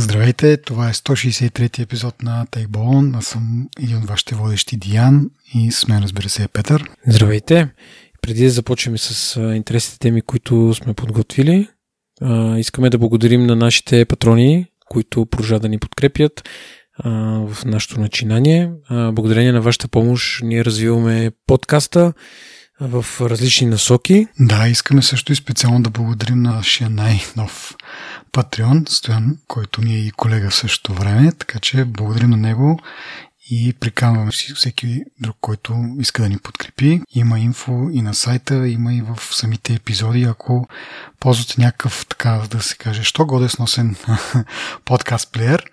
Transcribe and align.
Здравейте, 0.00 0.56
това 0.56 0.88
е 0.88 0.92
163 0.92 1.82
епизод 1.82 2.22
на 2.22 2.46
Тейболон. 2.50 3.14
Аз 3.14 3.26
съм 3.26 3.68
един 3.82 3.96
от 3.96 4.04
вашите 4.04 4.34
водещи 4.34 4.76
Диан 4.76 5.30
и 5.54 5.72
с 5.72 5.88
мен 5.88 6.02
разбира 6.02 6.28
се 6.28 6.42
е 6.42 6.48
Петър. 6.48 6.90
Здравейте! 7.06 7.68
Преди 8.22 8.44
да 8.44 8.50
започнем 8.50 8.98
с 8.98 9.40
интересните 9.56 9.98
теми, 9.98 10.22
които 10.22 10.74
сме 10.74 10.94
подготвили, 10.94 11.68
искаме 12.56 12.90
да 12.90 12.98
благодарим 12.98 13.46
на 13.46 13.56
нашите 13.56 14.04
патрони, 14.04 14.66
които 14.90 15.26
продължават 15.26 15.62
да 15.62 15.68
ни 15.68 15.78
подкрепят 15.78 16.48
в 17.04 17.56
нашето 17.64 18.00
начинание. 18.00 18.70
Благодарение 18.90 19.52
на 19.52 19.60
вашата 19.60 19.88
помощ 19.88 20.42
ние 20.42 20.64
развиваме 20.64 21.30
подкаста 21.46 22.12
в 22.80 23.06
различни 23.20 23.66
насоки. 23.66 24.26
Да, 24.40 24.68
искаме 24.68 25.02
също 25.02 25.32
и 25.32 25.36
специално 25.36 25.82
да 25.82 25.90
благодарим 25.90 26.42
на 26.42 26.54
нашия 26.54 26.90
най-нов 26.90 27.74
Патреон, 28.32 28.84
Стоян, 28.88 29.38
който 29.48 29.82
ни 29.82 29.94
е 29.94 29.98
и 29.98 30.10
колега 30.10 30.50
в 30.50 30.54
същото 30.54 30.94
време, 30.94 31.32
така 31.32 31.58
че 31.58 31.84
благодарим 31.84 32.30
на 32.30 32.36
него 32.36 32.80
и 33.50 33.72
приканваме 33.80 34.30
всеки 34.30 35.04
друг, 35.20 35.36
който 35.40 35.96
иска 36.00 36.22
да 36.22 36.28
ни 36.28 36.38
подкрепи. 36.38 37.02
Има 37.10 37.40
инфо 37.40 37.88
и 37.92 38.02
на 38.02 38.14
сайта, 38.14 38.68
има 38.68 38.94
и 38.94 39.02
в 39.02 39.18
самите 39.34 39.74
епизоди. 39.74 40.22
Ако 40.22 40.68
ползвате 41.20 41.60
някакъв, 41.60 42.06
така 42.08 42.42
да 42.50 42.62
се 42.62 42.76
каже, 42.76 43.04
що 43.04 43.26
годе 43.26 43.48
сносен 43.48 43.96
подкаст 44.84 45.32
плеер, 45.32 45.64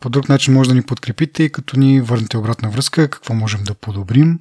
по 0.00 0.08
друг 0.08 0.28
начин 0.28 0.54
може 0.54 0.68
да 0.68 0.74
ни 0.74 0.82
подкрепите 0.82 1.42
и 1.42 1.52
като 1.52 1.78
ни 1.78 2.00
върнете 2.00 2.36
обратна 2.36 2.70
връзка, 2.70 3.10
какво 3.10 3.34
можем 3.34 3.64
да 3.64 3.74
подобрим, 3.74 4.40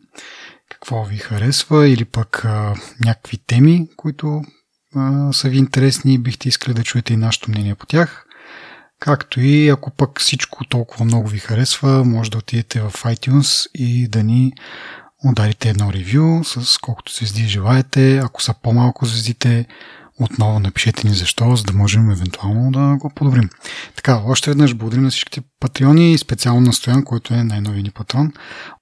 какво 0.70 1.04
ви 1.04 1.18
харесва 1.18 1.88
или 1.88 2.06
пък 2.06 2.46
а, 2.46 2.76
някакви 3.06 3.38
теми, 3.38 3.88
които 3.98 4.44
са 5.34 5.50
ви 5.50 5.58
интересни 5.58 6.14
и 6.14 6.18
бихте 6.18 6.50
искали 6.50 6.74
да 6.74 6.84
чуете 6.84 7.14
и 7.14 7.18
нашето 7.18 7.52
мнение 7.52 7.76
по 7.76 7.86
тях. 7.86 8.26
Както 9.00 9.42
и 9.42 9.70
ако 9.70 9.92
пък 9.92 10.22
всичко 10.22 10.66
толкова 10.66 11.06
много 11.06 11.28
ви 11.28 11.40
харесва, 11.40 12.06
може 12.06 12.32
да 12.32 12.38
отидете 12.38 12.82
в 12.82 12.92
iTunes 12.92 13.68
и 13.76 14.08
да 14.08 14.24
ни 14.24 14.54
ударите 15.26 15.70
едно 15.70 15.94
ревю 15.94 16.44
с 16.44 16.78
колкото 16.78 17.14
звезди 17.14 17.48
желаете. 17.48 18.18
Ако 18.18 18.42
са 18.42 18.54
по-малко 18.64 19.06
звездите, 19.06 19.66
отново 20.20 20.60
напишете 20.60 21.08
ни 21.08 21.14
защо, 21.14 21.56
за 21.56 21.64
да 21.64 21.74
можем 21.74 22.12
евентуално 22.12 22.72
да 22.72 22.98
го 22.98 23.10
подобрим. 23.10 23.50
Така, 23.96 24.22
още 24.26 24.52
веднъж 24.52 24.76
благодарим 24.76 25.04
на 25.04 25.10
всичките 25.10 25.42
патреони 25.60 26.14
и 26.14 26.18
специално 26.18 26.62
на 26.62 26.74
Стоян, 26.74 27.04
който 27.04 27.34
е 27.34 27.44
най-нови 27.44 27.84
ни 27.84 27.92
патрон. 27.92 28.34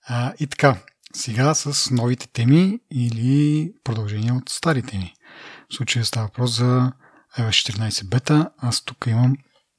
А, 0.07 0.33
и 0.39 0.47
така, 0.47 0.77
сега 1.13 1.53
с 1.53 1.91
новите 1.91 2.27
теми 2.27 2.79
или 2.91 3.71
продължение 3.83 4.31
от 4.31 4.49
стари 4.49 4.81
теми. 4.81 5.13
В 5.69 5.75
случая 5.75 6.05
става 6.05 6.25
въпрос 6.25 6.57
за 6.57 6.91
iOS 7.37 7.71
14 7.71 8.09
бета. 8.09 8.49
Аз 8.57 8.81
тук 8.85 9.05
имам 9.07 9.35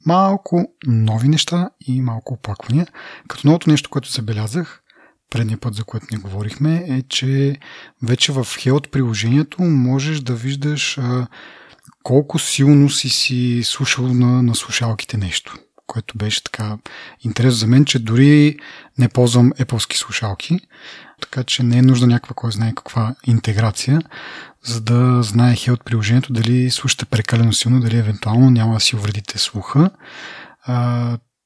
малко 0.06 0.64
нови 0.86 1.28
неща 1.28 1.70
и 1.86 2.00
малко 2.00 2.34
оплаквания. 2.34 2.86
Като 3.28 3.46
новото 3.46 3.70
нещо, 3.70 3.90
което 3.90 4.12
забелязах, 4.12 4.82
предния 5.30 5.58
път, 5.58 5.74
за 5.74 5.84
което 5.84 6.06
не 6.12 6.18
говорихме, 6.18 6.84
е, 6.88 7.02
че 7.02 7.56
вече 8.02 8.32
в 8.32 8.44
Health 8.44 8.90
приложението 8.90 9.62
можеш 9.62 10.20
да 10.20 10.34
виждаш 10.34 10.98
а, 10.98 11.26
колко 12.02 12.38
силно 12.38 12.90
си 12.90 13.08
си 13.08 13.60
слушал 13.64 14.08
на, 14.08 14.42
на 14.42 14.54
слушалките 14.54 15.16
нещо. 15.16 15.56
Което 15.86 16.18
беше 16.18 16.44
така 16.44 16.78
интересно 17.20 17.58
за 17.58 17.66
мен, 17.66 17.84
че 17.84 17.98
дори 17.98 18.56
не 18.98 19.08
ползвам 19.08 19.52
Apple 19.52 19.94
слушалки, 19.94 20.58
така 21.20 21.44
че 21.44 21.62
не 21.62 21.78
е 21.78 21.82
нужда 21.82 22.06
някаква, 22.06 22.34
кой 22.34 22.52
знае 22.52 22.72
каква 22.74 23.14
интеграция, 23.26 24.00
за 24.66 24.80
да 24.80 25.22
знае 25.22 25.54
Health 25.54 25.84
приложението 25.84 26.32
дали 26.32 26.70
слушате 26.70 27.04
прекалено 27.04 27.52
силно, 27.52 27.80
дали 27.80 27.96
евентуално 27.98 28.50
няма 28.50 28.74
да 28.74 28.80
си 28.80 28.96
увредите 28.96 29.38
слуха. 29.38 29.90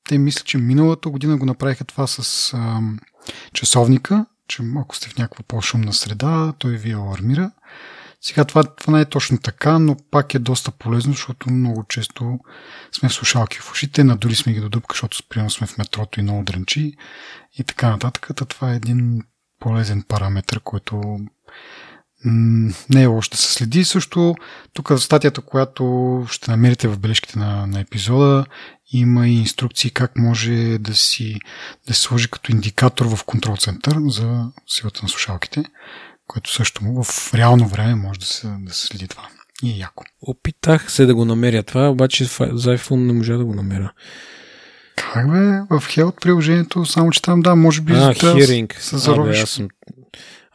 Те 0.09 0.19
мисля, 0.19 0.45
че 0.45 0.59
миналата 0.59 1.09
година 1.09 1.37
го 1.37 1.47
направиха 1.47 1.85
това 1.85 2.07
с 2.07 2.53
а, 2.55 2.81
часовника, 3.53 4.27
че 4.49 4.63
ако 4.79 4.97
сте 4.97 5.09
в 5.09 5.19
някаква 5.19 5.45
по-шумна 5.49 5.93
среда, 5.93 6.53
той 6.59 6.77
ви 6.77 6.93
алармира. 6.93 7.51
Сега 8.21 8.45
това, 8.45 8.63
това 8.63 8.93
не 8.93 9.01
е 9.01 9.05
точно 9.05 9.39
така, 9.39 9.79
но 9.79 9.97
пак 10.11 10.35
е 10.35 10.39
доста 10.39 10.71
полезно, 10.71 11.13
защото 11.13 11.51
много 11.51 11.85
често 11.89 12.39
сме 12.93 13.09
в 13.09 13.13
слушалки 13.13 13.59
в 13.59 13.73
ушите, 13.73 14.05
надори 14.05 14.35
сме 14.35 14.53
ги 14.53 14.61
до 14.61 14.69
дупка, 14.69 14.95
защото 14.95 15.19
примерно 15.29 15.51
сме 15.51 15.67
в 15.67 15.79
метрото 15.79 16.21
и 16.21 16.23
много 16.23 16.45
дрънчи 16.45 16.97
и 17.59 17.65
така 17.65 17.91
нататък. 17.91 18.29
Това 18.49 18.73
е 18.73 18.77
един 18.77 19.23
полезен 19.61 20.03
параметр, 20.09 20.61
който 20.65 21.19
не 22.25 23.03
е 23.03 23.07
лошо 23.07 23.31
да 23.31 23.37
се 23.37 23.53
следи. 23.53 23.85
Също 23.85 24.35
тук 24.73 24.93
статията, 24.99 25.41
която 25.41 26.27
ще 26.31 26.51
намерите 26.51 26.89
в 26.89 26.99
бележките 26.99 27.39
на, 27.39 27.67
на 27.67 27.81
епизода, 27.81 28.47
има 28.93 29.29
и 29.29 29.39
инструкции 29.39 29.91
как 29.91 30.17
може 30.17 30.79
да 30.79 30.95
си 30.95 31.41
да 31.87 31.95
се 31.95 32.01
сложи 32.01 32.31
като 32.31 32.53
индикатор 32.53 33.17
в 33.17 33.25
контрол 33.25 33.57
център 33.57 33.97
за 34.07 34.47
силата 34.67 35.01
на 35.03 35.09
слушалките, 35.09 35.65
което 36.27 36.53
също 36.53 36.81
в 37.03 37.35
реално 37.35 37.69
време 37.69 37.95
може 37.95 38.21
да 38.21 38.27
се, 38.27 38.49
да 38.61 38.75
се 38.75 38.87
следи 38.87 39.09
това. 39.09 39.29
И 39.63 39.71
е 39.71 39.77
яко. 39.77 40.05
Опитах 40.23 40.93
се 40.93 41.07
да 41.07 41.15
го 41.15 41.25
намеря 41.25 41.63
това, 41.63 41.89
обаче 41.89 42.25
за 42.25 42.79
iPhone 42.79 43.07
не 43.07 43.13
можа 43.13 43.37
да 43.37 43.45
го 43.45 43.55
намеря. 43.55 43.93
Как 44.97 45.31
бе? 45.31 45.39
В 45.79 45.81
Health 45.81 46.21
приложението, 46.21 46.87
само 46.87 47.11
че 47.11 47.23
там, 47.23 47.41
да, 47.41 47.57
може 47.57 47.81
би... 47.81 47.93
А, 47.93 47.97
Hearing. 47.97 48.79
С 48.79 48.99
заробиш. 48.99 49.43
аз 49.43 49.51
съм 49.51 49.69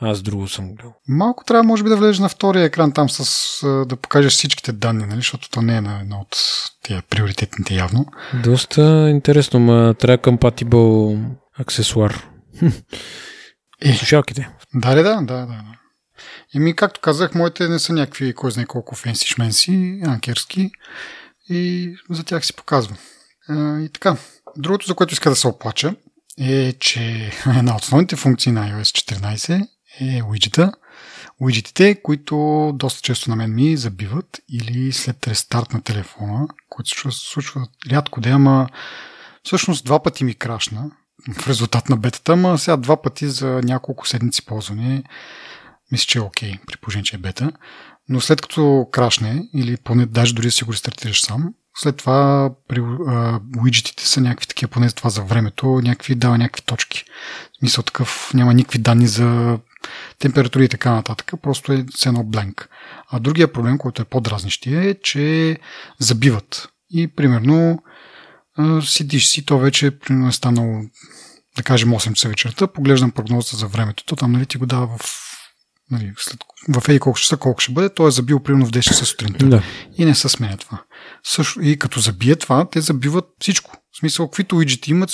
аз 0.02 0.22
друго 0.22 0.48
съм 0.48 0.68
гледал. 0.68 0.94
Малко 1.08 1.44
трябва, 1.44 1.64
може 1.64 1.84
би, 1.84 1.90
да 1.90 1.98
влезеш 1.98 2.20
на 2.20 2.30
втория 2.30 2.64
екран 2.64 2.92
там 2.92 3.10
с 3.10 3.86
да 3.88 3.96
покажеш 3.96 4.34
всичките 4.34 4.72
данни, 4.72 5.06
нали? 5.06 5.16
защото 5.16 5.50
то 5.50 5.62
не 5.62 5.78
е 5.78 5.82
на 5.82 6.00
едно 6.00 6.18
от 6.18 6.38
тия 6.84 7.04
приоритетните 7.10 7.74
явно. 7.74 8.06
Доста 8.44 9.10
интересно, 9.10 9.60
ма 9.60 9.94
трябва 9.94 10.18
компатибъл 10.18 11.18
аксесуар. 11.60 12.28
Е, 13.82 13.94
Слушалките. 13.94 14.50
Да, 14.74 14.96
да, 14.96 15.04
да, 15.04 15.16
да, 15.22 15.46
да. 15.46 15.64
Еми, 16.56 16.76
както 16.76 17.02
казах, 17.02 17.36
моите 17.36 17.68
не 17.68 17.80
са 17.80 17.94
някакви, 17.94 18.34
кой 18.34 18.52
знае 18.52 18.66
колко 18.66 18.96
фенси 18.96 19.28
шменси, 19.28 20.02
анкерски 20.06 20.72
и 21.50 21.94
за 22.10 22.24
тях 22.24 22.46
си 22.46 22.54
показвам. 22.54 22.98
и 23.82 23.90
така, 23.94 24.18
другото, 24.58 24.88
за 24.88 24.96
което 24.96 25.14
иска 25.14 25.30
да 25.30 25.36
се 25.36 25.48
оплача, 25.48 25.96
е, 26.40 26.74
че 26.74 27.32
една 27.60 27.76
от 27.76 27.84
основните 27.84 28.16
функции 28.16 28.52
на 28.52 28.72
iOS 28.72 29.12
14 29.12 29.68
е 30.02 30.24
уиджета. 30.24 30.72
Уиджетите, 31.40 32.02
които 32.02 32.72
доста 32.76 33.02
често 33.02 33.30
на 33.30 33.36
мен 33.36 33.56
ми 33.56 33.78
забиват 33.78 34.42
или 34.50 34.92
след 34.92 35.28
рестарт 35.28 35.74
на 35.74 35.82
телефона, 35.82 36.48
което 36.70 36.90
се 36.90 37.08
случва 37.12 37.68
рядко 37.92 38.22
да, 38.22 38.30
ама 38.30 38.70
всъщност 39.44 39.86
два 39.86 40.04
пъти 40.04 40.24
ми 40.24 40.34
крашна 40.34 40.92
в 41.38 41.48
резултат 41.48 41.90
на 41.90 41.98
бетата, 41.98 42.34
ама 42.34 42.58
сега 42.58 42.78
два 42.78 43.02
пъти 43.02 43.28
за 43.28 43.62
няколко 43.64 44.08
седмици 44.08 44.46
ползване 44.46 45.04
мисля, 45.92 46.06
че 46.06 46.18
е 46.18 46.22
окей, 46.22 46.60
при 46.68 46.78
положение, 46.78 47.04
че 47.04 47.16
е 47.16 47.20
бета. 47.20 47.52
Но 48.10 48.22
след 48.22 48.42
като 48.42 48.88
крашне, 48.92 49.48
или 49.54 49.78
поне 49.78 50.06
даже 50.06 50.34
дори 50.34 50.48
да 50.48 50.52
си 50.52 50.64
го 50.64 50.74
рестартираш 50.74 51.22
сам, 51.22 51.54
след 51.78 51.98
това 51.98 52.52
при 52.68 52.82
уиджетите 53.62 54.08
са 54.08 54.22
някакви 54.22 54.48
такива, 54.48 54.70
поне 54.70 54.90
за 54.90 54.96
това 54.96 55.10
за 55.10 55.22
времето, 55.22 55.82
някакви 55.84 56.16
дава 56.16 56.38
някакви 56.38 56.62
точки. 56.62 57.04
В 57.54 57.58
смисъл 57.60 57.84
такъв, 57.84 58.32
няма 58.34 58.54
никакви 58.54 58.80
данни 58.80 59.08
за 59.08 59.60
температури 60.20 60.66
и 60.66 60.70
така 60.70 60.92
нататък, 60.92 61.32
просто 61.42 61.74
е 61.74 61.86
с 61.96 62.06
едно 62.06 62.24
бленк. 62.24 62.70
А 63.12 63.20
другия 63.20 63.54
проблем, 63.54 63.78
който 63.78 64.02
е 64.02 64.06
по-дразнищия 64.06 64.90
е, 64.90 64.94
че 64.94 65.58
забиват. 66.00 66.70
И 66.90 67.08
примерно 67.08 67.80
сидиш 68.82 69.28
си, 69.28 69.46
то 69.46 69.60
вече 69.60 70.00
примерно 70.00 70.28
е 70.28 70.32
станало 70.32 70.82
да 71.58 71.64
кажем 71.64 71.90
8 71.90 72.14
часа 72.14 72.30
вечерта, 72.30 72.68
поглеждам 72.68 73.12
прогнозата 73.12 73.58
за 73.58 73.68
времето, 73.68 74.06
то 74.06 74.16
там 74.16 74.32
нали, 74.32 74.46
ти 74.46 74.58
го 74.58 74.66
дава 74.66 74.98
в 74.98 75.02
нали, 75.92 76.14
след, 76.18 76.40
в 76.70 76.90
ей 76.90 77.00
колко 77.00 77.20
часа 77.20 77.38
колко 77.38 77.62
ще 77.62 77.72
бъде, 77.72 77.90
той 77.90 78.08
е 78.08 78.12
забил 78.12 78.40
примерно 78.40 78.66
в 78.66 78.72
10 78.72 78.82
часа 78.82 79.06
сутринта. 79.06 79.46
Да. 79.46 79.64
И 79.98 80.06
не 80.06 80.16
се 80.16 80.30
сменя 80.30 80.58
това. 80.58 80.84
Също, 81.24 81.62
и 81.62 81.80
като 81.80 82.00
забие 82.00 82.36
това, 82.36 82.70
те 82.70 82.82
забиват 82.82 83.26
всичко. 83.40 83.78
В 83.96 83.98
смисъл, 83.98 84.28
каквито 84.28 84.56
уиджети 84.56 84.92
имат, 84.92 85.10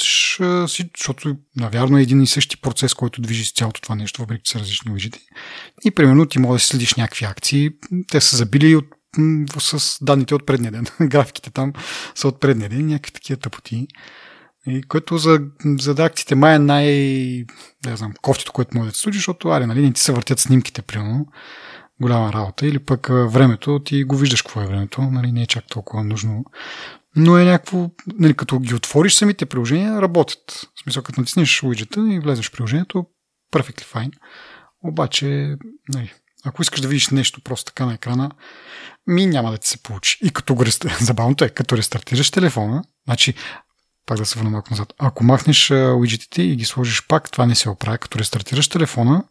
защото 0.97 1.35
навярно 1.55 1.97
е 1.97 2.01
един 2.01 2.21
и 2.21 2.27
същи 2.27 2.61
процес, 2.61 2.93
който 2.93 3.21
движи 3.21 3.53
цялото 3.53 3.81
това 3.81 3.95
нещо, 3.95 4.21
въпреки 4.21 4.43
че 4.43 4.51
са 4.51 4.59
различни 4.59 4.91
уиджети. 4.91 5.19
И 5.85 5.91
примерно 5.91 6.25
ти 6.25 6.39
можеш 6.39 6.67
да 6.67 6.67
следиш 6.67 6.95
някакви 6.95 7.25
акции. 7.25 7.69
Те 8.07 8.21
са 8.21 8.37
забили 8.37 8.75
от, 8.75 8.85
с 9.59 9.97
данните 10.05 10.35
от 10.35 10.45
предния 10.45 10.71
ден. 10.71 10.85
Графиките 11.01 11.51
там 11.51 11.73
са 12.15 12.27
от 12.27 12.39
предния 12.39 12.69
ден, 12.69 12.87
някакви 12.87 13.11
такива 13.11 13.39
тъпоти. 13.39 13.87
И 14.67 14.83
което 14.83 15.17
за, 15.17 15.39
за 15.65 15.91
акциите 15.91 16.35
май 16.35 16.55
е 16.55 16.59
най... 16.59 16.85
Не 17.85 17.95
знам, 17.95 18.13
кофтито, 18.21 18.51
което 18.51 18.77
може 18.77 18.89
да 18.89 18.95
се 18.95 19.01
случи, 19.01 19.17
защото 19.17 19.49
аре, 19.49 19.65
нали, 19.65 19.81
не 19.81 19.93
ти 19.93 20.01
се 20.01 20.11
въртят 20.11 20.39
снимките, 20.39 20.81
примерно 20.81 21.27
голяма 22.01 22.33
работа. 22.33 22.67
Или 22.67 22.79
пък 22.79 23.07
времето, 23.07 23.79
ти 23.79 24.03
го 24.03 24.17
виждаш 24.17 24.41
какво 24.41 24.61
е 24.61 24.67
времето, 24.67 25.01
нали, 25.01 25.31
не 25.31 25.41
е 25.41 25.47
чак 25.47 25.67
толкова 25.67 26.03
нужно. 26.03 26.45
Но 27.15 27.37
е 27.37 27.45
някакво, 27.45 27.89
нали, 28.19 28.33
като 28.33 28.59
ги 28.59 28.75
отвориш 28.75 29.13
самите 29.13 29.45
приложения, 29.45 30.01
работят. 30.01 30.69
В 30.75 30.83
смисъл, 30.83 31.03
като 31.03 31.21
натиснеш 31.21 31.63
уиджета 31.63 32.13
и 32.13 32.19
влезеш 32.19 32.49
в 32.49 32.51
приложението, 32.51 33.05
perfectly 33.53 33.83
fine. 33.93 34.11
Обаче, 34.83 35.55
нали, 35.89 36.13
ако 36.45 36.61
искаш 36.61 36.81
да 36.81 36.87
видиш 36.87 37.09
нещо 37.09 37.41
просто 37.41 37.65
така 37.65 37.85
на 37.85 37.93
екрана, 37.93 38.31
ми 39.07 39.25
няма 39.25 39.51
да 39.51 39.57
ти 39.57 39.67
се 39.67 39.83
получи. 39.83 40.17
И 40.23 40.29
като 40.29 40.55
го 40.55 40.65
рест... 40.65 40.85
забавното 41.01 41.43
е, 41.43 41.49
като 41.49 41.77
рестартираш 41.77 42.31
телефона 42.31 42.83
Значи, 43.05 43.33
пак 44.05 44.17
да 44.17 44.25
се 44.25 44.39
върна 44.39 44.49
малко 44.49 44.67
назад. 44.71 44.93
Ако 44.97 45.23
махнеш 45.23 45.71
уиджетите 45.71 46.41
и 46.41 46.55
ги 46.55 46.65
сложиш 46.65 47.07
пак, 47.07 47.31
това 47.31 47.45
не 47.45 47.55
се 47.55 47.69
оправя. 47.69 47.97
Като 47.97 48.19
рестартираш 48.19 48.67
телефона, 48.67 49.23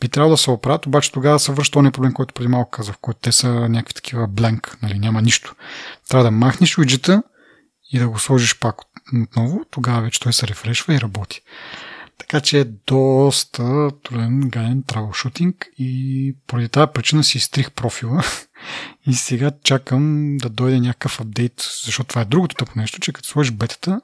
би 0.00 0.08
трябвало 0.08 0.34
да 0.34 0.38
се 0.38 0.50
оправят, 0.50 0.86
обаче 0.86 1.12
тогава 1.12 1.38
се 1.38 1.52
връща 1.52 1.72
този 1.78 1.90
проблем, 1.90 2.12
който 2.12 2.34
преди 2.34 2.48
малко 2.48 2.70
казах, 2.70 2.96
който 3.00 3.20
те 3.20 3.32
са 3.32 3.48
някакви 3.48 3.94
такива 3.94 4.26
бленк, 4.26 4.78
нали, 4.82 4.98
няма 4.98 5.22
нищо. 5.22 5.54
Трябва 6.08 6.24
да 6.24 6.30
махнеш 6.30 6.78
уиджета 6.78 7.22
и 7.92 7.98
да 7.98 8.08
го 8.08 8.18
сложиш 8.18 8.58
пак 8.58 8.76
отново, 9.22 9.64
тогава 9.70 10.02
вече 10.02 10.20
той 10.20 10.32
се 10.32 10.48
рефрешва 10.48 10.94
и 10.94 11.00
работи. 11.00 11.40
Така 12.18 12.40
че 12.40 12.60
е 12.60 12.64
доста 12.86 13.90
труден, 14.02 14.40
гаден 14.40 14.82
траблшутинг 14.82 15.68
и 15.78 16.36
поради 16.46 16.68
тази 16.68 16.92
причина 16.94 17.24
си 17.24 17.38
изтрих 17.38 17.70
профила 17.70 18.22
и 19.06 19.14
сега 19.14 19.50
чакам 19.64 20.36
да 20.36 20.48
дойде 20.48 20.80
някакъв 20.80 21.20
апдейт, 21.20 21.70
защото 21.84 22.08
това 22.08 22.22
е 22.22 22.24
другото 22.24 22.56
тъпо 22.56 22.72
нещо, 22.76 23.00
че 23.00 23.12
като 23.12 23.28
сложиш 23.28 23.52
бетата, 23.52 24.00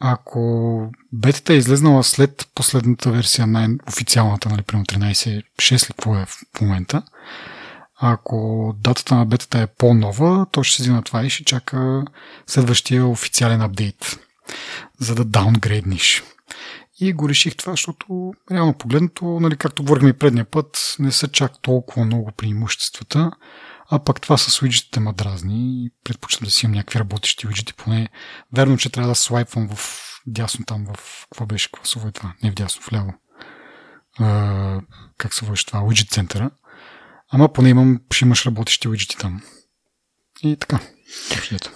ако 0.00 0.90
бетата 1.12 1.52
е 1.52 1.56
излезнала 1.56 2.04
след 2.04 2.48
последната 2.54 3.10
версия, 3.10 3.46
най-официалната, 3.46 4.48
нали, 4.48 4.62
примерно 4.62 4.84
13.6 4.84 5.74
ли 5.74 5.86
какво 5.86 6.16
е 6.16 6.26
в 6.26 6.60
момента, 6.60 7.02
ако 8.00 8.72
датата 8.80 9.14
на 9.14 9.26
бетата 9.26 9.58
е 9.58 9.66
по-нова, 9.66 10.46
то 10.52 10.62
ще 10.62 10.76
седи 10.76 10.90
на 10.90 11.02
това 11.02 11.24
и 11.24 11.30
ще 11.30 11.44
чака 11.44 12.04
следващия 12.46 13.06
официален 13.06 13.62
апдейт, 13.62 14.18
за 14.98 15.14
да 15.14 15.24
даунгрейдниш. 15.24 16.22
И 17.00 17.12
го 17.12 17.28
реших 17.28 17.56
това, 17.56 17.72
защото 17.72 18.34
реално 18.50 18.74
погледнато, 18.74 19.24
нали, 19.24 19.56
както 19.56 19.82
говорихме 19.82 20.08
и 20.08 20.12
предния 20.12 20.44
път, 20.44 20.96
не 20.98 21.12
са 21.12 21.28
чак 21.28 21.52
толкова 21.62 22.04
много 22.04 22.32
преимуществата, 22.36 23.30
а 23.90 24.04
пък 24.04 24.20
това 24.20 24.36
с 24.36 24.62
уиджетите 24.62 25.00
ма 25.00 25.12
дразни 25.12 25.90
предпочитам 26.04 26.44
да 26.44 26.50
си 26.50 26.66
имам 26.66 26.74
някакви 26.74 26.98
работещи 26.98 27.46
уиджети, 27.46 27.74
поне 27.74 28.08
верно, 28.52 28.76
че 28.76 28.90
трябва 28.90 29.08
да 29.08 29.14
слайпвам 29.14 29.68
в 29.68 30.02
дясно 30.26 30.64
там, 30.64 30.86
в 30.94 31.26
какво 31.30 31.46
беше, 31.46 31.68
се 31.84 32.10
това, 32.14 32.34
не 32.42 32.50
в 32.50 32.54
дясно, 32.54 32.82
в 32.82 32.92
ляво. 32.92 33.14
А, 34.18 34.80
как 35.18 35.34
се 35.34 35.46
води 35.46 35.64
това, 35.66 35.82
уиджет 35.82 36.10
центъра. 36.10 36.50
Ама 37.28 37.52
поне 37.52 37.68
имам, 37.68 38.00
ще 38.12 38.24
имаш 38.24 38.46
работещи 38.46 38.88
уиджети 38.88 39.16
там. 39.16 39.42
И 40.42 40.56
така. 40.56 40.80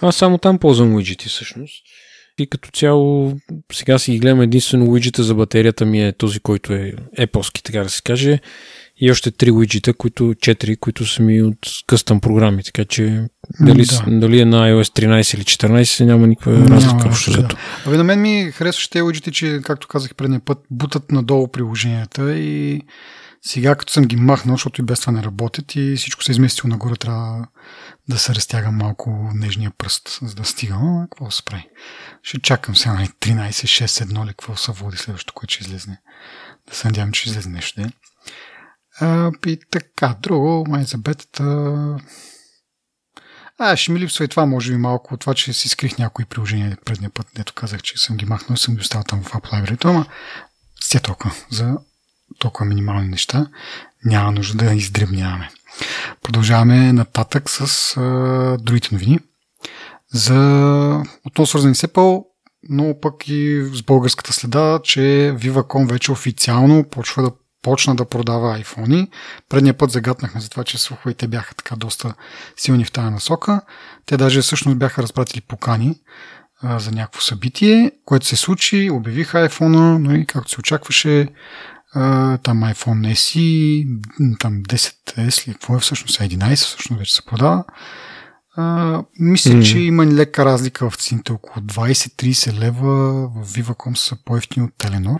Аз 0.00 0.16
само 0.16 0.38
там 0.38 0.58
ползвам 0.58 0.94
уиджети 0.94 1.28
всъщност. 1.28 1.84
И 2.38 2.46
като 2.46 2.70
цяло, 2.70 3.36
сега 3.72 3.98
си 3.98 4.12
ги 4.12 4.18
гледам 4.18 4.40
единствено 4.40 4.90
уиджета 4.90 5.22
за 5.22 5.34
батерията 5.34 5.86
ми 5.86 6.06
е 6.06 6.12
този, 6.12 6.40
който 6.40 6.72
е 6.72 6.92
епоски, 7.18 7.62
така 7.62 7.82
да 7.82 7.90
се 7.90 8.02
каже. 8.02 8.40
И 9.00 9.10
още 9.10 9.30
три 9.30 9.50
уиджета, 9.50 9.94
които, 9.94 10.34
четири, 10.40 10.76
които 10.76 11.06
са 11.06 11.22
ми 11.22 11.42
от 11.42 11.58
къстъм 11.86 12.20
програми, 12.20 12.62
така 12.64 12.84
че 12.84 13.28
дали, 13.60 13.84
да. 13.84 14.18
дали 14.18 14.40
е 14.40 14.44
на 14.44 14.70
iOS 14.70 15.06
13 15.06 15.34
или 15.34 15.44
14 15.44 16.04
няма 16.04 16.26
никаква 16.26 16.52
няма, 16.52 16.68
разлика. 16.68 17.08
Общо 17.08 17.30
да. 17.30 17.48
Абе, 17.86 17.96
на 17.96 18.04
мен 18.04 18.20
ми 18.20 18.50
харесваше 18.54 18.90
тези 18.90 19.02
уиджети, 19.02 19.32
че, 19.32 19.60
както 19.64 19.88
казах 19.88 20.14
предния 20.14 20.40
път, 20.40 20.58
бутат 20.70 21.12
надолу 21.12 21.48
приложенията 21.48 22.38
и 22.38 22.82
сега 23.42 23.74
като 23.74 23.92
съм 23.92 24.04
ги 24.04 24.16
махнал, 24.16 24.54
защото 24.54 24.80
и 24.80 24.84
без 24.84 25.00
това 25.00 25.12
не 25.12 25.22
работят 25.22 25.76
и 25.76 25.94
всичко 25.96 26.24
се 26.24 26.32
е 26.32 26.34
изместило 26.34 26.70
нагоре, 26.70 26.96
трябва 26.96 27.46
да 28.08 28.18
се 28.18 28.34
разтяга 28.34 28.70
малко 28.70 29.30
нежния 29.34 29.72
пръст, 29.78 30.18
за 30.22 30.34
да 30.34 30.44
стига. 30.44 30.74
Но, 30.74 31.06
какво 31.10 31.30
се 31.30 31.44
прави? 31.44 31.68
Ще 32.22 32.40
чакам 32.40 32.76
сега 32.76 32.94
на 32.94 33.06
13, 33.06 33.50
6, 33.50 33.86
1 33.86 34.26
ли, 34.26 34.28
какво 34.28 34.56
се 34.56 34.72
води 34.72 34.96
следващото, 34.96 35.34
което 35.34 35.54
ще 35.54 35.64
излезне. 35.64 36.00
Да 36.68 36.76
се 36.76 36.88
надявам, 36.88 37.12
че 37.12 37.20
ще 37.20 37.30
излезе 37.30 37.48
нещо. 37.48 37.80
Не? 37.80 37.92
А, 39.00 39.30
и 39.46 39.60
така, 39.70 40.16
друго, 40.22 40.64
май 40.68 40.84
за 40.84 40.98
бетата... 40.98 41.44
А, 43.58 43.76
ще 43.76 43.92
ми 43.92 44.00
липсва 44.00 44.24
и 44.24 44.28
това, 44.28 44.46
може 44.46 44.72
би 44.72 44.78
малко, 44.78 45.14
от 45.14 45.20
това, 45.20 45.34
че 45.34 45.52
си 45.52 45.68
скрих 45.68 45.98
някои 45.98 46.24
приложения 46.24 46.78
предния 46.84 47.10
път, 47.10 47.26
дето 47.36 47.54
казах, 47.54 47.82
че 47.82 47.98
съм 47.98 48.16
ги 48.16 48.24
махнал, 48.24 48.56
съм 48.56 48.74
ги 48.74 48.80
оставил 48.80 49.04
там 49.04 49.22
в 49.22 49.32
Apple 49.32 49.52
Library, 49.52 49.84
ама 49.84 50.06
с 50.84 51.00
толкова 51.00 51.34
за 51.50 51.76
толкова 52.38 52.66
минимални 52.66 53.08
неща, 53.08 53.46
няма 54.04 54.32
нужда 54.32 54.64
да 54.64 54.74
издребняваме. 54.74 55.50
Продължаваме 56.22 56.92
нататък 56.92 57.50
с 57.50 57.96
а, 57.96 58.56
другите 58.60 58.88
новини. 58.92 59.18
За 60.12 61.02
отново 61.24 61.46
свързани 61.46 61.74
с 61.74 61.86
Apple, 61.86 62.24
но 62.68 63.00
пък 63.00 63.28
и 63.28 63.70
с 63.74 63.82
българската 63.82 64.32
следа, 64.32 64.80
че 64.84 65.00
Viva.com 65.36 65.90
вече 65.90 66.12
официално 66.12 66.84
почва 66.84 67.22
да 67.22 67.32
почна 67.62 67.94
да 67.94 68.04
продава 68.04 68.58
iPhone. 68.58 69.08
Предния 69.48 69.74
път 69.74 69.90
загатнахме 69.90 70.40
за 70.40 70.50
това, 70.50 70.64
че 70.64 70.78
слуховете 70.78 71.28
бяха 71.28 71.54
така 71.54 71.76
доста 71.76 72.14
силни 72.56 72.84
в 72.84 72.92
тази 72.92 73.10
насока. 73.10 73.60
Те 74.06 74.16
даже 74.16 74.42
всъщност 74.42 74.78
бяха 74.78 75.02
разпратили 75.02 75.40
покани 75.40 76.00
а, 76.62 76.78
за 76.78 76.90
някакво 76.90 77.20
събитие, 77.20 77.92
което 78.04 78.26
се 78.26 78.36
случи, 78.36 78.90
обявиха 78.90 79.48
iPhone, 79.48 79.98
но 79.98 80.14
и 80.14 80.26
както 80.26 80.50
се 80.50 80.60
очакваше, 80.60 81.28
там 82.42 82.62
iPhone 82.62 83.12
SE, 83.12 83.86
там 84.38 84.62
10S 84.62 85.48
ли, 85.48 85.52
какво 85.52 85.76
е 85.76 85.80
всъщност, 85.80 86.20
11 86.20 86.56
всъщност 86.56 86.98
вече 86.98 87.14
се 87.14 87.24
продава. 87.24 87.64
А, 88.56 89.02
мисля, 89.18 89.50
mm. 89.50 89.72
че 89.72 89.78
има 89.78 90.06
лека 90.06 90.44
разлика 90.44 90.90
в 90.90 90.96
цените, 90.96 91.32
около 91.32 91.66
20-30 91.66 92.58
лева 92.58 93.28
в 93.28 93.46
Viva.com 93.46 93.94
са 93.94 94.16
по-ефтини 94.24 94.66
от 94.66 94.72
Telenor. 94.78 95.18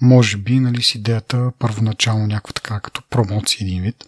Може 0.00 0.36
би, 0.36 0.60
нали, 0.60 0.82
с 0.82 0.94
идеята 0.94 1.52
първоначално 1.58 2.26
някаква 2.26 2.52
така 2.52 2.80
като 2.80 3.02
промоция 3.10 3.64
един 3.64 3.82
вид, 3.82 4.04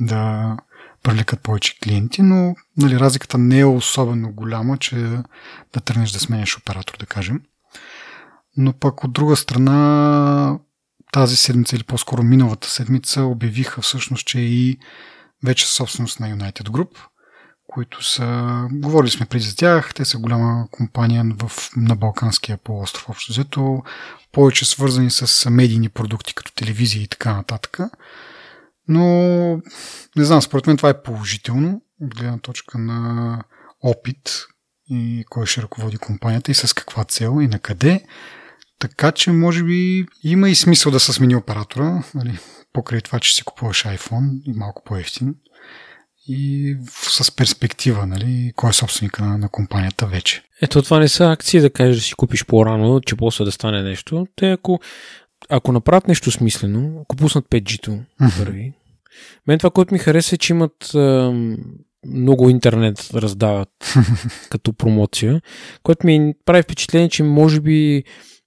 да 0.00 0.56
привлекат 1.02 1.40
повече 1.40 1.78
клиенти, 1.80 2.22
но 2.22 2.54
нали, 2.76 3.00
разликата 3.00 3.38
не 3.38 3.58
е 3.58 3.64
особено 3.64 4.32
голяма, 4.32 4.78
че 4.78 4.96
да 5.72 5.80
тръгнеш 5.84 6.10
да 6.10 6.20
сменяш 6.20 6.56
оператор, 6.58 6.96
да 6.98 7.06
кажем. 7.06 7.40
Но 8.56 8.72
пък 8.72 9.04
от 9.04 9.12
друга 9.12 9.36
страна 9.36 10.58
тази 11.12 11.36
седмица 11.36 11.76
или 11.76 11.82
по-скоро 11.82 12.22
миналата 12.22 12.68
седмица 12.68 13.22
обявиха 13.22 13.82
всъщност, 13.82 14.26
че 14.26 14.40
и 14.40 14.78
вече 15.44 15.68
собственост 15.68 16.20
на 16.20 16.26
United 16.26 16.68
Group, 16.68 16.98
които 17.74 18.04
са, 18.04 18.68
говорили 18.72 19.10
сме 19.10 19.26
преди 19.26 19.44
за 19.44 19.56
тях, 19.56 19.94
те 19.94 20.04
са 20.04 20.18
голяма 20.18 20.68
компания 20.70 21.24
в, 21.38 21.70
на 21.76 21.96
Балканския 21.96 22.56
полуостров, 22.56 23.08
общо 23.08 23.32
взето, 23.32 23.82
повече 24.32 24.64
свързани 24.64 25.10
с 25.10 25.50
медийни 25.50 25.88
продукти, 25.88 26.34
като 26.34 26.54
телевизия 26.54 27.02
и 27.02 27.08
така 27.08 27.34
нататък. 27.34 27.78
Но, 28.88 29.06
не 30.16 30.24
знам, 30.24 30.42
според 30.42 30.66
мен 30.66 30.76
това 30.76 30.88
е 30.88 31.02
положително, 31.02 31.82
от 32.00 32.14
гледна 32.14 32.38
точка 32.38 32.78
на 32.78 33.38
опит 33.82 34.46
и 34.90 35.24
кой 35.30 35.46
ще 35.46 35.62
ръководи 35.62 35.98
компанията 35.98 36.50
и 36.50 36.54
с 36.54 36.74
каква 36.74 37.04
цел 37.04 37.38
и 37.40 37.48
на 37.48 37.58
къде. 37.58 38.04
Така 38.78 39.12
че, 39.12 39.32
може 39.32 39.64
би, 39.64 40.06
има 40.22 40.50
и 40.50 40.54
смисъл 40.54 40.92
да 40.92 41.00
се 41.00 41.12
смени 41.12 41.36
оператора, 41.36 42.02
нали, 42.14 42.38
покрай 42.72 43.00
това, 43.00 43.20
че 43.20 43.34
си 43.34 43.44
купуваш 43.44 43.84
iPhone 43.84 44.42
и 44.44 44.52
малко 44.52 44.82
по-ефтин. 44.84 45.34
И 46.28 46.76
с 46.90 47.36
перспектива, 47.36 48.06
нали, 48.06 48.52
кой 48.56 48.70
е 48.70 48.72
собственика 48.72 49.24
на, 49.24 49.38
на 49.38 49.48
компанията 49.48 50.06
вече. 50.06 50.42
Ето 50.62 50.82
това 50.82 50.98
не 50.98 51.08
са 51.08 51.30
акции 51.30 51.60
да 51.60 51.70
кажеш 51.70 51.96
да 51.96 52.02
си 52.02 52.14
купиш 52.14 52.44
по-рано, 52.44 53.00
че 53.00 53.16
после 53.16 53.44
да 53.44 53.52
стане 53.52 53.82
нещо. 53.82 54.26
Те 54.36 54.50
ако, 54.50 54.80
ако 55.48 55.72
направят 55.72 56.08
нещо 56.08 56.30
смислено, 56.30 57.00
ако 57.02 57.16
пуснат 57.16 57.44
5G-то 57.50 57.98
първи, 58.38 58.72
мен 59.46 59.58
това, 59.58 59.70
което 59.70 59.94
ми 59.94 59.98
хареса 59.98 60.34
е, 60.34 60.38
че 60.38 60.52
имат 60.52 60.94
а, 60.94 61.32
много 62.06 62.50
интернет 62.50 63.10
раздават 63.14 63.68
като 64.50 64.72
промоция, 64.72 65.40
което 65.82 66.06
ми 66.06 66.34
прави 66.44 66.62
впечатление, 66.62 67.08
че 67.08 67.22
може 67.22 67.60
би 67.60 68.04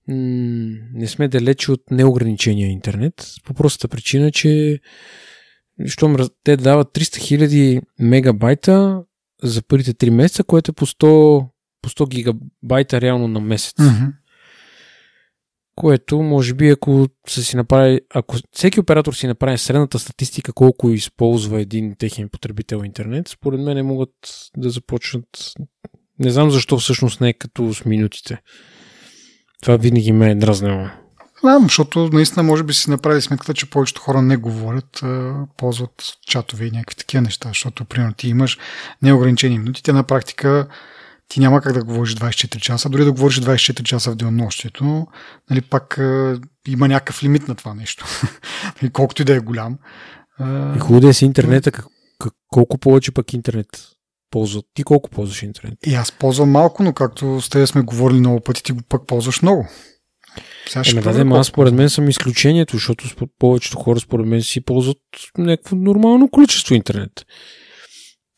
не 0.08 1.08
сме 1.08 1.27
далече 1.27 1.72
от 1.72 1.82
неограничения 1.91 2.70
интернет, 2.70 3.27
по 3.46 3.53
простата 3.53 3.88
причина, 3.88 4.32
че 4.32 4.79
щом 5.86 6.17
те 6.44 6.58
дават 6.58 6.88
300 6.88 7.48
000 7.48 7.82
мегабайта 8.00 9.03
за 9.44 9.62
първите 9.62 9.94
3 9.94 10.10
месеца, 10.10 10.44
което 10.44 10.72
е 10.72 10.74
по 10.74 10.86
100, 10.86 11.48
по 11.82 11.89
100 11.89 12.10
гигабайта 12.10 13.01
реално 13.01 13.27
на 13.27 13.39
месец. 13.39 13.74
Mm-hmm. 13.74 14.13
Което, 15.75 16.22
може 16.22 16.53
би, 16.53 16.70
ако 16.70 17.08
са 17.27 17.44
си 17.44 17.55
направи, 17.55 18.00
ако 18.13 18.36
всеки 18.51 18.79
оператор 18.79 19.13
си 19.13 19.27
направи 19.27 19.58
средната 19.58 20.00
статистика 20.00 20.53
колко 20.53 20.89
използва 20.89 21.62
един 21.62 21.96
техен 21.98 22.29
потребител 22.29 22.82
интернет, 22.86 23.27
според 23.27 23.60
мен 23.60 23.86
могат 23.86 24.13
да 24.58 24.70
започнат. 24.70 25.25
Не 26.20 26.29
знам 26.29 26.51
защо 26.51 26.77
всъщност 26.77 27.22
не 27.22 27.29
е 27.29 27.34
като 27.34 27.74
с 27.74 27.86
минутите. 27.86 28.41
Това 29.62 29.77
винаги 29.77 30.12
ме 30.12 30.32
е 30.32 30.36
дразнило. 30.36 30.88
Да, 31.46 31.60
защото 31.62 32.10
наистина 32.14 32.44
може 32.44 32.64
би 32.64 32.74
си 32.74 32.90
направили 32.90 33.22
сметката, 33.22 33.54
че 33.54 33.70
повечето 33.70 34.02
хора 34.02 34.22
не 34.22 34.38
говорят, 34.38 35.04
ползват 35.58 36.04
чатове 36.28 36.66
и 36.66 36.72
някакви 36.72 36.96
такива 36.96 37.22
неща, 37.22 37.50
защото, 37.50 37.86
примерно, 37.86 38.14
ти 38.14 38.30
имаш 38.30 38.58
неограничени 39.02 39.60
минути, 39.60 39.84
те 39.84 39.94
на 39.94 40.04
практика 40.04 40.68
ти 41.28 41.40
няма 41.40 41.62
как 41.62 41.74
да 41.74 41.84
говориш 41.84 42.16
24 42.16 42.60
часа, 42.60 42.90
дори 42.90 43.06
да 43.06 43.12
говориш 43.12 43.42
24 43.42 43.84
часа 43.84 44.12
в 44.12 44.16
денонощието, 44.16 45.08
нали, 45.50 45.62
пак 45.62 45.98
а, 45.98 46.40
има 46.68 46.88
някакъв 46.88 47.24
лимит 47.24 47.48
на 47.48 47.56
това 47.56 47.74
нещо. 47.74 48.06
и 48.82 48.90
колкото 48.90 49.22
и 49.22 49.25
да 49.25 49.36
е 49.36 49.40
голям. 49.40 49.78
И 50.75 50.80
хубаво 50.80 51.00
да 51.00 51.10
е 51.10 51.14
с 51.14 51.22
интернета, 51.22 51.72
колко 52.48 52.78
повече 52.78 53.12
пък 53.12 53.34
интернет 53.34 53.68
ползват. 54.32 54.66
Ти 54.74 54.84
колко 54.84 55.10
ползваш 55.10 55.44
интернет? 55.44 55.78
И 55.86 55.96
аз 55.96 56.12
ползвам 56.12 56.52
малко, 56.52 56.84
но 56.84 56.94
както 56.94 57.42
с 57.42 57.50
тебе 57.50 57.68
сме 57.68 57.82
говорили 57.82 58.20
много 58.20 58.40
пъти, 58.40 58.64
ти 58.64 58.72
го 58.72 58.82
пък 58.90 59.08
ползваш 59.08 59.42
много. 59.42 59.68
Сега 60.68 61.12
Еме, 61.20 61.34
да, 61.34 61.39
аз 61.39 61.48
според 61.48 61.74
мен 61.74 61.89
съм 61.89 62.10
изключението, 62.10 62.75
защото 62.75 63.27
повечето 63.39 63.77
хора 63.77 64.00
според 64.00 64.25
мен 64.25 64.42
си 64.42 64.62
ползват 64.62 64.98
някакво 65.38 65.75
нормално 65.75 66.30
количество 66.30 66.75
интернет. 66.75 67.25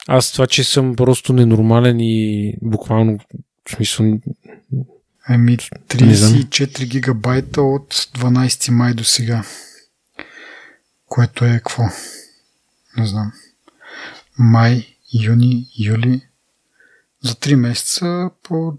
Аз 0.07 0.31
това, 0.31 0.47
че 0.47 0.63
съм 0.63 0.95
просто 0.95 1.33
ненормален 1.33 1.99
и 1.99 2.53
буквално 2.61 3.19
в 3.69 3.75
смисъл... 3.75 4.19
Ами 5.29 5.57
34 5.57 6.85
гигабайта 6.85 7.61
от 7.61 7.93
12 7.93 8.71
май 8.71 8.93
до 8.93 9.03
сега. 9.03 9.43
Което 11.05 11.45
е 11.45 11.49
какво? 11.49 11.83
Не 12.97 13.07
знам. 13.07 13.31
Май, 14.39 14.87
юни, 15.13 15.67
юли. 15.79 16.21
За 17.23 17.33
3 17.33 17.55
месеца 17.55 18.29
по 18.43 18.77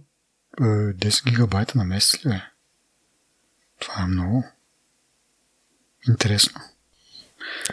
10 0.61 1.29
е, 1.29 1.31
гигабайта 1.31 1.79
на 1.79 1.85
месец 1.85 2.27
ли 2.27 2.31
е? 2.31 2.43
Това 3.81 4.03
е 4.03 4.07
много. 4.07 4.45
Интересно. 6.09 6.61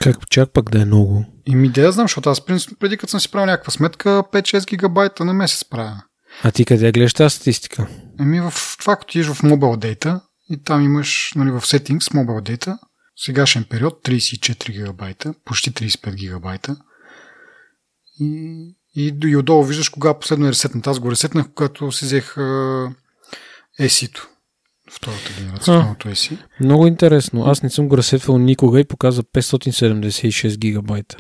Как 0.02 0.30
чак 0.30 0.50
пък 0.50 0.70
да 0.70 0.82
е 0.82 0.86
много? 0.86 1.26
И 1.46 1.56
ми 1.56 1.70
да 1.70 1.92
знам, 1.92 2.04
защото 2.04 2.30
аз 2.30 2.46
преди 2.80 2.98
като 2.98 3.12
съм 3.12 3.20
си 3.20 3.32
правил 3.32 3.46
някаква 3.46 3.72
сметка, 3.72 4.10
5-6 4.10 4.68
гигабайта 4.68 5.26
на 5.26 5.34
месец 5.34 5.64
правя. 5.66 6.04
А 6.44 6.52
ти 6.52 6.66
къде 6.66 6.92
гледаш 6.92 7.14
тази 7.14 7.36
статистика? 7.36 7.88
Еми 8.20 8.42
в 8.42 8.54
това, 8.80 8.96
като 8.96 9.18
идеш 9.18 9.28
в 9.28 9.42
Mobile 9.42 9.96
Data 9.96 10.22
и 10.50 10.64
там 10.64 10.82
имаш 10.82 11.32
нали, 11.36 11.52
в 11.52 11.62
Settings 11.62 12.14
Mobile 12.14 12.42
Data 12.42 12.78
сегашен 13.16 13.64
период 13.64 14.04
34 14.04 14.72
гигабайта, 14.72 15.34
почти 15.46 15.72
35 15.72 16.16
гигабайта. 16.16 16.78
И, 18.20 18.76
и, 18.96 19.16
и 19.24 19.36
отдолу 19.36 19.64
виждаш 19.64 19.90
кога 19.90 20.20
последно 20.20 20.48
е 20.48 20.50
ресетнат. 20.50 20.88
Аз 20.88 21.00
го 21.00 21.12
ресетнах, 21.12 21.46
когато 21.56 21.92
си 21.92 22.06
взех 22.06 22.36
ESI-то. 23.80 24.28
Втората 24.92 25.32
генерация, 25.40 25.82
второто 25.82 26.08
ESI. 26.08 26.38
Много 26.60 26.88
интересно. 26.88 27.46
Аз 27.46 27.64
не 27.64 27.70
съм 27.70 27.88
го 27.88 27.98
ресетвал 27.98 28.38
никога 28.38 28.80
и 28.80 28.84
показва 28.84 29.24
576 29.24 30.58
гигабайта. 30.58 31.18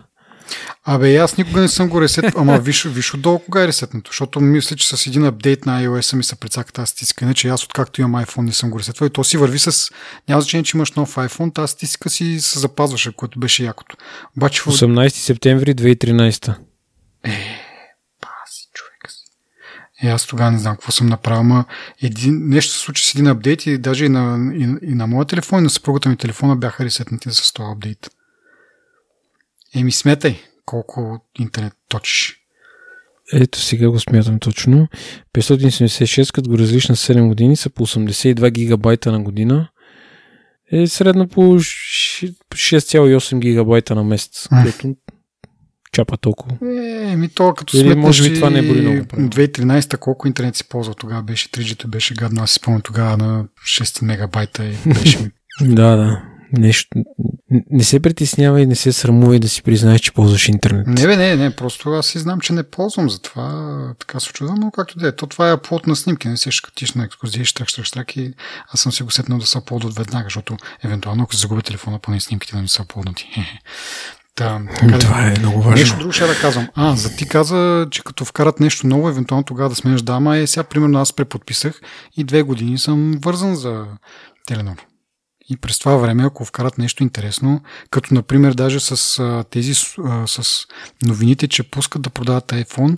Абе, 0.84 1.18
аз 1.18 1.38
никога 1.38 1.62
не 1.62 1.68
съм 1.68 1.90
го 1.90 2.02
ресет, 2.02 2.26
ама 2.38 2.60
виж, 2.60 2.86
виж 2.86 3.14
отдолу 3.14 3.40
кога 3.40 3.64
е 3.64 3.68
ресетнато, 3.68 4.12
защото 4.12 4.40
мисля, 4.42 4.76
че 4.76 4.88
с 4.88 5.08
един 5.08 5.26
апдейт 5.26 5.66
на 5.66 5.84
iOS 5.84 6.16
ми 6.16 6.24
се 6.24 6.36
прецака 6.36 6.74
тази 6.74 6.88
статистика. 6.88 7.26
Не, 7.26 7.34
че 7.34 7.48
аз 7.48 7.64
откакто 7.64 8.02
имам 8.02 8.26
iPhone 8.26 8.42
не 8.42 8.54
съм 8.54 8.70
го 8.70 8.80
ресетвал 8.80 9.08
и 9.08 9.10
то 9.10 9.24
си 9.24 9.38
върви 9.38 9.60
с... 9.60 9.92
Няма 10.30 10.42
значение, 10.42 10.64
че 10.64 10.78
имаш 10.78 10.92
нов 10.92 11.16
iPhone, 11.16 11.56
тази 11.56 11.72
статистика 11.72 12.10
си 12.10 12.40
се 12.40 12.60
запазваше, 12.60 13.16
което 13.16 13.40
беше 13.40 13.64
якото. 13.64 13.96
Обаче, 14.38 14.62
18 14.62 15.10
септември 15.10 15.76
2013. 15.76 16.56
Е. 17.24 17.65
Е, 20.06 20.08
аз 20.08 20.28
тогава 20.28 20.52
не 20.52 20.60
знам 20.60 20.76
какво 20.76 20.92
съм 20.92 21.08
направил, 21.08 21.40
ама 21.40 21.66
един, 22.02 22.48
нещо 22.48 22.74
се 22.74 22.80
случи 22.80 23.06
с 23.06 23.16
един 23.16 23.28
апдейт 23.28 23.66
и 23.66 23.78
даже 23.78 24.06
и 24.06 24.10
на, 24.10 24.54
и, 24.56 24.92
и 24.92 24.96
на 24.96 25.08
моя 25.08 25.26
телефон, 25.26 25.60
и 25.60 25.64
на 25.64 25.70
съпругата 25.70 26.10
ми 26.10 26.18
телефона 26.18 26.56
бяха 26.56 26.86
ресетнати 26.86 27.30
с 27.32 27.54
този 27.54 27.72
апдейт. 27.72 28.10
Еми, 29.76 29.92
сметай 29.92 30.42
колко 30.66 31.20
интернет 31.40 31.74
точиш. 31.90 32.42
Ето 33.34 33.60
сега 33.60 33.90
го 33.90 34.00
смятам 34.00 34.40
точно. 34.40 34.88
576, 35.34 36.34
като 36.34 36.50
го 36.50 36.58
разлиш 36.58 36.90
на 36.90 36.96
7 36.96 37.28
години, 37.28 37.56
са 37.56 37.70
по 37.70 37.88
82 37.88 38.52
гигабайта 38.52 39.12
на 39.12 39.24
година. 39.24 39.70
Е 40.72 40.88
средно 40.88 41.28
по 41.28 41.42
6,8 41.42 43.40
гигабайта 43.40 43.96
на 43.96 44.04
месец, 44.04 44.48
което 44.64 44.96
чапа 45.96 46.18
толкова. 46.18 46.56
Е, 46.62 47.16
ми 47.16 47.30
то 47.30 47.54
като 47.54 47.78
Или 47.78 47.96
може 47.96 48.30
би 48.30 48.36
това 48.36 48.50
не 48.50 48.60
е 48.60 48.62
били 48.62 48.82
много. 48.82 48.98
2013 48.98 49.98
колко 49.98 50.28
интернет 50.28 50.56
си 50.56 50.64
ползва 50.70 50.94
тогава 50.94 51.24
беше 51.24 51.50
3G, 51.50 51.88
беше 51.88 52.14
гадно. 52.14 52.44
Аз 52.44 52.52
си 52.52 52.56
спомням 52.56 52.82
тогава 52.82 53.18
на 53.18 53.46
6 53.68 54.06
мегабайта 54.06 54.66
и 54.66 54.76
беше 54.94 55.20
ми... 55.20 55.32
да, 55.62 55.96
да 55.96 56.22
нещо. 56.58 56.98
Не 57.72 57.84
се 57.84 58.00
притеснява 58.00 58.62
и 58.62 58.66
не 58.66 58.76
се 58.76 58.92
срамува 58.94 59.36
и 59.36 59.40
да 59.40 59.50
си 59.50 59.64
признаеш, 59.64 60.02
че 60.02 60.12
ползваш 60.12 60.48
интернет. 60.48 60.88
Не, 60.88 61.08
бе, 61.08 61.18
не, 61.18 61.36
не, 61.36 61.56
просто 61.56 61.90
аз 61.90 62.08
си 62.08 62.20
знам, 62.20 62.40
че 62.40 62.54
не 62.54 62.64
ползвам, 62.64 63.10
затова 63.10 63.94
така 64.00 64.20
се 64.20 64.34
чудвам, 64.34 64.60
но 64.60 64.72
както 64.72 65.00
да 65.00 65.08
е. 65.08 65.16
То 65.16 65.28
това 65.28 65.52
е 65.52 65.62
плод 65.62 65.88
на 65.88 65.96
снимки, 65.96 66.28
не 66.28 66.38
се 66.38 66.52
шкатиш 66.52 66.94
на 66.94 67.04
екскурзия, 67.04 67.46
штрак, 67.46 67.70
штрак, 67.70 67.86
штрак 67.86 68.16
и 68.16 68.34
аз 68.74 68.80
съм 68.80 68.92
си 68.92 69.04
го 69.04 69.12
сетнал 69.12 69.40
да 69.40 69.46
се 69.46 69.58
аплодват 69.58 69.96
веднага, 69.96 70.24
защото 70.24 70.58
евентуално 70.84 71.24
ако 71.24 71.36
загубя 71.36 71.62
телефона, 71.62 72.00
поне 72.00 72.20
снимките 72.20 72.56
да 72.56 72.62
ми 72.62 72.68
са 72.68 72.82
аплоднати. 72.82 73.28
Да, 74.38 74.62
така, 74.80 75.00
Това 75.00 75.28
е 75.28 75.40
много 75.40 75.58
важно. 75.62 75.72
Нещо 75.80 75.98
друго 75.98 76.12
ще 76.12 76.28
да 76.28 76.40
казвам. 76.40 76.68
А, 76.76 76.96
за 76.96 77.16
ти 77.16 77.28
каза, 77.28 77.88
че 77.92 78.04
като 78.04 78.26
вкарат 78.26 78.60
нещо 78.60 78.88
ново, 78.88 79.10
евентуално 79.10 79.44
тогава 79.44 79.70
да 79.70 79.76
сменяш 79.76 80.02
дама, 80.02 80.38
е 80.38 80.48
сега 80.48 80.64
примерно 80.64 81.00
аз 81.00 81.14
преподписах 81.14 81.82
и 82.18 82.24
две 82.24 82.42
години 82.42 82.78
съм 82.78 83.20
вързан 83.24 83.56
за 83.56 83.86
Теленор. 84.48 84.86
И 85.50 85.58
през 85.58 85.80
това 85.80 85.96
време, 85.96 86.26
ако 86.26 86.46
вкарат 86.46 86.78
нещо 86.78 87.04
интересно, 87.04 87.62
като 87.92 88.14
например 88.14 88.54
даже 88.54 88.80
с 88.80 89.20
а, 89.20 89.44
тези 89.50 89.74
а, 90.06 90.28
с 90.28 90.66
новините, 91.04 91.48
че 91.48 91.70
пускат 91.72 92.02
да 92.02 92.10
продават 92.10 92.52
iPhone, 92.52 92.98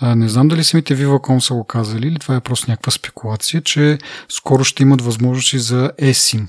а, 0.00 0.14
не 0.14 0.28
знам 0.28 0.48
дали 0.48 0.64
самите 0.64 0.96
Viva.com 0.96 1.38
са 1.38 1.54
го 1.54 1.64
казали 1.64 2.06
или 2.08 2.18
това 2.18 2.36
е 2.36 2.40
просто 2.40 2.70
някаква 2.70 2.92
спекулация, 2.92 3.62
че 3.62 3.98
скоро 4.28 4.64
ще 4.64 4.82
имат 4.82 5.02
възможности 5.02 5.58
за 5.58 5.92
eSIM, 6.02 6.48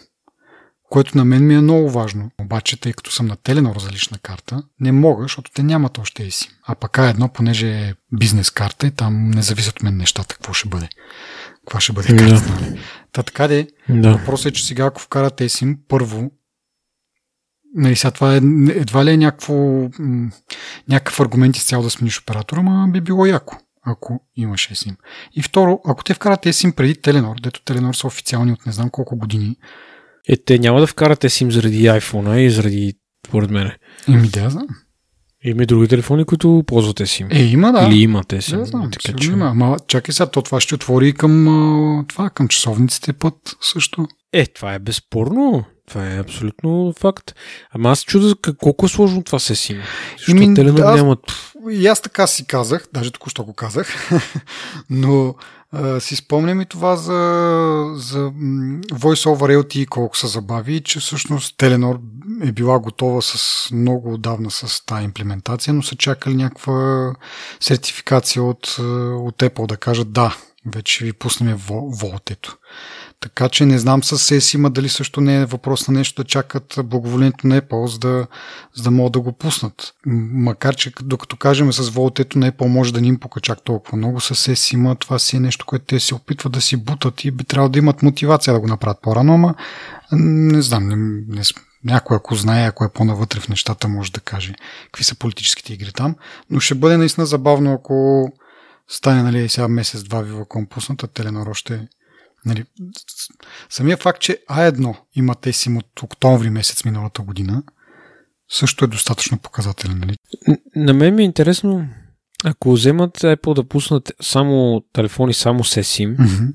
което 0.89 1.17
на 1.17 1.25
мен 1.25 1.47
ми 1.47 1.55
е 1.55 1.61
много 1.61 1.89
важно. 1.89 2.31
Обаче, 2.41 2.79
тъй 2.79 2.93
като 2.93 3.11
съм 3.11 3.25
на 3.25 3.35
Теленор 3.35 3.79
за 3.79 3.91
лична 3.91 4.17
карта, 4.17 4.63
не 4.79 4.91
мога, 4.91 5.23
защото 5.23 5.51
те 5.51 5.63
нямат 5.63 5.97
още 5.97 6.29
eSIM. 6.29 6.51
А 6.67 6.75
пък 6.75 6.97
едно, 6.97 7.29
понеже 7.29 7.67
е 7.67 7.93
бизнес 8.13 8.49
карта 8.49 8.87
и 8.87 8.91
там 8.91 9.29
не 9.29 9.41
зависят 9.41 9.75
от 9.75 9.83
мен 9.83 9.97
нещата, 9.97 10.35
какво 10.35 10.53
ще 10.53 10.69
бъде. 10.69 10.89
Каква 11.65 11.79
ще 11.79 11.93
бъде 11.93 12.17
картата. 12.17 12.53
Да. 12.59 12.77
Та 13.11 13.23
така 13.23 13.47
де, 13.47 13.67
да. 13.89 14.11
въпросът 14.11 14.45
е, 14.45 14.51
че 14.51 14.65
сега 14.65 14.85
ако 14.85 15.01
вкарате 15.01 15.49
eSIM, 15.49 15.77
първо, 15.87 16.31
нали, 17.75 17.95
сега 17.95 18.11
това 18.11 18.33
е, 18.33 18.37
едва 18.69 19.05
ли 19.05 19.11
е 19.11 19.17
някакво, 19.17 19.53
някакъв 20.89 21.19
аргумент 21.19 21.57
изцяло 21.57 21.83
да 21.83 21.89
смениш 21.89 22.19
оператора, 22.21 22.59
ама 22.59 22.87
би 22.91 23.01
било 23.01 23.25
яко, 23.25 23.57
ако 23.85 24.19
имаш 24.35 24.69
eSIM. 24.69 24.95
И 25.33 25.43
второ, 25.43 25.79
ако 25.85 26.03
те 26.03 26.13
вкарате 26.13 26.53
eSIM 26.53 26.75
преди 26.75 27.01
Теленор, 27.01 27.35
дето 27.41 27.61
Теленор 27.63 27.93
са 27.93 28.07
официални 28.07 28.51
от 28.51 28.65
не 28.65 28.71
знам 28.71 28.89
колко 28.89 29.17
години. 29.17 29.55
Е, 30.29 30.37
те 30.37 30.59
няма 30.59 30.79
да 30.79 30.87
вкарате 30.87 31.29
eSIM 31.29 31.49
заради 31.49 31.83
iPhone 31.83 32.37
и 32.37 32.49
заради, 32.49 32.93
според 33.27 33.49
мен. 33.49 33.71
Еми 34.07 34.27
да, 34.27 34.49
знам. 34.49 34.67
Има 35.43 35.63
и 35.63 35.65
други 35.65 35.87
телефони, 35.87 36.25
които 36.25 36.63
ползвате 36.67 37.05
SIM. 37.05 37.35
Е, 37.35 37.43
има, 37.43 37.71
да. 37.71 37.87
Или 37.87 38.01
имате 38.01 38.41
SIM. 38.41 38.57
Да, 38.57 38.65
знам, 38.65 38.91
така, 38.91 39.17
че... 39.17 39.31
има. 39.31 39.45
Ама 39.45 39.77
чакай 39.87 40.13
сега, 40.13 40.29
то 40.29 40.41
това 40.41 40.59
ще 40.59 40.75
отвори 40.75 41.07
и 41.07 41.13
към, 41.13 42.05
това, 42.09 42.29
към 42.29 42.47
часовниците 42.47 43.13
път 43.13 43.35
също. 43.61 44.07
Е, 44.33 44.45
това 44.45 44.73
е 44.73 44.79
безспорно. 44.79 45.65
Това 45.87 46.13
е 46.13 46.19
абсолютно 46.19 46.93
факт. 46.99 47.35
Ама 47.71 47.91
аз 47.91 48.03
чуда 48.03 48.35
колко 48.57 48.85
е 48.85 48.89
сложно 48.89 49.23
това 49.23 49.39
с 49.39 49.55
SIM. 49.55 49.81
Защото 50.17 50.43
Ими, 50.43 50.55
Теленор 50.55 50.79
аз, 50.79 50.95
нямат... 50.95 51.19
И 51.71 51.87
аз 51.87 52.01
така 52.01 52.27
си 52.27 52.47
казах, 52.47 52.87
даже 52.93 53.11
току-що 53.11 53.43
го 53.43 53.53
казах, 53.53 54.11
но 54.89 55.35
си 55.99 56.15
спомням 56.15 56.61
и 56.61 56.65
това 56.65 56.95
за, 56.95 57.11
за 57.95 58.31
Voice 58.91 59.29
over 59.29 59.63
LTE 59.63 59.87
колко 59.87 60.17
се 60.17 60.27
забави, 60.27 60.81
че 60.81 60.99
всъщност 60.99 61.57
Теленор 61.57 61.99
е 62.43 62.51
била 62.51 62.79
готова 62.79 63.21
с 63.21 63.69
много 63.71 64.13
отдавна 64.13 64.51
с 64.51 64.85
тази 64.85 65.03
имплементация, 65.03 65.73
но 65.73 65.83
са 65.83 65.95
чакали 65.95 66.35
някаква 66.35 67.13
сертификация 67.59 68.43
от, 68.43 68.67
от 68.79 69.37
Apple 69.37 69.67
да 69.67 69.77
кажат 69.77 70.11
да, 70.11 70.35
вече 70.65 71.05
ви 71.05 71.13
пуснем 71.13 71.57
волтето. 72.01 72.57
Така 73.19 73.49
че 73.49 73.65
не 73.65 73.79
знам 73.79 74.03
с 74.03 74.17
SES 74.17 74.55
има 74.55 74.69
дали 74.69 74.89
също 74.89 75.21
не 75.21 75.35
е 75.35 75.45
въпрос 75.45 75.87
на 75.87 75.93
нещо 75.93 76.23
да 76.23 76.27
чакат 76.27 76.75
благоволението 76.83 77.47
на 77.47 77.61
Apple, 77.61 77.85
за 77.85 77.99
да, 77.99 78.27
за 78.75 78.83
да 78.83 78.91
могат 78.91 79.13
да 79.13 79.19
го 79.19 79.31
пуснат. 79.31 79.93
Макар, 80.05 80.75
че 80.75 80.91
докато 81.01 81.37
кажем 81.37 81.73
с 81.73 81.89
волтето 81.89 82.39
на 82.39 82.51
Apple 82.51 82.67
може 82.67 82.93
да 82.93 83.01
ни 83.01 83.07
им 83.07 83.19
пука 83.19 83.41
толкова 83.55 83.97
много, 83.97 84.21
с 84.21 84.35
SES 84.35 84.73
има 84.73 84.95
това 84.95 85.19
си 85.19 85.35
е 85.35 85.39
нещо, 85.39 85.65
което 85.65 85.85
те 85.85 85.99
се 85.99 86.15
опитват 86.15 86.53
да 86.53 86.61
си 86.61 86.77
бутат 86.77 87.25
и 87.25 87.31
би 87.31 87.43
трябвало 87.43 87.69
да 87.69 87.79
имат 87.79 88.03
мотивация 88.03 88.53
да 88.53 88.59
го 88.59 88.67
направят 88.67 89.01
по-рано, 89.01 89.33
ама 89.33 89.55
не 90.11 90.61
знам, 90.61 90.87
не, 90.87 90.95
не, 91.27 91.41
някой 91.83 92.17
ако 92.17 92.35
знае, 92.35 92.67
ако 92.67 92.85
е 92.85 92.93
по-навътре 92.93 93.39
в 93.39 93.49
нещата, 93.49 93.87
може 93.87 94.11
да 94.11 94.19
каже 94.19 94.55
какви 94.85 95.03
са 95.03 95.15
политическите 95.15 95.73
игри 95.73 95.91
там. 95.91 96.15
Но 96.49 96.59
ще 96.59 96.75
бъде 96.75 96.97
наистина 96.97 97.25
забавно, 97.25 97.73
ако 97.73 98.27
стане 98.87 99.23
нали, 99.23 99.49
сега 99.49 99.67
месец-два 99.67 100.23
Viva.com 100.23 100.67
пусната, 100.67 101.07
Теленор 101.07 101.47
още 101.47 101.87
Нали, 102.45 102.63
самия 103.69 103.97
факт, 103.97 104.21
че 104.21 104.37
А1 104.49 104.95
има 105.15 105.35
тесим 105.35 105.77
от 105.77 106.03
октомври 106.03 106.49
месец 106.49 106.85
миналата 106.85 107.21
година, 107.21 107.63
също 108.49 108.85
е 108.85 108.87
достатъчно 108.87 109.37
показателен. 109.37 109.99
Нали? 109.99 110.15
На 110.75 110.93
мен 110.93 111.15
ми 111.15 111.21
е 111.21 111.25
интересно, 111.25 111.87
ако 112.43 112.71
вземат 112.71 113.17
Apple 113.17 113.55
да 113.55 113.63
пуснат 113.63 114.11
само 114.21 114.83
телефони 114.93 115.33
само 115.33 115.63
с 115.63 115.83
SIM, 115.83 116.17
mm-hmm. 116.17 116.53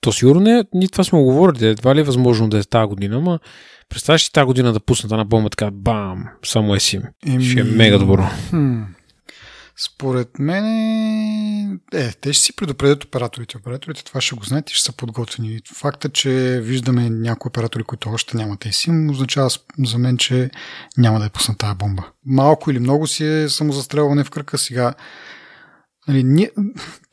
то 0.00 0.12
сигурно 0.12 0.40
не, 0.40 0.64
ние 0.74 0.88
това 0.88 1.04
сме 1.04 1.18
говорили, 1.18 1.66
едва 1.66 1.94
ли 1.94 2.00
е 2.00 2.04
възможно 2.04 2.48
да 2.48 2.58
е 2.58 2.64
тази 2.64 2.88
година, 2.88 3.20
но 3.20 3.38
представяш 3.88 4.22
си 4.22 4.32
тази 4.32 4.44
година 4.44 4.72
да 4.72 4.80
пуснат 4.80 5.12
една 5.12 5.24
бомба 5.24 5.50
така, 5.50 5.70
бам, 5.70 6.24
само 6.44 6.74
SIM. 6.74 7.02
Еми... 7.26 7.44
Ще 7.44 7.60
е 7.60 7.64
мега 7.64 7.98
добро. 7.98 8.26
Хм. 8.50 8.82
Според 9.82 10.38
мен 10.38 10.64
е, 11.92 12.12
те 12.20 12.32
ще 12.32 12.44
си 12.44 12.56
предупредят 12.56 13.04
операторите. 13.04 13.56
Операторите 13.56 14.04
това 14.04 14.20
ще 14.20 14.36
го 14.36 14.44
знаят 14.44 14.70
и 14.70 14.74
ще 14.74 14.84
са 14.84 14.92
подготвени. 14.92 15.60
Факта, 15.74 16.08
че 16.08 16.60
виждаме 16.62 17.10
някои 17.10 17.48
оператори, 17.48 17.84
които 17.84 18.10
още 18.10 18.36
нямат 18.36 18.60
eSIM, 18.60 19.10
означава 19.10 19.50
за 19.78 19.98
мен, 19.98 20.18
че 20.18 20.50
няма 20.98 21.20
да 21.20 21.26
е 21.26 21.30
пусна 21.30 21.56
тази 21.56 21.74
бомба. 21.74 22.02
Малко 22.26 22.70
или 22.70 22.78
много 22.78 23.06
си 23.06 23.24
е 23.24 23.48
самозастрелване 23.48 24.24
в 24.24 24.30
кръка 24.30 24.58
сега. 24.58 24.94
Нали, 26.10 26.24
ние, 26.24 26.50